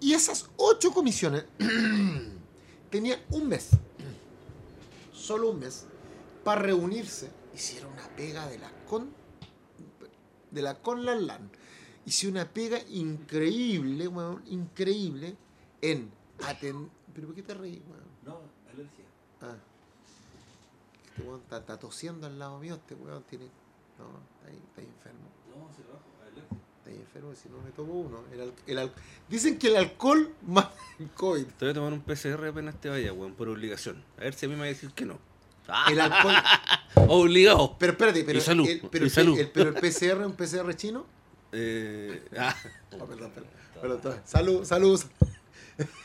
[0.00, 1.44] Y esas ocho comisiones
[2.90, 3.68] tenían un mes,
[5.12, 5.84] solo un mes,
[6.42, 7.41] para reunirse.
[7.54, 9.10] Hicieron una pega de la con
[10.50, 11.50] de la con la LAN.
[12.04, 15.36] Hicieron una pega increíble, weón, increíble,
[15.80, 16.10] en
[16.44, 16.90] atender.
[17.14, 18.04] ¿Pero por qué te reí, weón?
[18.24, 18.40] No,
[18.72, 19.04] alergia.
[19.40, 19.54] Ah.
[21.10, 23.44] Este weón está, está tosiendo al lado mío, este weón tiene.
[23.98, 25.28] No, está, ahí- está ahí enfermo.
[25.50, 26.58] No, se bajo, alergia.
[26.78, 28.24] Está ahí enfermo, si no me tomo uno.
[28.32, 28.92] El, al- el al-
[29.28, 31.44] Dicen que el alcohol más el COVID.
[31.46, 34.02] Te voy a tomar un PCR apenas te vaya, weón, por obligación.
[34.16, 35.18] A ver si a mí me va a decir que no.
[35.90, 36.34] El alcohol.
[37.08, 37.76] Obligado.
[37.78, 39.38] Pero espérate, pero, Y salud, el, pero, y el, salud.
[39.38, 41.06] el- pero el PCR es un PCR chino.
[41.52, 42.54] Eh, ah,
[43.00, 43.32] Oh, perdón,
[43.80, 44.20] perdón.
[44.24, 45.02] Salud, salud.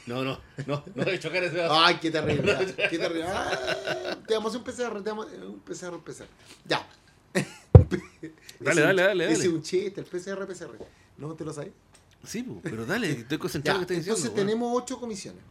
[0.05, 1.61] no, no, no, no he chocar ese.
[1.69, 2.51] Ay, qué terrible.
[2.53, 3.23] ah, Qué terrible.
[3.27, 6.25] Ah, te damos un PCR, te damos un PCR, un PCR.
[6.65, 6.87] Ya.
[8.59, 9.49] Dale, dale, dale, dale.
[9.49, 10.75] un chiste, el PCR, PCR.
[11.17, 11.71] ¿No te lo sabes?
[12.25, 14.35] Sí, pero dale, estoy concentrado en lo que estás entonces diciendo.
[14.35, 14.47] weón.
[14.47, 15.41] tenemos ocho comisiones.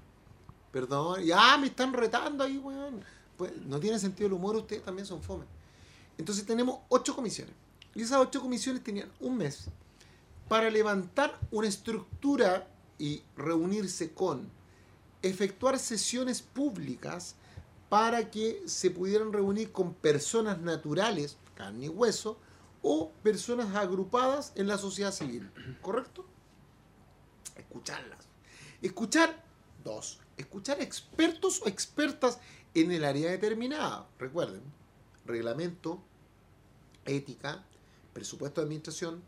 [0.72, 3.02] Perdón, ya me están retando ahí, weón.
[3.36, 5.44] Pues, no tiene sentido el humor, ustedes también son fome.
[6.18, 7.54] Entonces tenemos ocho comisiones.
[7.94, 9.66] Y esas ocho comisiones tenían un mes
[10.48, 12.68] para levantar una estructura
[12.98, 14.48] y reunirse con,
[15.22, 17.34] efectuar sesiones públicas
[17.88, 22.38] para que se pudieran reunir con personas naturales, carne y hueso,
[22.82, 25.50] o personas agrupadas en la sociedad civil.
[25.82, 26.24] ¿Correcto?
[27.56, 28.26] escucharlas.
[28.82, 29.42] Escuchar,
[29.84, 32.38] dos, escuchar expertos o expertas
[32.76, 34.06] en el área determinada.
[34.18, 34.60] Recuerden,
[35.24, 35.98] reglamento,
[37.06, 37.64] ética,
[38.12, 39.22] presupuesto de administración,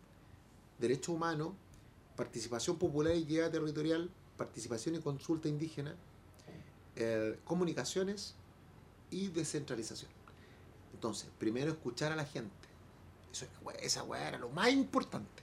[0.79, 1.55] derecho humano,
[2.15, 5.95] participación popular y guía territorial, participación y consulta indígena,
[6.97, 8.35] eh, comunicaciones
[9.11, 10.11] y descentralización.
[10.93, 12.53] Entonces, primero escuchar a la gente.
[13.33, 13.47] Eso,
[13.81, 15.43] esa weá era lo más importante.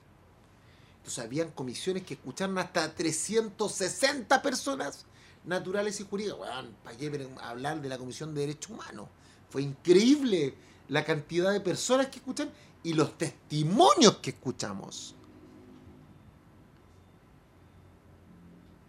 [0.98, 5.06] Entonces habían comisiones que escucharon hasta 360 personas
[5.46, 6.40] naturales y jurídicas.
[6.40, 9.10] Weón, ¿para qué hablar de la Comisión de Derechos Humanos?
[9.50, 10.56] Fue increíble
[10.88, 12.50] la cantidad de personas que escuchan
[12.84, 15.16] y los testimonios que escuchamos.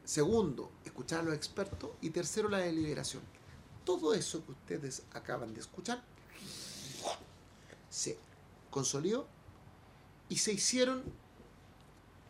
[0.04, 1.90] Segundo, escuchar a los expertos.
[2.00, 3.22] Y tercero, la deliberación.
[3.84, 6.02] Todo eso que ustedes acaban de escuchar
[7.88, 8.18] se
[8.70, 9.26] consolidó
[10.28, 11.02] y se hicieron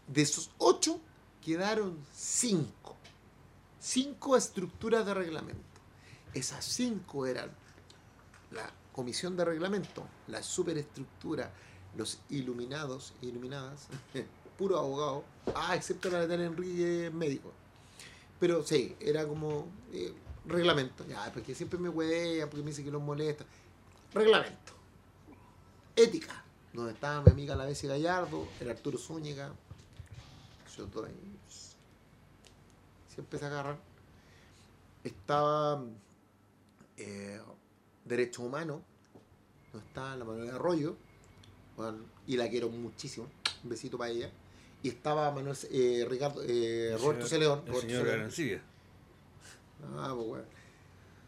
[0.06, 1.00] de esos ocho
[1.42, 2.95] quedaron cinco.
[3.86, 5.62] Cinco estructuras de reglamento.
[6.34, 7.52] Esas cinco eran
[8.50, 11.52] la comisión de reglamento, la superestructura,
[11.96, 13.86] los iluminados iluminadas,
[14.58, 15.24] puro abogado,
[15.54, 17.52] ah, excepto la de Enrique médico.
[18.40, 20.12] Pero sí, era como eh,
[20.46, 23.44] reglamento, ya, porque siempre me huevean, porque me dice que los molesta.
[24.12, 24.72] Reglamento.
[25.94, 26.42] Ética,
[26.72, 29.52] donde estaba mi amiga la Bessie Gallardo, el Arturo Zúñiga,
[30.76, 31.36] yo ahí.
[33.16, 33.78] Siempre se agarran.
[35.02, 35.82] Estaba
[36.98, 37.40] eh,
[38.04, 38.82] Derecho Humano,
[39.72, 40.96] donde estaba la Manuela Arroyo,
[41.78, 43.26] bueno, y la quiero muchísimo.
[43.64, 44.30] Un besito para ella.
[44.82, 47.62] Y estaba Manuel, eh, Ricardo, eh, Roberto Celeón.
[47.66, 48.06] El señor.
[48.06, 48.60] Arancibia.
[49.96, 50.44] Ah, pues bueno.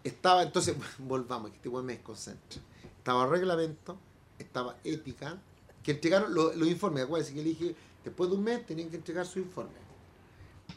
[0.04, 2.60] Estaba, entonces, volvamos, que este buen me desconcentra.
[2.98, 3.98] Estaba reglamento,
[4.38, 5.38] estaba ética,
[5.82, 7.74] que entregaron los, los informes, acuérdense que le dije,
[8.04, 9.87] después de un mes tenían que entregar su informe.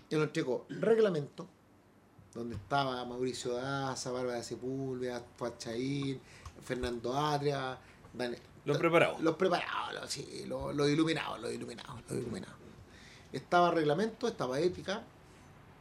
[0.10, 1.48] Y lo entregó reglamento,
[2.34, 6.20] donde estaba Mauricio Daza, Bárbara Sepúlveda, Fachaín,
[6.64, 7.78] Fernando Adria,
[8.14, 9.22] Daniel- Los preparados.
[9.22, 12.56] los preparados, los, sí, los, los iluminados, los iluminados, los iluminados.
[13.32, 15.04] Estaba reglamento, estaba ética,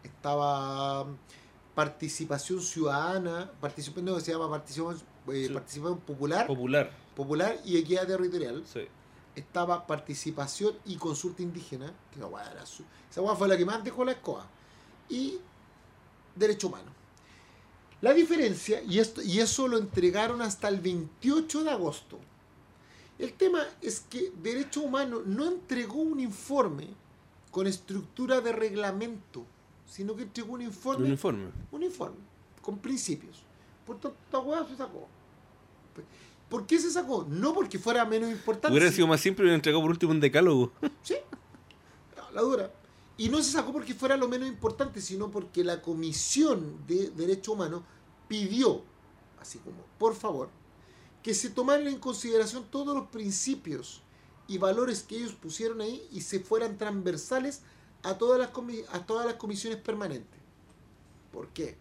[0.04, 1.16] estaba mm,
[1.74, 5.52] participación ciudadana, participación, no, se llama participación, eh, Sí.
[5.52, 6.90] participación popular, Popular.
[7.16, 8.62] popular y equidad territorial.
[8.66, 8.86] Sí.
[9.36, 14.04] Estaba participación y consulta indígena, que weá era su- esa fue la que más dejó
[14.04, 14.46] la escoba.
[15.08, 15.38] Y
[16.34, 16.90] derecho humano.
[18.00, 22.18] La diferencia, y, esto, y eso lo entregaron hasta el 28 de agosto.
[23.18, 26.88] El tema es que Derecho Humano no entregó un informe
[27.50, 29.44] con estructura de reglamento,
[29.86, 31.50] sino que entregó un informe Un informe.
[31.72, 32.16] un informe
[32.62, 33.36] con principios.
[33.86, 35.06] Por tanto, esta hueá se sacó.
[36.50, 37.26] ¿Por qué se sacó?
[37.30, 38.72] No porque fuera menos importante.
[38.76, 40.72] Hubiera si- sido más simple y hubiera entregado por último un decálogo.
[41.02, 41.14] Sí,
[42.34, 42.70] la dura.
[43.16, 47.54] Y no se sacó porque fuera lo menos importante, sino porque la Comisión de Derechos
[47.54, 47.82] Humanos
[48.28, 48.82] pidió,
[49.40, 50.48] así como, por favor,
[51.22, 54.02] que se tomaran en consideración todos los principios
[54.48, 57.60] y valores que ellos pusieron ahí y se fueran transversales
[58.02, 58.50] a todas las,
[58.92, 60.40] a todas las comisiones permanentes.
[61.30, 61.76] ¿Por qué?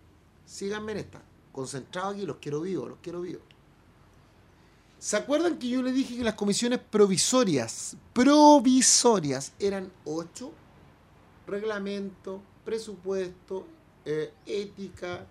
[0.46, 1.24] Síganme en esta.
[1.54, 3.42] Concentrado aquí, los quiero vivos, los quiero vivos.
[5.00, 10.52] ¿Se acuerdan que yo le dije que las comisiones provisorias, provisorias, eran ocho?
[11.48, 13.66] Reglamento, presupuesto,
[14.06, 15.26] eh, ética,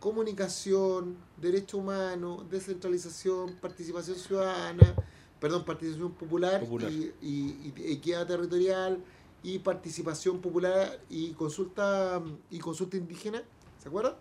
[0.00, 4.94] comunicación, derecho humano, descentralización, participación ciudadana,
[5.40, 6.90] perdón, participación popular, Popular.
[6.90, 9.02] Y, y- y equidad territorial
[9.44, 12.20] y participación popular y consulta
[12.50, 13.42] y consulta indígena,
[13.80, 14.14] ¿se acuerdan?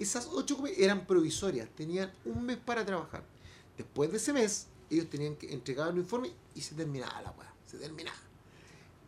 [0.00, 3.22] Esas ocho comi- eran provisorias, tenían un mes para trabajar.
[3.76, 7.54] Después de ese mes, ellos tenían que entregar un informe y se terminaba la weá,
[7.66, 8.16] se terminaba.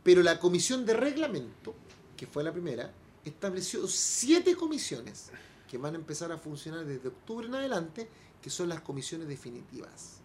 [0.04, 1.74] Pero la comisión de reglamento,
[2.16, 2.92] que fue la primera,
[3.24, 5.30] estableció siete comisiones
[5.68, 8.08] que van a empezar a funcionar desde octubre en adelante,
[8.42, 10.18] que son las comisiones definitivas,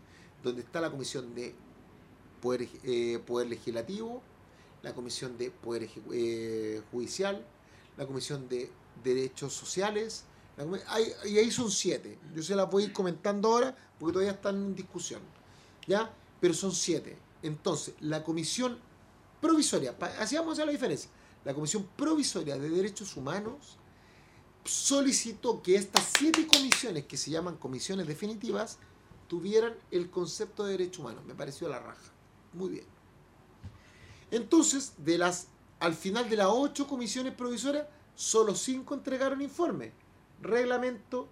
[0.43, 1.55] donde está la comisión de
[2.41, 4.21] poder, eh, poder legislativo,
[4.83, 7.45] la comisión de poder eh, judicial,
[7.97, 8.69] la comisión de
[9.03, 10.25] derechos sociales,
[11.25, 12.17] y ahí son siete.
[12.33, 15.21] Yo se las voy a ir comentando ahora porque todavía están en discusión.
[15.87, 16.13] ¿Ya?
[16.39, 17.17] Pero son siete.
[17.43, 18.79] Entonces, la comisión
[19.39, 21.09] provisoria, así vamos a hacer la diferencia.
[21.45, 23.77] La comisión provisoria de derechos humanos
[24.65, 28.79] solicitó que estas siete comisiones, que se llaman comisiones definitivas,
[29.27, 31.21] tuvieran el concepto de derecho humano.
[31.25, 32.11] Me pareció la raja.
[32.53, 32.85] Muy bien.
[34.31, 35.47] Entonces, de las,
[35.79, 39.93] al final de las ocho comisiones provisorias, solo cinco entregaron informe.
[40.41, 41.27] Reglamento,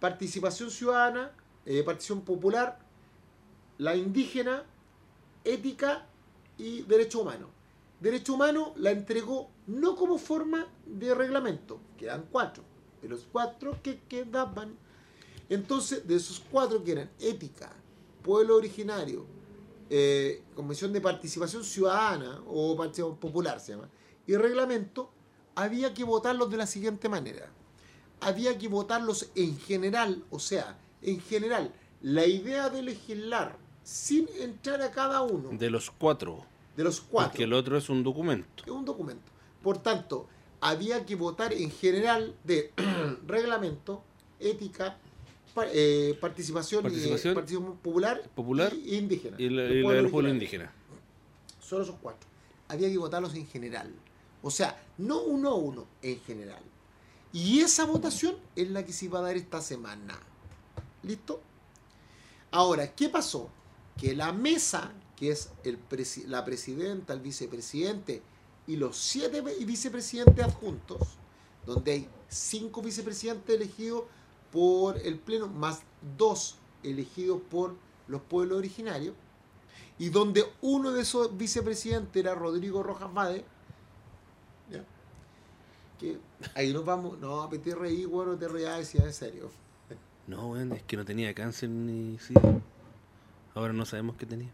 [0.00, 1.32] participación ciudadana,
[1.66, 2.78] eh, participación popular,
[3.78, 4.64] la indígena,
[5.44, 6.06] ética
[6.56, 7.48] y derecho humano.
[8.00, 12.62] Derecho humano la entregó no como forma de reglamento, quedan cuatro,
[13.02, 14.76] de los cuatro que quedaban.
[15.48, 17.72] Entonces, de esos cuatro que eran ética,
[18.22, 19.26] pueblo originario,
[19.90, 23.88] eh, Comisión de Participación Ciudadana o Participación Popular se llama,
[24.26, 25.10] y reglamento,
[25.54, 27.50] había que votarlos de la siguiente manera.
[28.20, 31.72] Había que votarlos en general, o sea, en general,
[32.02, 36.44] la idea de legislar sin entrar a cada uno De los cuatro.
[36.76, 38.64] de los cuatro Porque el otro es un documento.
[38.64, 39.30] es un documento.
[39.62, 40.28] Por tanto,
[40.60, 42.72] había que votar en general de
[43.26, 44.02] reglamento,
[44.40, 44.96] ética,
[45.54, 49.36] pa- eh, participación, y, eh, Participación, participación popular, popular y, indígena.
[49.40, 50.72] Y la- del y la pueblo del pueblo indígena.
[51.60, 52.28] Solo esos cuatro.
[52.68, 53.92] Había que votarlos en general.
[54.42, 56.62] O sea, no uno a uno, en general.
[57.32, 60.18] Y esa votación es la que se iba a dar esta semana.
[61.02, 61.40] ¿Listo?
[62.50, 63.50] Ahora, ¿qué pasó?
[63.96, 65.50] Que la mesa, que es
[66.26, 68.22] la presidenta, el vicepresidente
[68.66, 71.00] y los siete vicepresidentes adjuntos,
[71.66, 74.04] donde hay cinco vicepresidentes elegidos
[74.52, 75.80] por el Pleno, más
[76.16, 77.76] dos elegidos por
[78.06, 79.14] los pueblos originarios,
[79.98, 83.44] y donde uno de esos vicepresidentes era Rodrigo Rojas Vade, ¿ya?
[85.98, 86.18] Que
[86.54, 89.50] ahí nos vamos, no, te reí, bueno, te reí, decía en serio.
[90.26, 92.34] No, weón, es que no tenía cáncer ni sí.
[93.54, 94.50] Ahora no sabemos qué tenía.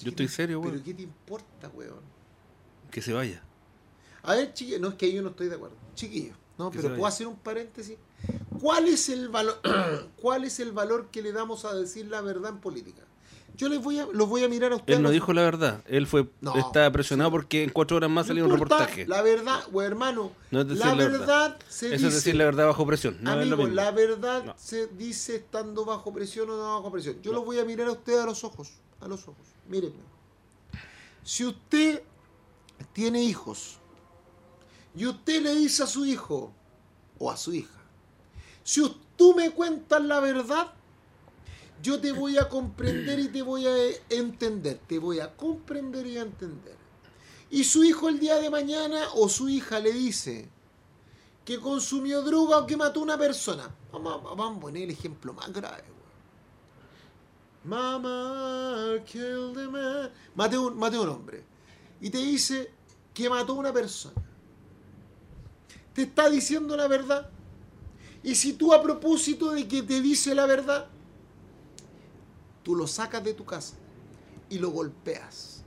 [0.00, 0.84] Yo estoy serio, Pero weón.
[0.84, 2.02] ¿qué te importa, weón?
[2.90, 3.42] Que se vaya.
[4.22, 5.76] A ver, chiquillos, no es que yo no estoy de acuerdo.
[5.94, 7.96] Chiquillos, no, pero puedo hacer un paréntesis.
[8.60, 9.60] ¿Cuál es el valor
[10.20, 13.02] cuál es el valor que le damos a decir la verdad en política?
[13.58, 14.96] Yo les voy a los voy a mirar a ustedes.
[14.98, 15.82] Él no dijo la verdad.
[15.88, 19.04] Él fue No, estaba presionado porque en cuatro horas más No salía un reportaje.
[19.06, 21.58] La verdad, o hermano, No es decir la verdad, verdad.
[21.68, 22.06] se Eso dice.
[22.06, 23.18] es decir la verdad bajo presión.
[23.20, 27.20] No Amigo, la verdad se dice estando bajo presión o no bajo presión.
[27.20, 28.70] Yo los voy a mirar a ustedes a los ojos.
[29.00, 29.44] A los ojos.
[29.68, 29.98] Mírenme.
[31.24, 32.02] Si usted
[32.92, 33.78] tiene hijos
[34.94, 36.52] y usted le dice a su hijo
[37.18, 37.74] o a su hija,
[38.62, 38.82] si
[39.16, 40.72] tú me cuentas la verdad,
[41.82, 43.74] yo te voy a comprender y te voy a
[44.08, 44.80] entender.
[44.86, 46.76] Te voy a comprender y a entender.
[47.50, 50.48] Y su hijo el día de mañana o su hija le dice
[51.44, 53.74] que consumió droga o que mató a una persona.
[53.92, 55.84] Vamos, a- poner el ejemplo más grave.
[57.64, 60.10] Mama killed a man.
[60.34, 61.44] Mate un, un hombre.
[62.00, 62.70] Y te dice
[63.14, 64.14] que mató a una persona.
[65.94, 67.30] Te está diciendo la verdad.
[68.22, 70.88] Y si tú a propósito de que te dice la verdad,
[72.68, 73.76] tú lo sacas de tu casa
[74.50, 75.62] y lo golpeas.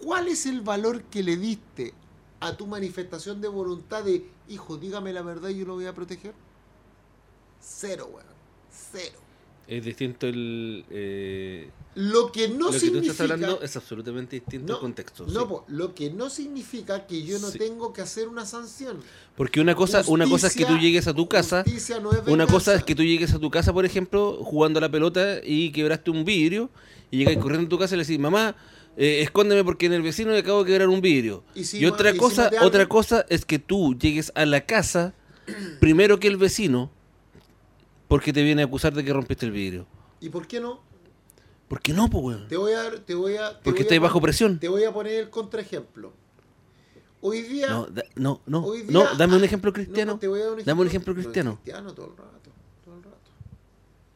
[0.00, 1.94] ¿Cuál es el valor que le diste
[2.38, 5.94] a tu manifestación de voluntad de, hijo, dígame la verdad y yo lo voy a
[5.96, 6.36] proteger?
[7.60, 8.28] Cero, weón.
[8.70, 9.18] Cero.
[9.68, 10.84] Es distinto el.
[10.90, 15.26] eh, Lo que no lo que tú estás hablando es absolutamente distinto no, al contexto.
[15.26, 15.46] no, sí.
[15.46, 17.58] po, lo que no significa que yo no Sí.
[17.58, 18.96] tengo que hacer una sanción.
[19.36, 21.64] Porque una cosa, una cosa es que tú llegues a tu casa.
[22.02, 24.80] no es Una cosa es que tú llegues a tu casa, por ejemplo, jugando a
[24.80, 26.70] la pelota y quebraste un vidrio
[27.10, 28.56] y llegas corriendo a tu casa y le decís, mamá,
[28.96, 31.44] eh, escóndeme porque en el vecino le acabo de quebrar un vidrio.
[31.54, 35.12] Y si y otra y cosa, otra cosa es que tú llegues a la casa
[35.80, 36.90] primero que el vecino
[38.08, 39.86] porque te viene a acusar de que rompiste el vidrio.
[40.20, 40.80] ¿Y por qué no?
[41.68, 42.48] ¿Por qué no, pues, weón?
[42.48, 42.90] Te voy a...
[43.04, 44.58] Te voy a te Porque pon- bajo presión.
[44.58, 46.12] Te voy a poner el contraejemplo.
[47.20, 47.68] Hoy día...
[47.68, 50.12] No, da- no, no, Hoy no, día- dame un ejemplo No, cristiano.
[50.14, 51.54] no, te voy a dar un Dame un ejemplo No, cristiano.
[51.56, 52.50] cristiano todo el rato,
[52.84, 53.30] todo el rato.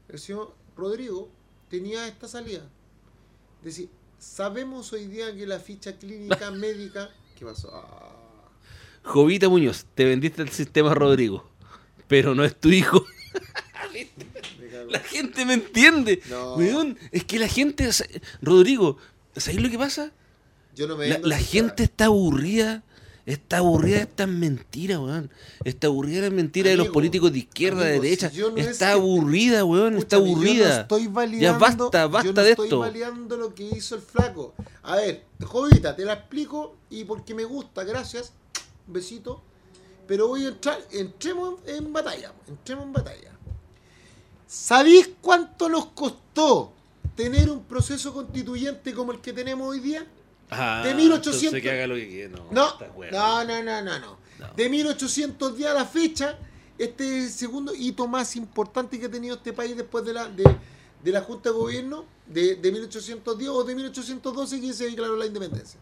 [0.08, 1.28] El señor Rodrigo
[1.68, 2.62] tenía esta salida.
[3.62, 7.10] Decir, sabemos hoy día que la ficha clínica médica...
[7.38, 7.70] ¿Qué pasó?
[7.74, 8.48] Ah,
[9.04, 11.44] Jovita Muñoz, te vendiste el sistema Rodrigo,
[12.08, 13.04] pero no es tu hijo.
[14.88, 16.20] La gente me entiende.
[16.28, 16.54] No.
[16.54, 17.88] Weón, es que la gente.
[18.40, 18.96] Rodrigo,
[19.36, 20.12] ¿sabéis lo que pasa?
[20.74, 22.82] Yo no me La, gente está aburrida.
[23.24, 25.30] Está aburrida de estas mentiras, weón.
[25.62, 28.30] Está aburrida de las mentiras de los políticos de izquierda, de amigo, derecha.
[28.30, 29.96] si no es está aburrida, weón.
[29.96, 30.68] Está aburrida.
[30.68, 32.78] Yo no estoy validando, ya basta, yo basta no de estoy esto.
[32.80, 34.54] validando lo que hizo el flaco.
[34.82, 38.32] A ver, jovita, te la explico y porque me gusta, gracias.
[38.88, 39.40] Un besito.
[40.08, 42.32] Pero voy a entrar, entremos en, en batalla.
[42.48, 43.31] Entremos en batalla.
[44.52, 46.74] ¿Sabéis cuánto nos costó
[47.16, 50.06] tener un proceso constituyente como el que tenemos hoy día?
[50.50, 51.42] Ah, de 1800.
[51.42, 52.38] entonces que haga lo que quiera.
[52.50, 52.78] No,
[53.10, 54.18] No, no, no, no, no, no.
[54.38, 54.54] No.
[54.54, 56.38] De 1810 a la fecha,
[56.76, 60.28] este es el segundo hito más importante que ha tenido este país después de la,
[60.28, 60.44] de,
[61.02, 65.24] de la Junta de Gobierno de, de 1810 o de 1812 que se declaró la
[65.24, 65.80] independencia.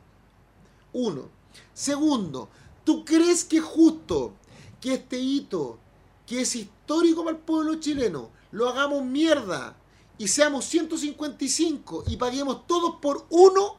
[0.93, 1.29] Uno.
[1.75, 2.49] Segundo,
[2.85, 4.35] ¿tú crees que es justo
[4.81, 5.77] que este hito,
[6.25, 9.77] que es histórico para el pueblo chileno, lo hagamos mierda
[10.18, 13.77] y seamos 155 y paguemos todos por uno?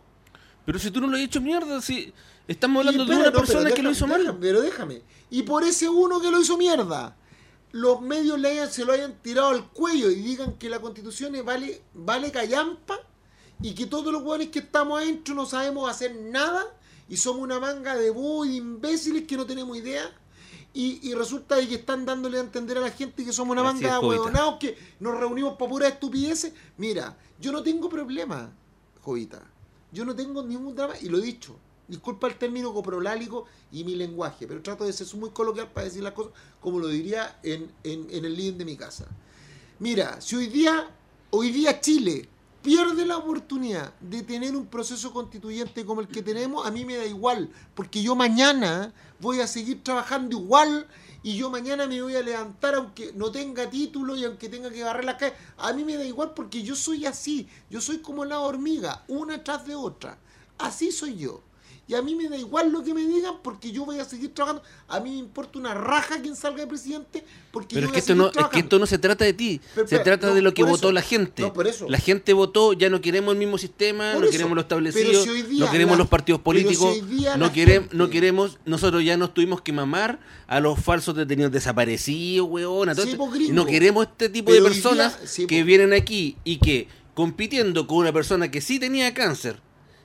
[0.66, 2.14] Pero si tú no lo has hecho mierda, si
[2.48, 4.20] estamos hablando de una no, persona que lo déjame, hizo mal.
[4.22, 5.02] déjame, pero déjame.
[5.30, 7.16] Y por ese uno que lo hizo mierda,
[7.72, 11.36] los medios le hayan- se lo hayan tirado al cuello y digan que la constitución
[11.36, 13.00] es vale, vale callampa
[13.62, 16.66] y que todos los hueones que estamos adentro no sabemos hacer nada
[17.08, 20.12] y somos una manga de bobos y de imbéciles que no tenemos idea.
[20.74, 23.70] Y, y resulta de que están dándole a entender a la gente que somos una
[23.70, 26.54] Así manga de huevonados que nos reunimos para puras estupideces.
[26.78, 28.52] Mira, yo no tengo problema,
[29.02, 29.42] Jovita.
[29.92, 31.58] Yo no tengo ningún drama, y lo he dicho.
[31.90, 36.02] Disculpa el término coprolálico y mi lenguaje, pero trato de ser muy coloquial para decir
[36.02, 36.32] las cosas
[36.62, 39.08] como lo diría en, en- en el living de mi casa.
[39.80, 40.90] Mira, si hoy día,
[41.32, 42.30] hoy día Chile
[42.64, 46.96] pierde la oportunidad de tener un proceso constituyente como el que tenemos, a mí me
[46.96, 50.88] da igual, porque yo mañana voy a seguir trabajando igual
[51.24, 54.84] y yo mañana me voy a levantar aunque no tenga título y aunque tenga que
[54.84, 55.38] barrer las calles.
[55.58, 59.44] A mí me da igual porque yo soy así, yo soy como la hormiga, una
[59.44, 60.18] tras de otra.
[60.58, 61.44] Así soy yo.
[61.92, 64.34] Y a mí me da igual lo que me digan porque yo voy a seguir
[64.34, 64.64] trabajando.
[64.88, 67.92] A mí me importa una raja quien salga de presidente porque Pero yo es voy
[67.92, 70.28] que, a esto no, es que esto no se trata de ti, Pero, se trata
[70.28, 70.92] no, de lo que votó eso.
[70.94, 71.42] la gente.
[71.42, 71.90] No, por eso.
[71.90, 74.32] La gente votó, ya no queremos el mismo sistema, Por no eso.
[74.32, 76.96] queremos lo establecido, si hoy día no queremos la- los partidos si políticos,
[77.38, 81.52] no, queremos, gente- no queremos, nosotros ya nos tuvimos que mamar a los falsos detenidos
[81.52, 83.36] desaparecidos, weón, a todo Sí, esto.
[83.38, 85.66] y no queremos este tipo de día- personas sí, que po.
[85.66, 89.60] vienen aquí y que compitiendo con una persona que sí tenía cáncer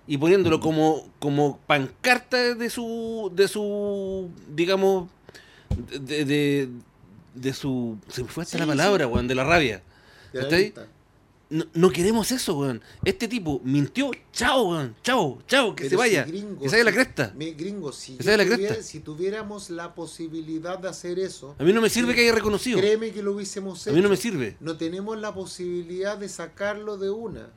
[0.07, 5.09] y poniéndolo como, como pancarta de su, de su, digamos,
[6.01, 6.69] de, de,
[7.35, 9.11] de su, se me fue hasta Sí, la palabra, sí.
[9.13, 9.83] weón, de la rabia.
[10.33, 10.73] De.
[11.49, 12.83] No, no queremos eso, weón.
[13.05, 16.83] Este tipo mintió, chao, weón, chao, chao, que Pero se vaya, si, gringo, que se
[16.83, 17.33] la cresta.
[17.37, 18.83] gringo, si, Que se la tuviera- cresta.
[18.83, 22.81] si tuviéramos la posibilidad de hacer eso, A mí no me sirve que haya reconocido.
[22.81, 23.97] créeme que lo hubiésemos A hecho.
[23.97, 24.57] mí no me sirve.
[24.59, 27.49] No tenemos la posibilidad de sacarlo de una.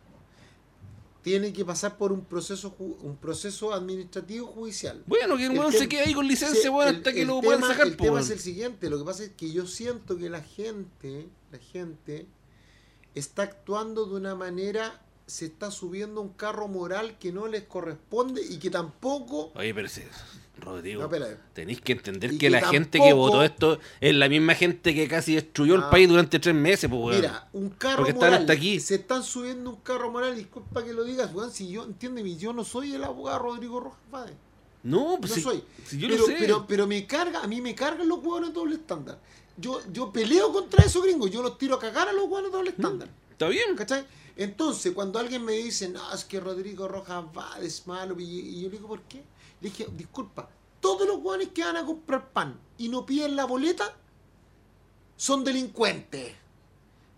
[1.29, 5.03] Tiene que pasar por un proceso un proceso administrativo judicial.
[5.05, 7.61] Bueno, que el weón se quede ahí con licencia, Sí, el- hasta que lo puedan
[7.61, 10.27] sacar, El po, tema es el siguiente, lo que pasa es que yo siento que
[10.29, 12.25] la gente, la gente
[13.13, 18.41] está actuando de una manera se está subiendo un carro moral que no les corresponde
[18.47, 19.51] y que tampoco...
[19.55, 20.01] Oye, pero si,
[20.57, 21.37] Rodrigo, No, espera.
[21.53, 25.07] tenéis que entender que, que la gente que votó esto es la misma gente que
[25.07, 25.89] casi destruyó el Ah.
[25.89, 27.15] país durante tres meses, pues.
[27.17, 28.79] Mira, un carro Porque están hasta aquí.
[28.79, 32.51] Se están subiendo un carro moral, disculpa que lo digas, weón, si yo, entiéndeme, yo
[32.51, 34.33] no soy el abogado Rodrigo Rojas Báez.
[34.83, 35.63] No, pues No si- soy.
[35.85, 36.35] si yo pero, lo sé.
[36.39, 39.19] pero, pero me carga, a mí me cargan los huevones doble estándar.
[39.57, 42.69] Yo, yo peleo contra esos gringos, yo los tiro a cagar a los huevones doble
[42.71, 43.09] estándar.
[43.31, 43.75] Está bien.
[43.75, 44.05] ¿Cachai?
[44.39, 48.69] Entonces, cuando alguien me dice, no, es que Rodrigo Rojas va es malo, y, yo
[48.69, 49.17] le digo, ¿por qué?
[49.59, 50.47] Le dije, disculpa,
[50.79, 53.93] todos los huevones que van a comprar pan y no piden la boleta
[55.17, 56.31] son delincuentes.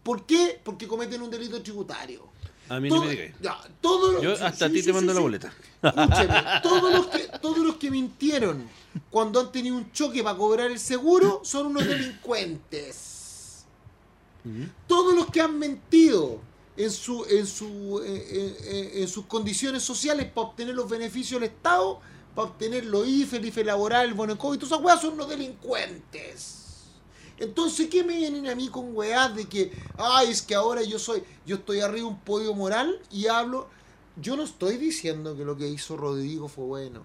[0.02, 0.60] ¿Por qué?
[0.64, 2.28] Porque cometen un delito tributario.
[2.70, 3.36] A mí Todo- no me digáis.
[3.40, 5.54] ya, todos los- Yo sí, hasta a ti sí, te sí, mando la boleta.
[5.84, 8.68] Escúcheme, todos los, que, todos los que mintieron
[9.12, 13.64] cuando han tenido un choque para cobrar el seguro son unos delincuentes.
[14.88, 16.50] Todos los que han mentido
[16.84, 22.00] en, su, en, su, en sus condiciones sociales para obtener los beneficios del Estado,
[22.36, 25.30] para obtener los IFE, el IFE laboral, el bono COVID, todas esas weas son unos
[25.30, 26.62] delincuentes.
[27.38, 31.00] Entonces, ¿qué me vienen a mí con weas de que, ay, es que ahora yo
[31.00, 33.68] soy, yo estoy arriba un podio moral y hablo?
[34.16, 37.02] Yo no estoy diciendo que lo que hizo Rodrigo fue bueno.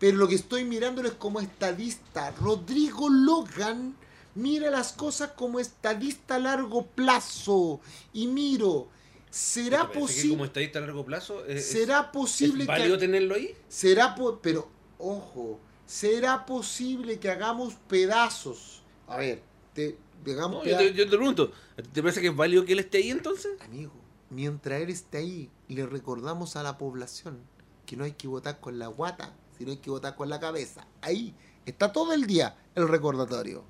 [0.00, 2.32] Pero lo que estoy mirándolo es como estadista.
[2.32, 3.94] Rodrigo Logan
[4.34, 7.80] mira las cosas como estadista a largo plazo.
[8.12, 8.88] Y miro,
[9.30, 10.30] ¿será ¿Te parece que posible?
[10.30, 13.54] como estadista a largo plazo, eh, es, ¿Será posible es que válido tenerlo ahí?
[13.68, 14.68] será pero
[14.98, 18.82] ojo, será posible que hagamos pedazos?
[19.08, 19.42] A ver,
[19.74, 19.96] te
[20.26, 21.52] hagamos No, yo, te, yo te pregunto,
[21.92, 23.60] ¿te parece que es válido que él esté ahí entonces?
[23.60, 23.92] Amigo,
[24.30, 27.40] mientras él esté ahí, le recordamos a la población
[27.86, 30.86] que no hay que votar con la guata, sino hay que votar con la cabeza.
[31.00, 31.34] Ahí
[31.66, 33.64] está todo el día el recordatorio.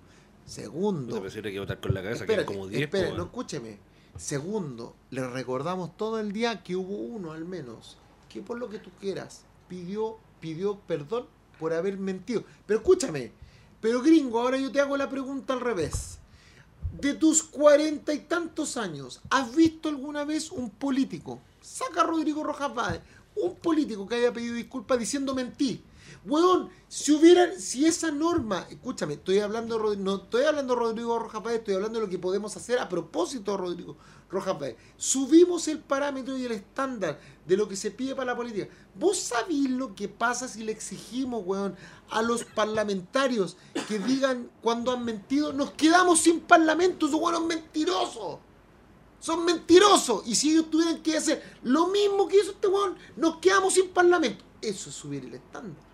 [0.46, 2.82] Segundo, que con la cabeza, que espérate, como 10.
[2.82, 3.78] espere, po, no escúcheme.
[4.16, 7.96] Segundo, le recordamos todo el día que hubo uno al menos
[8.28, 11.26] que por lo que tú quieras pidió pidió perdón
[11.58, 12.44] por haber mentido.
[12.66, 13.32] Pero escúchame,
[13.80, 16.18] pero gringo, ahora yo te hago la pregunta al revés.
[17.00, 21.40] De tus cuarenta y tantos años, ¿has visto alguna vez un político?
[21.62, 23.00] Saca a Rodrigo Rojas Báez,
[23.36, 25.82] un político que haya pedido disculpas diciendo mentí.
[26.24, 31.42] Weón, si hubieran, si esa norma, escúchame, estoy hablando, no estoy hablando de Rodrigo Rojas
[31.42, 33.96] Báez, estoy hablando de lo que podemos hacer a propósito de Rodrigo
[34.30, 34.76] Rojas Báez.
[34.96, 38.68] Subimos el parámetro y el estándar de lo que se pide para la política.
[38.94, 41.74] ¿Vos sabés lo que pasa si le exigimos, weón,
[42.10, 43.56] a los parlamentarios
[43.88, 45.52] que digan cuando han mentido?
[45.52, 48.38] Nos quedamos sin parlamento, esos weones mentirosos.
[49.18, 50.22] Son mentirosos.
[50.24, 53.88] Y si ellos tuvieran que hacer lo mismo que hizo este weón, nos quedamos sin
[53.88, 54.44] parlamento.
[54.60, 55.91] Eso es subir el estándar.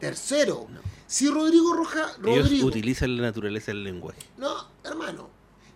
[0.00, 0.68] Tercero,
[1.06, 4.18] si Rodrigo Roja, Ellos Rodrigo, utilizan la naturaleza del lenguaje.
[4.36, 5.30] no, hermano.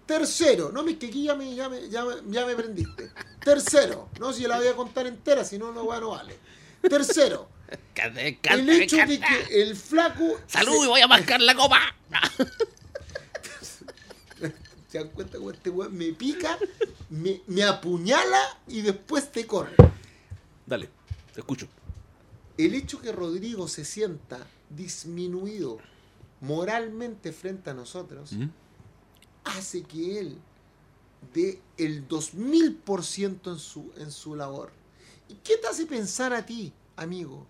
[0.07, 3.11] Tercero, no, es que aquí ya me, ya me, ya me, ya me prendiste.
[3.43, 6.37] Tercero, no, si yo la voy a contar entera, si no, no, vale.
[6.83, 7.49] Tercero,
[8.51, 10.39] el hecho de que el flaco.
[10.49, 10.73] ¡Salud!
[10.81, 11.81] se- y voy a marcar la copa!
[14.89, 16.59] ¿Se dan cuenta cómo este weón me pica,
[17.09, 19.75] me, me apuñala y después te corre?
[20.67, 20.91] Dale,
[21.33, 21.67] te escucho.
[22.59, 25.79] El hecho que Rodrigo se sienta disminuido
[26.41, 28.49] moralmente frente a nosotros ¿Mm?
[29.45, 30.39] hace que él
[31.33, 34.71] dé el 2000% en su, en su labor.
[35.29, 37.47] ¿Y qué te hace pensar a ti, amigo,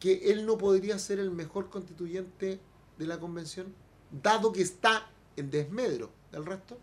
[0.00, 2.58] que él no podría ser el mejor constituyente
[2.98, 3.74] de la convención,
[4.10, 6.78] dado que está en desmedro del resto?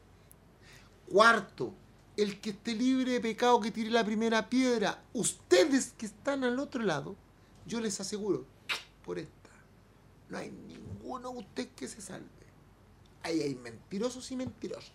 [1.11, 1.73] Cuarto,
[2.15, 5.03] el que esté libre de pecado que tire la primera piedra.
[5.13, 7.15] Ustedes que están al otro lado,
[7.65, 8.45] yo les aseguro,
[9.05, 9.49] por esta,
[10.29, 12.27] no hay ninguno de ustedes que se salve.
[13.21, 14.91] Ahí hay mentirosos y mentirosos.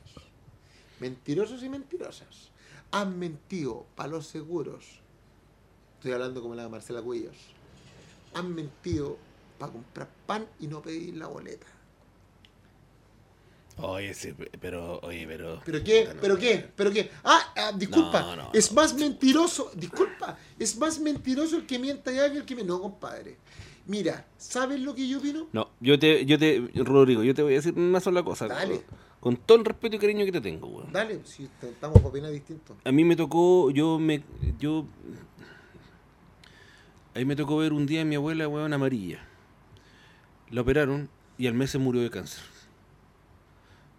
[1.00, 2.50] Mentirosos y mentirosas.
[2.90, 5.00] Han mentido para los seguros.
[5.96, 7.36] Estoy hablando como la Marcela Cuellos.
[8.34, 9.16] Han mentido
[9.58, 11.66] para comprar pan y no pedir la boleta.
[13.80, 15.60] Oye, sí, pero, oye, pero.
[15.64, 16.00] ¿Pero qué?
[16.00, 16.70] Puta, no, ¿Pero qué?
[16.74, 17.10] ¿Pero qué?
[17.22, 18.20] Ah, ah, disculpa.
[18.22, 18.76] No, no, es no.
[18.76, 19.70] más mentiroso.
[19.74, 20.36] Disculpa.
[20.58, 22.64] Es más mentiroso el que mienta ya que el que me.
[22.64, 23.38] No, compadre.
[23.86, 25.46] Mira, ¿sabes lo que yo opino?
[25.52, 28.46] No, yo te, yo te, Rodrigo, yo te voy a decir una sola cosa.
[28.46, 28.82] Dale.
[29.18, 30.92] Con todo el respeto y cariño que te tengo, weón.
[30.92, 32.76] Dale, si estamos para opinar distinto.
[32.84, 34.22] A mí me tocó, yo me,
[34.60, 34.84] yo,
[37.14, 39.24] ahí me tocó ver un día a mi abuela, weón, amarilla.
[40.50, 42.42] La operaron y al mes se murió de cáncer.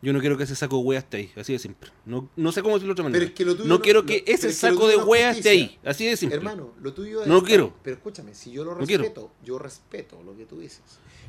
[0.01, 1.89] Yo no quiero que ese saco de wea esté ahí, así de simple.
[2.05, 3.19] No, no sé cómo decirlo de otra manera.
[3.19, 5.49] Pero es que lo tuyo no, no- quiero que ese que saco de wea esté
[5.49, 6.37] ahí, así de simple.
[6.37, 7.27] Hermano, lo tuyo es.
[7.27, 7.73] No lo quiero.
[7.83, 10.81] Pero escúchame, si yo lo respeto, yo respeto lo que tú dices.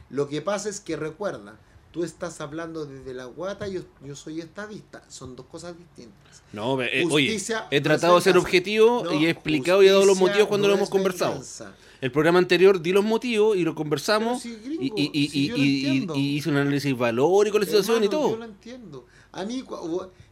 [0.09, 1.59] Lo que pasa es que recuerda,
[1.93, 5.03] Tú estás hablando desde la guata, yo, yo soy estadista.
[5.09, 6.43] Son dos cosas distintas.
[6.53, 7.37] No, eh, oye,
[7.71, 10.47] he no tratado de ser objetivo No, y he explicado y he dado los motivos
[10.47, 11.33] cuando no lo hemos conversado.
[11.33, 11.75] venganza.
[12.01, 16.07] El programa anterior di los motivos y lo conversamos y, gringo, y, y, yo y-
[16.07, 18.37] lo y- hice un análisis valórico de la situación y Hermano, Yo todo.
[18.39, 19.07] lo entiendo.
[19.33, 19.65] A mí,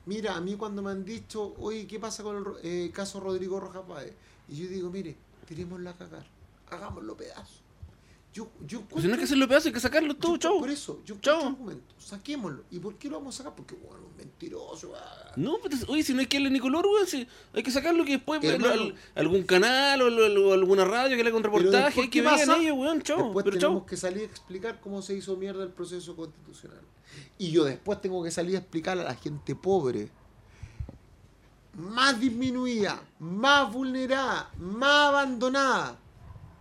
[0.06, 3.58] mira, a mí cuando me han dicho, oye, ¿qué pasa con el eh, caso Rodrigo
[3.60, 4.12] Rojas Páez?
[4.48, 5.16] Y yo digo, mire,
[5.46, 6.24] tirémosla a cagar,
[6.70, 7.62] hagámoslo pedazos.
[8.32, 10.58] Yo, yo Pues no hay que hacerlo pedazo, hay que sacarlo todo, yo-.
[10.60, 11.36] Por eso, yo Chao.
[11.40, 12.64] encuentro argumento, saquémoslo.
[12.70, 13.54] ¿Y por qué lo vamos a sacar?
[13.56, 14.92] Porque, bueno, un mentiroso.
[14.96, 15.32] ah.
[15.36, 18.04] No, pues, oye, si no hay que darle ni color, weón, si hay que sacarlo
[18.04, 18.72] que después Hermano.
[18.74, 22.06] al- algún canal o, al- o alguna radio que le haga un Pero reportaje, hay
[22.08, 23.24] que ¿qué vean ellos, weón, chao.
[23.24, 26.82] Después Pero tenemos que salir a explicar cómo se hizo mierda el proceso constitucional.
[27.38, 30.10] Y yo después tengo que salir a explicar a la gente pobre,
[31.74, 35.98] más disminuida, más vulnerada, más abandonada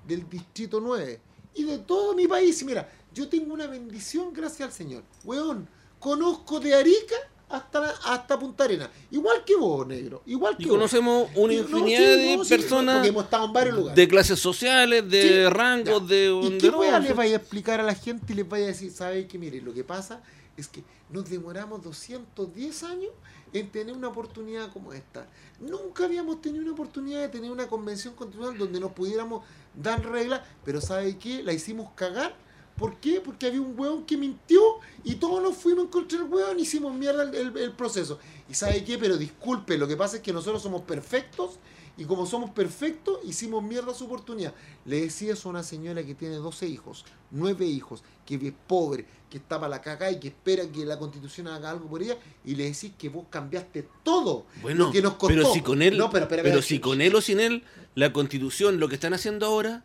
[0.07, 1.19] del Distrito 9
[1.58, 2.62] y de todo mi país.
[2.62, 5.04] Y Mira, yo tengo una bendición gracias al Señor.
[5.24, 5.68] Weón,
[6.00, 7.16] conozco de Arica
[7.50, 8.90] hasta, hasta Punta Arena.
[9.10, 10.22] Igual que vos, negro.
[10.26, 10.76] Igual que Y vos.
[10.76, 13.96] conocemos una no, infinidad sí, de no, personas porque hemos estado en varios lugares.
[13.96, 16.08] de clases sociales, de Sí, rangos, ya.
[16.16, 16.40] de...
[16.44, 16.72] ¿Y qué
[17.02, 19.38] les vaya a explicar a la gente y les vaya a decir, ¿sabes qué?
[19.40, 20.22] Mire, lo que pasa
[20.58, 23.12] es que nos demoramos 210 años
[23.54, 25.26] en tener una oportunidad como esta.
[25.62, 29.44] Nunca habíamos tenido una oportunidad de tener una convención constitucional donde nos pudiéramos
[29.82, 31.44] dar reglas, pero ¿sabe qué?
[31.44, 32.36] La hicimos cagar.
[32.78, 33.22] ¿Por qué?
[33.22, 34.62] Porque había un hueón que mintió
[35.04, 38.20] y todos nos fuimos en contra del hueón y hicimos mierda el, el- el proceso.
[38.49, 38.98] ¿Y sabe qué?
[38.99, 41.58] Pero disculpe, lo que pasa es que nosotros somos perfectos
[41.98, 44.53] y como somos perfectos, hicimos mierda su oportunidad.
[44.86, 49.06] Le decía eso a una señora que tiene 12 hijos, 9 hijos, que es pobre,
[49.30, 52.18] que está para la caca y que espera que la constitución haga algo por ella,
[52.45, 55.28] y le decís que vos cambiaste todo Bueno, lo que nos costó.
[55.28, 57.64] pero si con él, No, pero, si con él o sin él,
[57.95, 59.84] la constitución, lo que están haciendo ahora,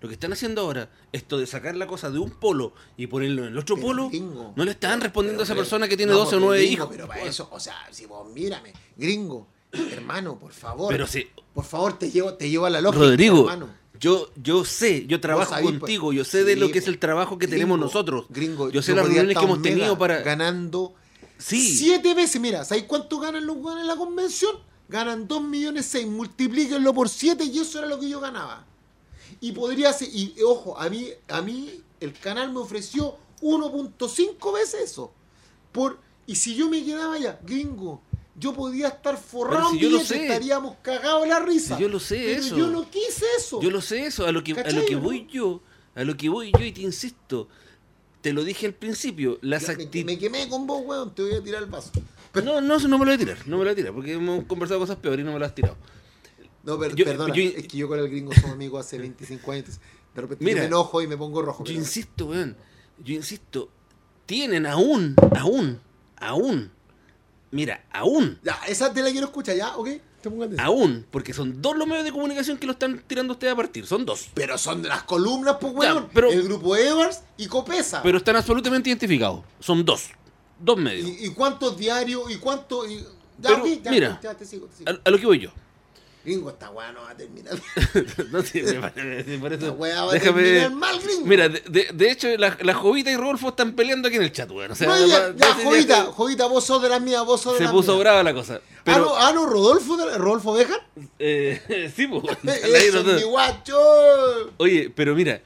[0.00, 3.42] lo que están haciendo ahora, esto de sacar la cosa de un polo y ponerlo
[3.42, 5.96] en el otro Pero, polo, gringo, no le están respondiendo a esa pero, persona que
[5.96, 6.88] tiene no, 12 o pero, 9 gringo, hijos.
[6.90, 10.88] Pero para eso, o sea, si vos mírame, gringo, hermano, por favor.
[10.90, 13.68] Pero si, Por favor, te llevo, te llevo a la lógica, Rodrigo, hermano.
[13.98, 16.84] yo, yo sé, yo trabajo sabés, pues, contigo, yo sé de sí, lo que es
[16.84, 18.26] pues, el trabajo que Gringo, tenemos nosotros.
[18.28, 20.20] Gringo, yo sé las reuniones que hemos tenido para...
[20.22, 20.94] ganando
[21.42, 22.40] Sí, siete veces.
[22.40, 24.56] Mira, ¿sabes cuánto ganan los weones en la convención?
[24.88, 28.64] Ganan 2 millones 6, multiplíquenlo por 7 y eso era lo que yo ganaba.
[29.40, 34.82] Y podría ser, y ojo, a mí, a mí el canal me ofreció 1.5 veces
[34.82, 35.12] eso.
[35.72, 38.02] Por, y si yo me quedaba allá, gringo,
[38.34, 40.22] yo podía estar forrado Pero si sé.
[40.22, 41.76] estaríamos cagados la risa.
[41.76, 42.56] Si yo lo sé, Pero eso.
[42.56, 43.60] yo no quise eso.
[43.60, 45.00] Yo lo sé eso, a lo que, a ¿Cachai, lo que no?
[45.00, 45.60] voy yo,
[45.94, 47.48] a lo que voy yo y te insisto,
[48.22, 51.62] te lo dije al principio, las me, quemé con vos, weón, te voy a tirar
[51.62, 51.90] el vaso.
[52.42, 53.92] No, no, eso no me lo voy a tirar, no me lo voy a tirar,
[53.92, 55.76] porque hemos conversado cosas peores y no me lo has tirado.
[56.64, 59.52] No, pero, Yo- perdona, yo- es que yo con el gringo somos amigos hace 25
[59.52, 59.66] años.
[60.14, 61.64] De repente Mira, me enojo y me pongo rojo.
[61.64, 62.56] Yo pero- insisto, weón,
[63.04, 63.68] yo insisto,
[64.24, 65.80] tienen aún, aún,
[66.16, 66.70] aún,
[67.52, 69.76] mira, aún, Ya, esa te la quiero escuchar, ¿ya?
[69.76, 69.88] ¿Ok?
[70.20, 73.52] Te pongo aún, porque son dos los medios de comunicación que lo están tirando ustedes
[73.52, 74.28] a partir, son dos.
[74.34, 76.08] Pero son de las columnas, pues, Ya, weón.
[76.14, 78.02] pero- el grupo Edwards y Copesa.
[78.02, 80.10] Pero están absolutamente identificados, son dos,
[80.60, 81.08] dos medios.
[81.08, 82.30] ¿Y, y cuántos diarios?
[82.30, 82.88] ¿Y cuánto?
[82.88, 82.98] Y...
[83.38, 84.90] Ya, Pero, ya, mira, ya, te sigo, te sigo.
[84.90, 85.50] A, a lo que voy yo.
[86.24, 87.54] Gringo, esta weá no va a terminar.
[88.30, 91.26] no, sí, me parece- Esta weá va a terminar mal, gringo.
[91.26, 94.32] Mira, de, de- de hecho, la, la Jovita y Rodolfo están peleando aquí en el
[94.32, 94.70] chat, weón.
[94.70, 97.54] O sea, no, ya, ya, se- Jovita, Jovita, vos sos de las mías, vos sos
[97.54, 98.00] de se las puso mías.
[98.04, 98.60] brava la cosa.
[98.64, 100.86] Ah, Pero, no, ah, no, Rodolfo, de, Rodolfo Bejar.
[101.18, 102.22] eh, sí, pues.
[102.64, 103.76] Eso es mi guacho.
[104.58, 105.42] Oye, pero mira,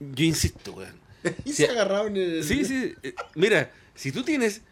[0.00, 0.98] yo insisto, weón.
[1.44, 2.42] Y se agarraron el...
[2.44, 2.94] Sí, sí.
[3.02, 4.62] eh, Mira, si tú tienes,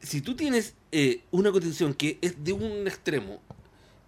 [0.00, 3.42] si tú tienes eh, una constitución que es de un extremo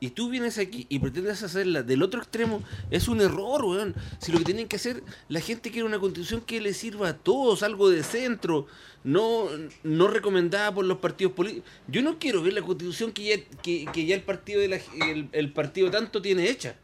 [0.00, 3.94] y tú vienes aquí y pretendes hacerla del otro extremo, es un error, weón.
[4.18, 7.16] Si lo que tienen que hacer, la gente quiere una constitución que le sirva a
[7.16, 8.66] todos, algo de centro,
[9.02, 9.48] no,
[9.82, 11.70] no recomendada por los partidos políticos.
[11.88, 14.76] Yo no quiero ver la constitución que ya, que, que ya el partido de la,
[14.76, 16.76] el, el partido tanto tiene hecha.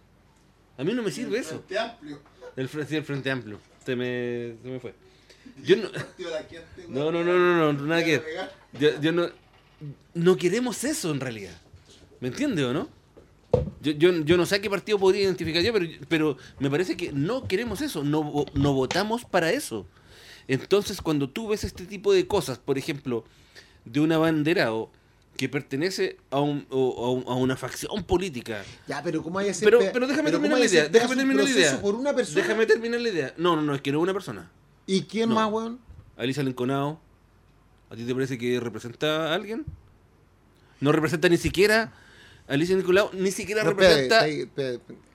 [0.78, 1.62] A mí no me sirve eso.
[1.66, 2.20] Frente amplio.
[2.56, 3.60] El, sí, el Frente Amplio.
[3.84, 4.94] Se me, se me fue.
[5.62, 8.22] Yo no, gente, no, no, no, no, no, nada que
[9.00, 9.28] yo no,
[10.14, 11.56] no queremos eso en realidad.
[12.20, 12.88] ¿Me entiendes o no?
[13.82, 16.96] Yo, yo, yo no sé a qué partido podría identificar yo, pero, pero me parece
[16.96, 19.86] que no queremos eso, no, no votamos para eso.
[20.48, 23.24] Entonces, cuando tú ves este tipo de cosas, por ejemplo,
[23.84, 24.90] de un abanderado
[25.36, 29.48] que pertenece a, un, o- a un- a una facción política, Ya, pero ¿cómo hay
[29.48, 29.64] hacer?
[29.66, 31.80] pero, pe- pero déjame ¿cómo terminar la idea, déjame terminar la idea.
[31.80, 32.42] por una persona?
[32.42, 33.34] Déjame terminar la idea.
[33.38, 34.50] No, no, no, es que no es una persona.
[34.86, 35.36] ¿Y quién No.
[35.36, 35.78] más, weón?
[36.18, 37.00] Alicia Lenconao,
[37.88, 39.64] ¿a ti te parece que representa a alguien?
[40.80, 41.92] No representa ni siquiera.
[42.50, 44.26] Alicia Lenconao ni siquiera No, representa.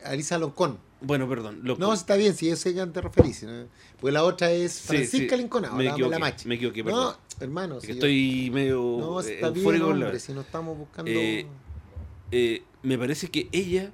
[0.03, 0.79] Alisa Loncón.
[1.01, 1.59] Bueno, perdón.
[1.63, 3.43] No, está bien, si yo sé que referís.
[3.43, 3.65] ¿no?
[3.99, 6.47] Pues la otra es Sí, Francisca sí, Linconado, me la, equivoqué, la machi.
[6.47, 7.15] me equivoqué, No, perdón.
[7.41, 11.11] hermano, Es si yo- estoy medio No, está bien, hombre, si no estamos buscando...
[11.11, 11.45] Eh,
[12.31, 13.91] eh, me parece que ella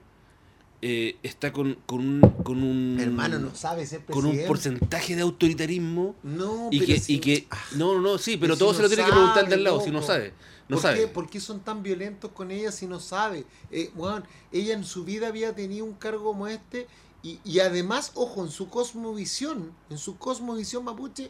[0.81, 5.21] eh, está con, con un con un hermano, no sabe ser con un porcentaje de
[5.21, 8.77] autoritarismo No, y pero que, si- y que Ah, no no sí pero todo no
[8.77, 10.33] se lo tiene que preguntar de al lado si no sabe
[10.71, 13.45] no ¿Por sabe Qué, ¿Por qué son tan violentos con ella si no sabe?
[13.71, 13.91] Eh,
[14.53, 16.87] ella en su vida había tenido un cargo como este
[17.21, 21.29] y, y además, ojo, en su cosmovisión, en su cosmovisión mapuche,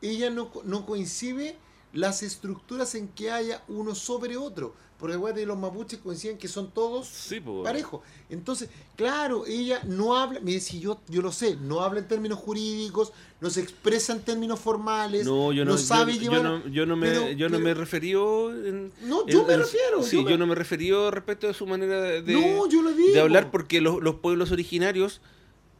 [0.00, 1.58] ella no, no coincide
[1.92, 4.74] las estructuras en que haya uno sobre otro.
[4.98, 8.02] Porque acuérdate, los mapuches coinciden que son todos sí pues parejo.
[8.30, 12.38] Entonces, claro, ella no habla, mire, si yo, yo lo sé, no habla en términos
[12.40, 16.42] jurídicos, no se expresa en términos formales, no yo no, yo- sabe yo, llevar...
[16.42, 19.52] no yo no me pero- yo no pero- me referió en- No, yo en- me
[19.54, 20.02] en- refiero.
[20.02, 22.82] sí yo yo, me- no me referió respecto de su manera de, de- no, yo
[22.82, 23.12] lo digo.
[23.12, 25.20] de hablar porque los, los pueblos originarios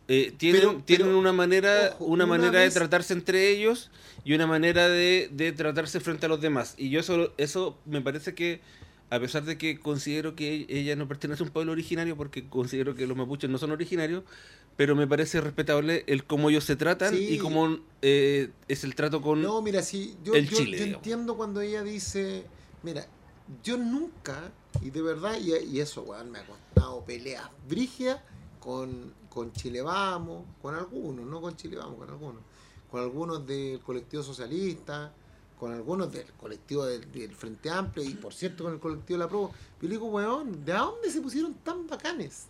[0.07, 3.51] eh, tienen, Pero- tienen pero, una manera ojo, una una manera vez- de tratarse entre
[3.51, 3.91] ellos
[4.25, 8.01] y una manera de, de tratarse frente a los demás y yo eso eso me
[8.01, 8.61] parece que
[9.11, 12.95] a pesar de que considero que ella no pertenece a un pueblo originario porque considero
[12.95, 14.23] que los mapuches no son originarios
[14.77, 17.35] pero me parece respetable el cómo ellos se tratan Sí.
[17.35, 20.85] y cómo eh, es el trato con No, mira, si yo, el yo- Chile, yo
[20.85, 22.45] entiendo cuando ella dice,
[22.85, 23.05] mira,
[23.65, 28.21] yo nunca, y de verdad, y, y eso, weón, me ha costado peleas brígidas
[28.61, 32.43] con, con Chile Vamos, con algunos, no con Chile Vamos, con algunos,
[32.89, 35.13] con algunos del colectivo socialista,
[35.59, 39.29] con algunos del colectivo del, Frente Amplio y por cierto con el colectivo de la
[39.29, 39.51] Pro.
[39.81, 42.47] Yo digo, weón, ¿de dónde se pusieron tan bacanes?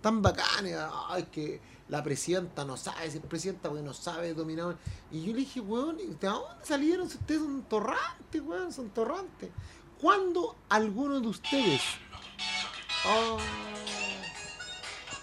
[0.00, 0.76] Tan bacanes,
[1.08, 4.76] ay, que la presidenta no sabe ser presidenta porque no sabe dominar.
[5.10, 8.72] Y yo le dije, weón, ¿y ¿de dónde salieron si ustedes son torrantes, weón?
[8.72, 9.50] Son torrantes.
[10.00, 11.80] ¿Cuándo alguno de ustedes...
[13.04, 13.36] Ah,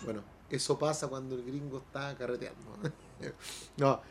[0.04, 2.78] bueno, eso pasa cuando el gringo está carreteando.
[3.78, 4.02] no.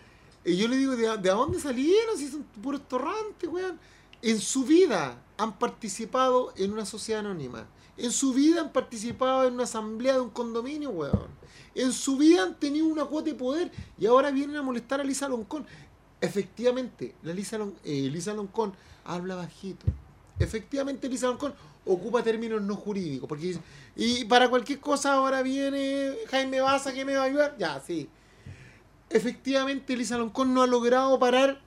[0.44, 3.78] Y yo le digo, ¿de, de dónde salieron si son puros torrantes, weón?
[4.22, 7.66] En su vida han participado en una sociedad anónima.
[7.96, 11.28] En su vida han participado en una asamblea de un condominio, weón.
[11.74, 15.04] En su vida han tenido una cuota de poder y ahora vienen a molestar a
[15.04, 15.66] Lisa Loncón.
[16.20, 18.72] Efectivamente, la Lisa, Lon- eh, Lisa Loncón
[19.04, 19.86] habla bajito.
[20.38, 21.54] Efectivamente, Lisa Loncón
[21.86, 23.28] ocupa términos no jurídicos.
[23.28, 23.58] Porque
[23.96, 27.56] y para cualquier cosa ahora viene Jaime Baza que me va a ayudar.
[27.58, 28.08] Ya, sí.
[29.10, 31.60] Efectivamente, Lisa Loncón no ha logrado parar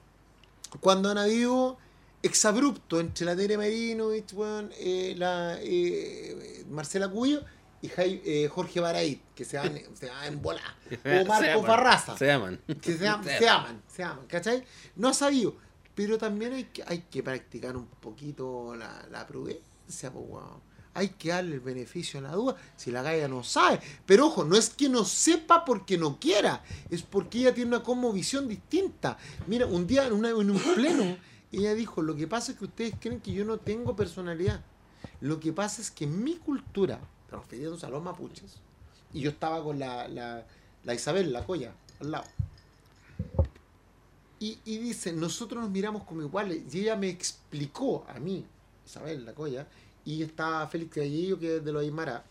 [0.79, 1.77] cuando han habido
[2.23, 7.41] exabrupto entre la Tere Marinovich, weón, eh, la eh, Marcela Cuyo
[7.81, 10.61] y Jai- eh, Jorge Barait, que se van, se van en bola.
[11.03, 14.63] O Marco aman, Farraza se aman que se, am- Se se aman, se aman, ¿cachai?
[14.95, 15.55] No ha sabido,
[15.95, 20.70] pero también hay que, hay que practicar un poquito la, la prudencia, pues, weón.
[20.93, 23.79] Hay que darle el beneficio a la duda si la galla no sabe.
[24.05, 27.83] Pero ojo, no es que no sepa porque no quiera, es porque ella tiene una
[27.83, 29.17] cosmovisión distinta.
[29.47, 31.17] Mira, un día en, una- en un pleno,
[31.51, 34.61] ella dijo, lo que pasa es que ustedes creen que yo no tengo personalidad.
[35.21, 36.99] Lo que pasa es que mi cultura,
[37.31, 38.57] refiriéndose a los mapuches,
[39.13, 40.45] y yo estaba con la, la,
[40.83, 42.25] la Isabel, la Coya, al lado.
[44.39, 46.63] Y, y dice, nosotros nos miramos como iguales.
[46.73, 48.45] Y ella me explicó a mí,
[48.85, 49.67] Isabel, la Coya,
[50.05, 52.23] y está Félix Gallillo, que es de los Aymara,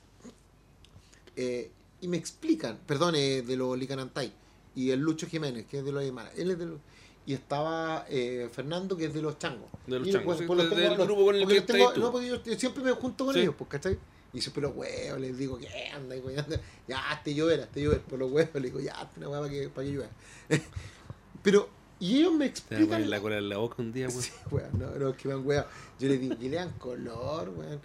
[1.36, 1.70] eh,
[2.00, 4.32] y me explican, perdón, eh, de los Licanantay,
[4.74, 6.30] y el Lucho Jiménez, que es de los Aymara.
[6.36, 6.80] Él es de los-
[7.26, 9.68] y estaba eh, Fernando, que es de los Changos.
[9.86, 12.00] De los Y, Changos, sí, los del- del los- grupo con el que tengo- tú.
[12.00, 13.40] no, porque yo, yo siempre me junto con Sí.
[13.40, 13.98] ellos, pues, ¿cachai?
[14.32, 16.16] Y siempre los huevos, les digo, ¿qué anda?
[16.16, 16.60] Y, anda?
[16.88, 18.00] Ya, hazte llover, hazte llover.
[18.02, 20.10] Por los huevos, les digo, ya, una hueva para que, para que llueva.
[21.42, 21.68] Pero,
[22.00, 23.10] y ellos me van explican.
[23.10, 24.22] la cola en la boca un día weón.
[24.22, 25.68] Sí, weón, no, no, que han hueado.
[25.98, 27.80] Yo les digo, que le dan color, weón.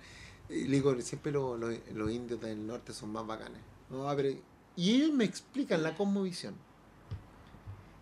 [0.50, 3.62] Y le digo, siempre los, los, los indios del norte son más bacanes.
[3.90, 4.30] No, pero,
[4.76, 6.56] y ellos me explican la cosmovisión.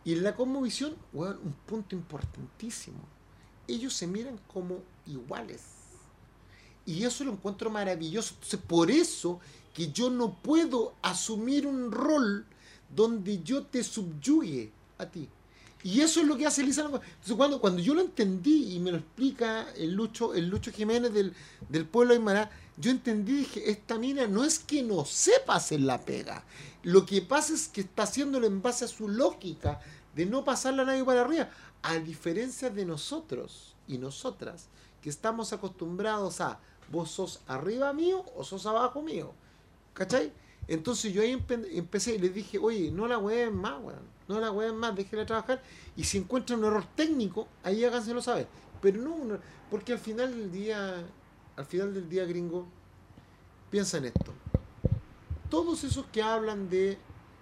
[0.05, 2.99] Y en la cosmovisión, weón, un punto importantísimo.
[3.67, 5.61] Ellos se miran como iguales.
[6.85, 8.33] Y eso lo encuentro maravilloso.
[8.35, 9.39] Entonces, por eso
[9.73, 12.45] que yo no puedo asumir un rol
[12.93, 15.27] donde yo te subyugue a ti.
[15.83, 17.01] Y eso es lo que hace Longo.
[17.03, 21.13] Entonces, cuando, cuando yo lo entendí y me lo explica el Lucho, el Lucho Jiménez
[21.13, 21.33] del,
[21.69, 25.99] del pueblo Aymara, yo entendí, dije, esta mina no es que no sepa hacer la
[25.99, 26.43] pega.
[26.83, 29.81] Lo que pasa es que está haciéndolo en base a su lógica
[30.15, 31.49] de no pasarla a nadie para arriba.
[31.81, 34.67] A diferencia de nosotros y nosotras,
[35.01, 39.33] que estamos acostumbrados a vos sos arriba mío o sos abajo mío.
[39.93, 40.31] ¿Cachai?
[40.67, 44.13] Entonces yo ahí empe- empecé y les dije, oye, no la hueven más, weón.
[44.27, 45.61] No la hueven más, déjenla trabajar.
[45.97, 48.47] Y si encuentran un error técnico, ahí háganselo saber.
[48.81, 51.03] Pero no, un porque al final del día,
[51.55, 52.65] al final del día, gringo,
[53.69, 54.33] piensa en esto.
[55.49, 56.97] Todos esos que hablan de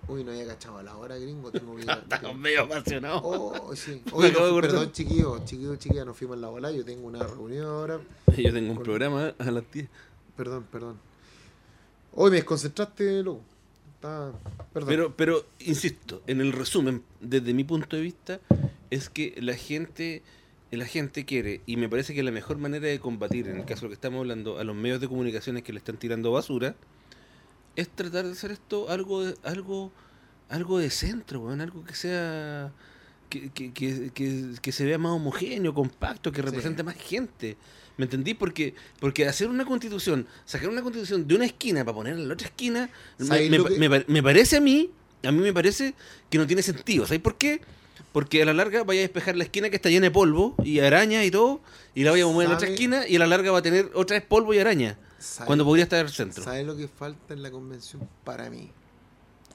[0.08, 1.52] Uy, no había cachado a la hora, gringo.
[1.52, 3.22] Tengo que Estamos medio apasionados.
[3.24, 4.02] Oh, sí.
[4.12, 4.72] Oye, no, acordar.
[4.72, 6.72] perdón, chiquillos, chiquillos, chiquillas, nos fuimos en la bola.
[6.72, 8.00] Yo tengo una reunión ahora.
[8.38, 9.88] Yo tengo un programa a las 10.
[10.36, 10.98] Perdón, perdón.
[12.14, 13.44] Hoy me desconcentraste, loco.
[14.74, 18.40] Pero, pero, insisto, en el resumen, desde mi punto de vista,
[18.90, 20.24] es que la gente,
[20.72, 23.82] la gente quiere, y me parece que la mejor manera de combatir, en el caso
[23.82, 26.76] de lo que estamos hablando, a los medios de comunicaciones que le están tirando basura,
[27.76, 29.92] es tratar de hacer esto algo algo,
[30.50, 32.74] algo de centro, weón, algo que sea
[33.32, 37.58] que, que, que, que, que se vea más homogéneo, compacto, que represente más gente.
[37.98, 38.34] ¿Me entendí?
[38.34, 42.34] Porque, porque hacer una constitución, sacar una constitución de una esquina para ponerla en la
[42.34, 44.90] otra esquina, me, ¿Sabéis me- me pa- me parece a mí,
[45.24, 45.94] a mí me parece
[46.30, 47.06] que no tiene sentido.
[47.06, 47.62] ¿Sabes por qué?
[48.12, 50.80] Porque a la larga vaya a despejar la esquina que está llena de polvo y
[50.80, 51.62] araña y todo,
[51.96, 53.62] y la vaya a mover en la otra esquina y a la larga va a
[53.62, 56.44] tener otra vez polvo y araña, ¿Sabe- cuando podría estar en el centro.
[56.44, 58.72] ¿Sabes lo que falta en la convención para mí?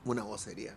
[0.05, 0.75] Una vocería.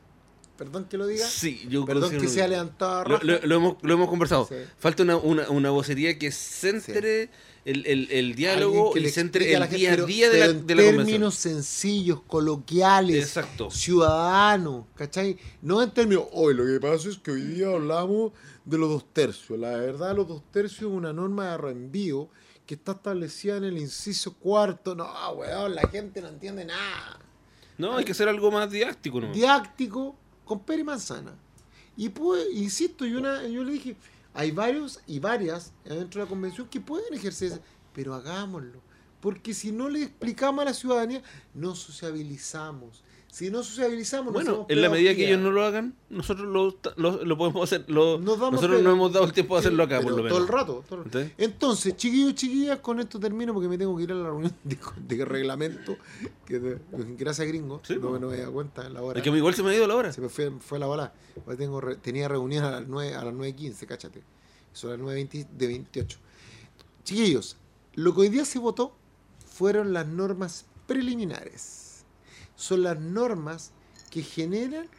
[0.59, 1.25] Perdón que lo diga.
[1.25, 4.45] Sí, yo Perdón que sea levantado Lo, lo- lo hemos, lo hemos conversado.
[4.47, 4.55] Sí.
[4.77, 7.29] Falta una, una, una vocería que centre
[7.65, 10.75] el, el, el diálogo que y centre el día a día de la, en de
[10.75, 11.05] la convención.
[11.07, 13.71] términos sencillos, coloquiales, Exacto.
[13.71, 15.37] ciudadanos, ¿cachai?
[15.61, 18.33] No en términos, hoy lo que pasa es que hoy día hablamos
[18.65, 19.57] de los dos tercios.
[19.57, 22.29] La verdad, los dos tercios es una norma de reenvío
[22.65, 24.93] que está establecida en el inciso cuarto.
[24.93, 25.07] No,
[25.37, 27.19] weón, la gente no entiende nada.
[27.77, 29.31] No, hay que hacer algo más didáctico, ¿no?
[29.31, 30.17] Didáctico
[30.49, 31.31] con pera manzana.
[31.95, 33.95] Y pues, insisto, yo, una, yo le dije,
[34.33, 37.61] hay varios y varias dentro de la convención que pueden ejercer,
[37.93, 38.81] pero hagámoslo.
[39.21, 41.21] Porque si no le explicamos a la ciudadanía,
[41.53, 43.03] no sociabilizamos.
[43.31, 47.23] Si no sociabilizamos, Bueno, en la medida que ellos no lo hagan, nosotros lo, lo,
[47.23, 47.85] lo podemos hacer.
[47.87, 50.31] Lo, nosotros no hemos dado el tiempo de hacerlo acá, por lo menos.
[50.31, 50.83] Todo el rato.
[50.89, 51.19] todo el rato.
[51.19, 51.33] ¿Entendés?
[51.37, 54.77] Entonces, chiquillos chiquillas, con esto termino porque me tengo que ir a la reunión de,
[55.15, 55.95] de reglamento.
[56.45, 56.79] Que
[57.19, 57.79] gracias, gringo.
[57.83, 59.19] Sí, no, no me da cuenta en la hora.
[59.19, 60.11] Es que igual se me ha ido la hora.
[60.11, 61.13] Se me fue, fue la bola.
[61.55, 64.23] Tengo re- tenía reunión a las 9, a las 9.15, cáchate.
[64.73, 66.17] Son las 9.20 de 28.
[67.03, 67.57] Chiquillos,
[67.93, 68.91] lo que hoy día se votó
[69.45, 71.78] fueron las normas preliminares.
[72.59, 73.71] Son las normas
[74.09, 74.89] que generan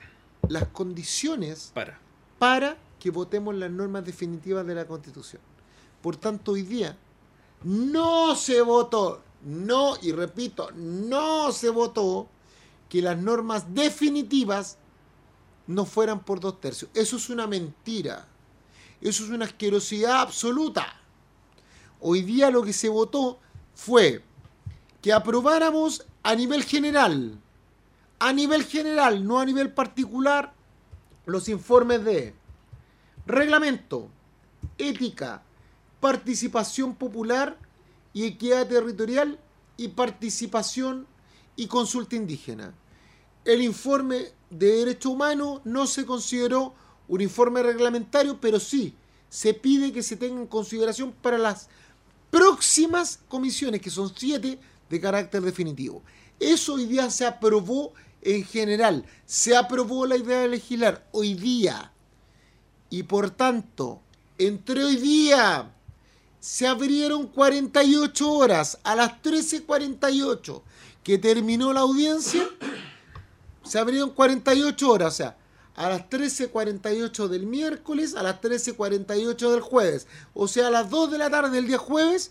[0.48, 2.00] las condiciones Para.
[2.38, 5.42] para que votemos las normas definitivas de la Constitución.
[6.00, 6.96] Por tanto, hoy día
[7.62, 12.28] no se votó, no, y repito, no se votó
[12.88, 14.78] que las normas definitivas
[15.66, 16.90] no fueran por dos tercios.
[16.94, 18.26] Eso es una mentira.
[19.02, 20.86] Eso es una asquerosidad absoluta.
[22.00, 23.38] Hoy día lo que se votó
[23.74, 24.24] fue
[25.02, 27.38] que aprobáramos a nivel general,
[28.20, 30.52] a nivel general, no a nivel particular,
[31.24, 32.34] los informes de
[33.26, 34.08] reglamento,
[34.76, 35.42] ética,
[36.00, 37.58] participación popular
[38.12, 39.38] y equidad territorial
[39.78, 41.06] y participación
[41.56, 42.74] y consulta indígena.
[43.44, 46.74] El informe de derechos humanos no se consideró
[47.08, 48.94] un informe reglamentario, pero sí
[49.30, 51.68] se pide que se tenga en consideración para las
[52.30, 54.58] próximas comisiones, que son siete
[54.90, 56.02] de carácter definitivo.
[56.38, 57.92] Eso hoy día se aprobó
[58.22, 61.92] en general, se aprobó la idea de legislar hoy día.
[62.90, 64.00] Y por tanto,
[64.38, 65.72] entre hoy día
[66.40, 70.62] se abrieron 48 horas a las 13.48
[71.04, 72.48] que terminó la audiencia,
[73.62, 75.36] se abrieron 48 horas, o sea,
[75.76, 81.12] a las 13.48 del miércoles, a las 13.48 del jueves, o sea, a las 2
[81.12, 82.30] de la tarde del día jueves,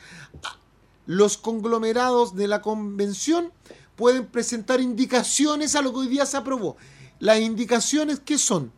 [1.06, 3.52] los conglomerados de la convención
[4.00, 6.78] pueden presentar indicaciones a lo que hoy día se aprobó.
[7.20, 8.72] Las indicaciones, ¿qué son?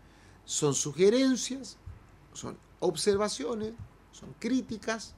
[0.46, 1.78] Son sugerencias,
[2.34, 3.74] son observaciones,
[4.12, 5.14] son críticas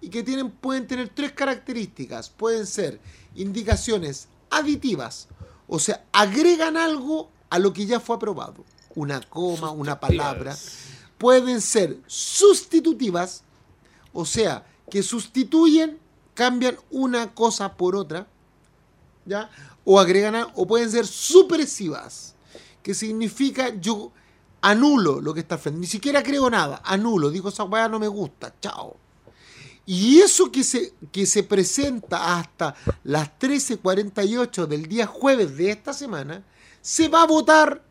[0.00, 2.30] y que tienen, pueden tener tres características.
[2.30, 3.00] Pueden ser
[3.34, 5.26] indicaciones aditivas,
[5.66, 8.64] o sea, agregan algo a lo que ya fue aprobado.
[8.94, 10.56] Una coma, una palabra.
[11.18, 13.42] Pueden ser sustitutivas,
[14.12, 15.98] o sea, que sustituyen,
[16.34, 18.28] cambian una cosa por otra,
[19.84, 22.34] O agregan, o pueden ser supresivas,
[22.82, 24.12] que significa yo
[24.60, 28.08] anulo lo que está frente, ni siquiera creo nada, anulo, digo esa weá no me
[28.08, 28.96] gusta, chao.
[29.86, 32.74] Y eso que se, que se presenta hasta
[33.04, 36.44] las 13.48 del día jueves de esta semana,
[36.82, 37.82] se va a votar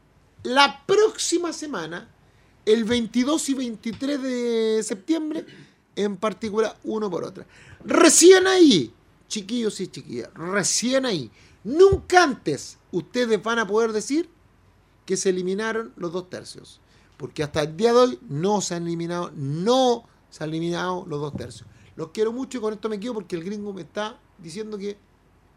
[0.43, 2.07] la próxima semana,
[2.65, 5.45] el 22 y 23 de septiembre,
[5.95, 7.47] en particular uno por otra.
[7.83, 8.93] Recién ahí,
[9.27, 11.29] chiquillos y chiquillas, recién ahí,
[11.63, 14.29] nunca antes ustedes van a poder decir
[15.05, 16.79] que se eliminaron los dos tercios.
[17.17, 21.19] Porque hasta el día de hoy no se han eliminado, no se han eliminado los
[21.19, 21.67] dos tercios.
[21.95, 24.97] Los quiero mucho y con esto me quedo porque el gringo me está diciendo que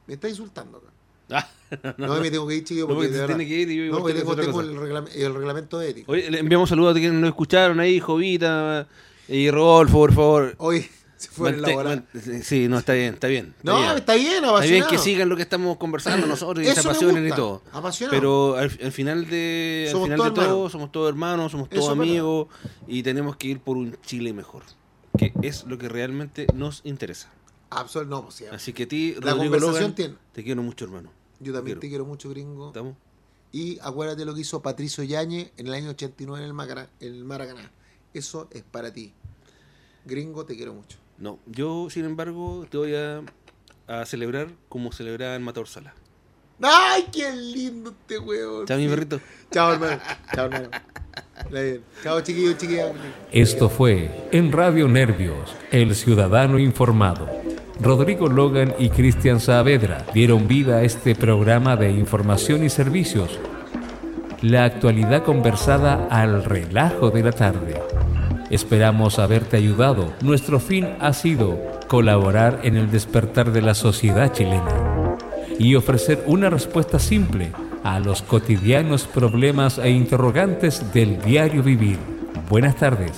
[0.06, 0.88] me está insultando acá.
[1.72, 3.92] Ah, No, me tengo que ir, chiquillo, No, porque verdad- tiene que ir y yo
[3.92, 6.10] No, porque tengo el, reglam- el reglamento ético.
[6.10, 8.88] Oye, le enviamos saludos a quienes nos escucharon ahí, Jovita
[9.28, 10.54] y Rodolfo, por favor.
[10.58, 10.88] Hoy
[11.20, 12.04] se fue en la Mante- bola.
[12.24, 13.54] man- Sí, no, está bien, está bien.
[13.62, 13.96] No, bien.
[13.96, 14.70] está bien, Está apasionado.
[14.70, 17.62] bien que sigan lo que estamos conversando nosotros y se Eso me apasionen y todo.
[17.72, 18.16] apasionado.
[18.18, 21.68] Pero al, al final de, al Somos final todos de todo, somos todos hermanos, somos
[21.68, 22.48] todos amigos
[22.86, 24.62] y tenemos que ir por un Chile mejor.
[25.18, 27.30] Que es lo que realmente nos interesa.
[27.70, 28.44] Absol- no, pues sí.
[28.50, 30.14] Así que a ti, La Rodrigo conversación Logan, tiene.
[30.32, 31.10] te quiero mucho, hermano.
[31.40, 31.80] Yo también Quiero.
[31.80, 32.68] te quiero mucho, gringo.
[32.68, 32.94] ¿Estamos?
[33.52, 37.14] Y acuérdate lo que hizo Patricio Yañez en el año 89 en el, Macana- en
[37.14, 37.70] el Maracaná.
[38.14, 39.12] Eso es para ti.
[40.04, 40.98] Gringo, te quiero mucho.
[41.20, 43.20] No, yo, sin embargo, te voy a,
[43.86, 45.94] a celebrar como celebraba en Matador Sala.
[46.62, 48.64] ¡Ay, qué lindo este huevo!
[48.64, 49.20] Chao, mi perrito.
[49.50, 50.00] Chao, hermano.
[50.34, 50.68] Chao, hermano.
[52.02, 52.92] Chao, chiquillos, chiquillas.
[53.32, 57.28] Esto fue en Radio Nervios, El Ciudadano Informado.
[57.80, 63.38] Rodrigo Logan y Cristian Saavedra dieron vida a este programa de información y servicios.
[64.42, 67.80] La actualidad conversada al relajo de la tarde.
[68.50, 70.12] Esperamos haberte ayudado.
[70.22, 71.56] Nuestro fin ha sido
[71.86, 75.16] colaborar en el despertar de la sociedad chilena
[75.58, 77.52] y ofrecer una respuesta simple
[77.84, 81.98] a los cotidianos problemas e interrogantes del diario vivir.
[82.48, 83.12] Buenas tardes.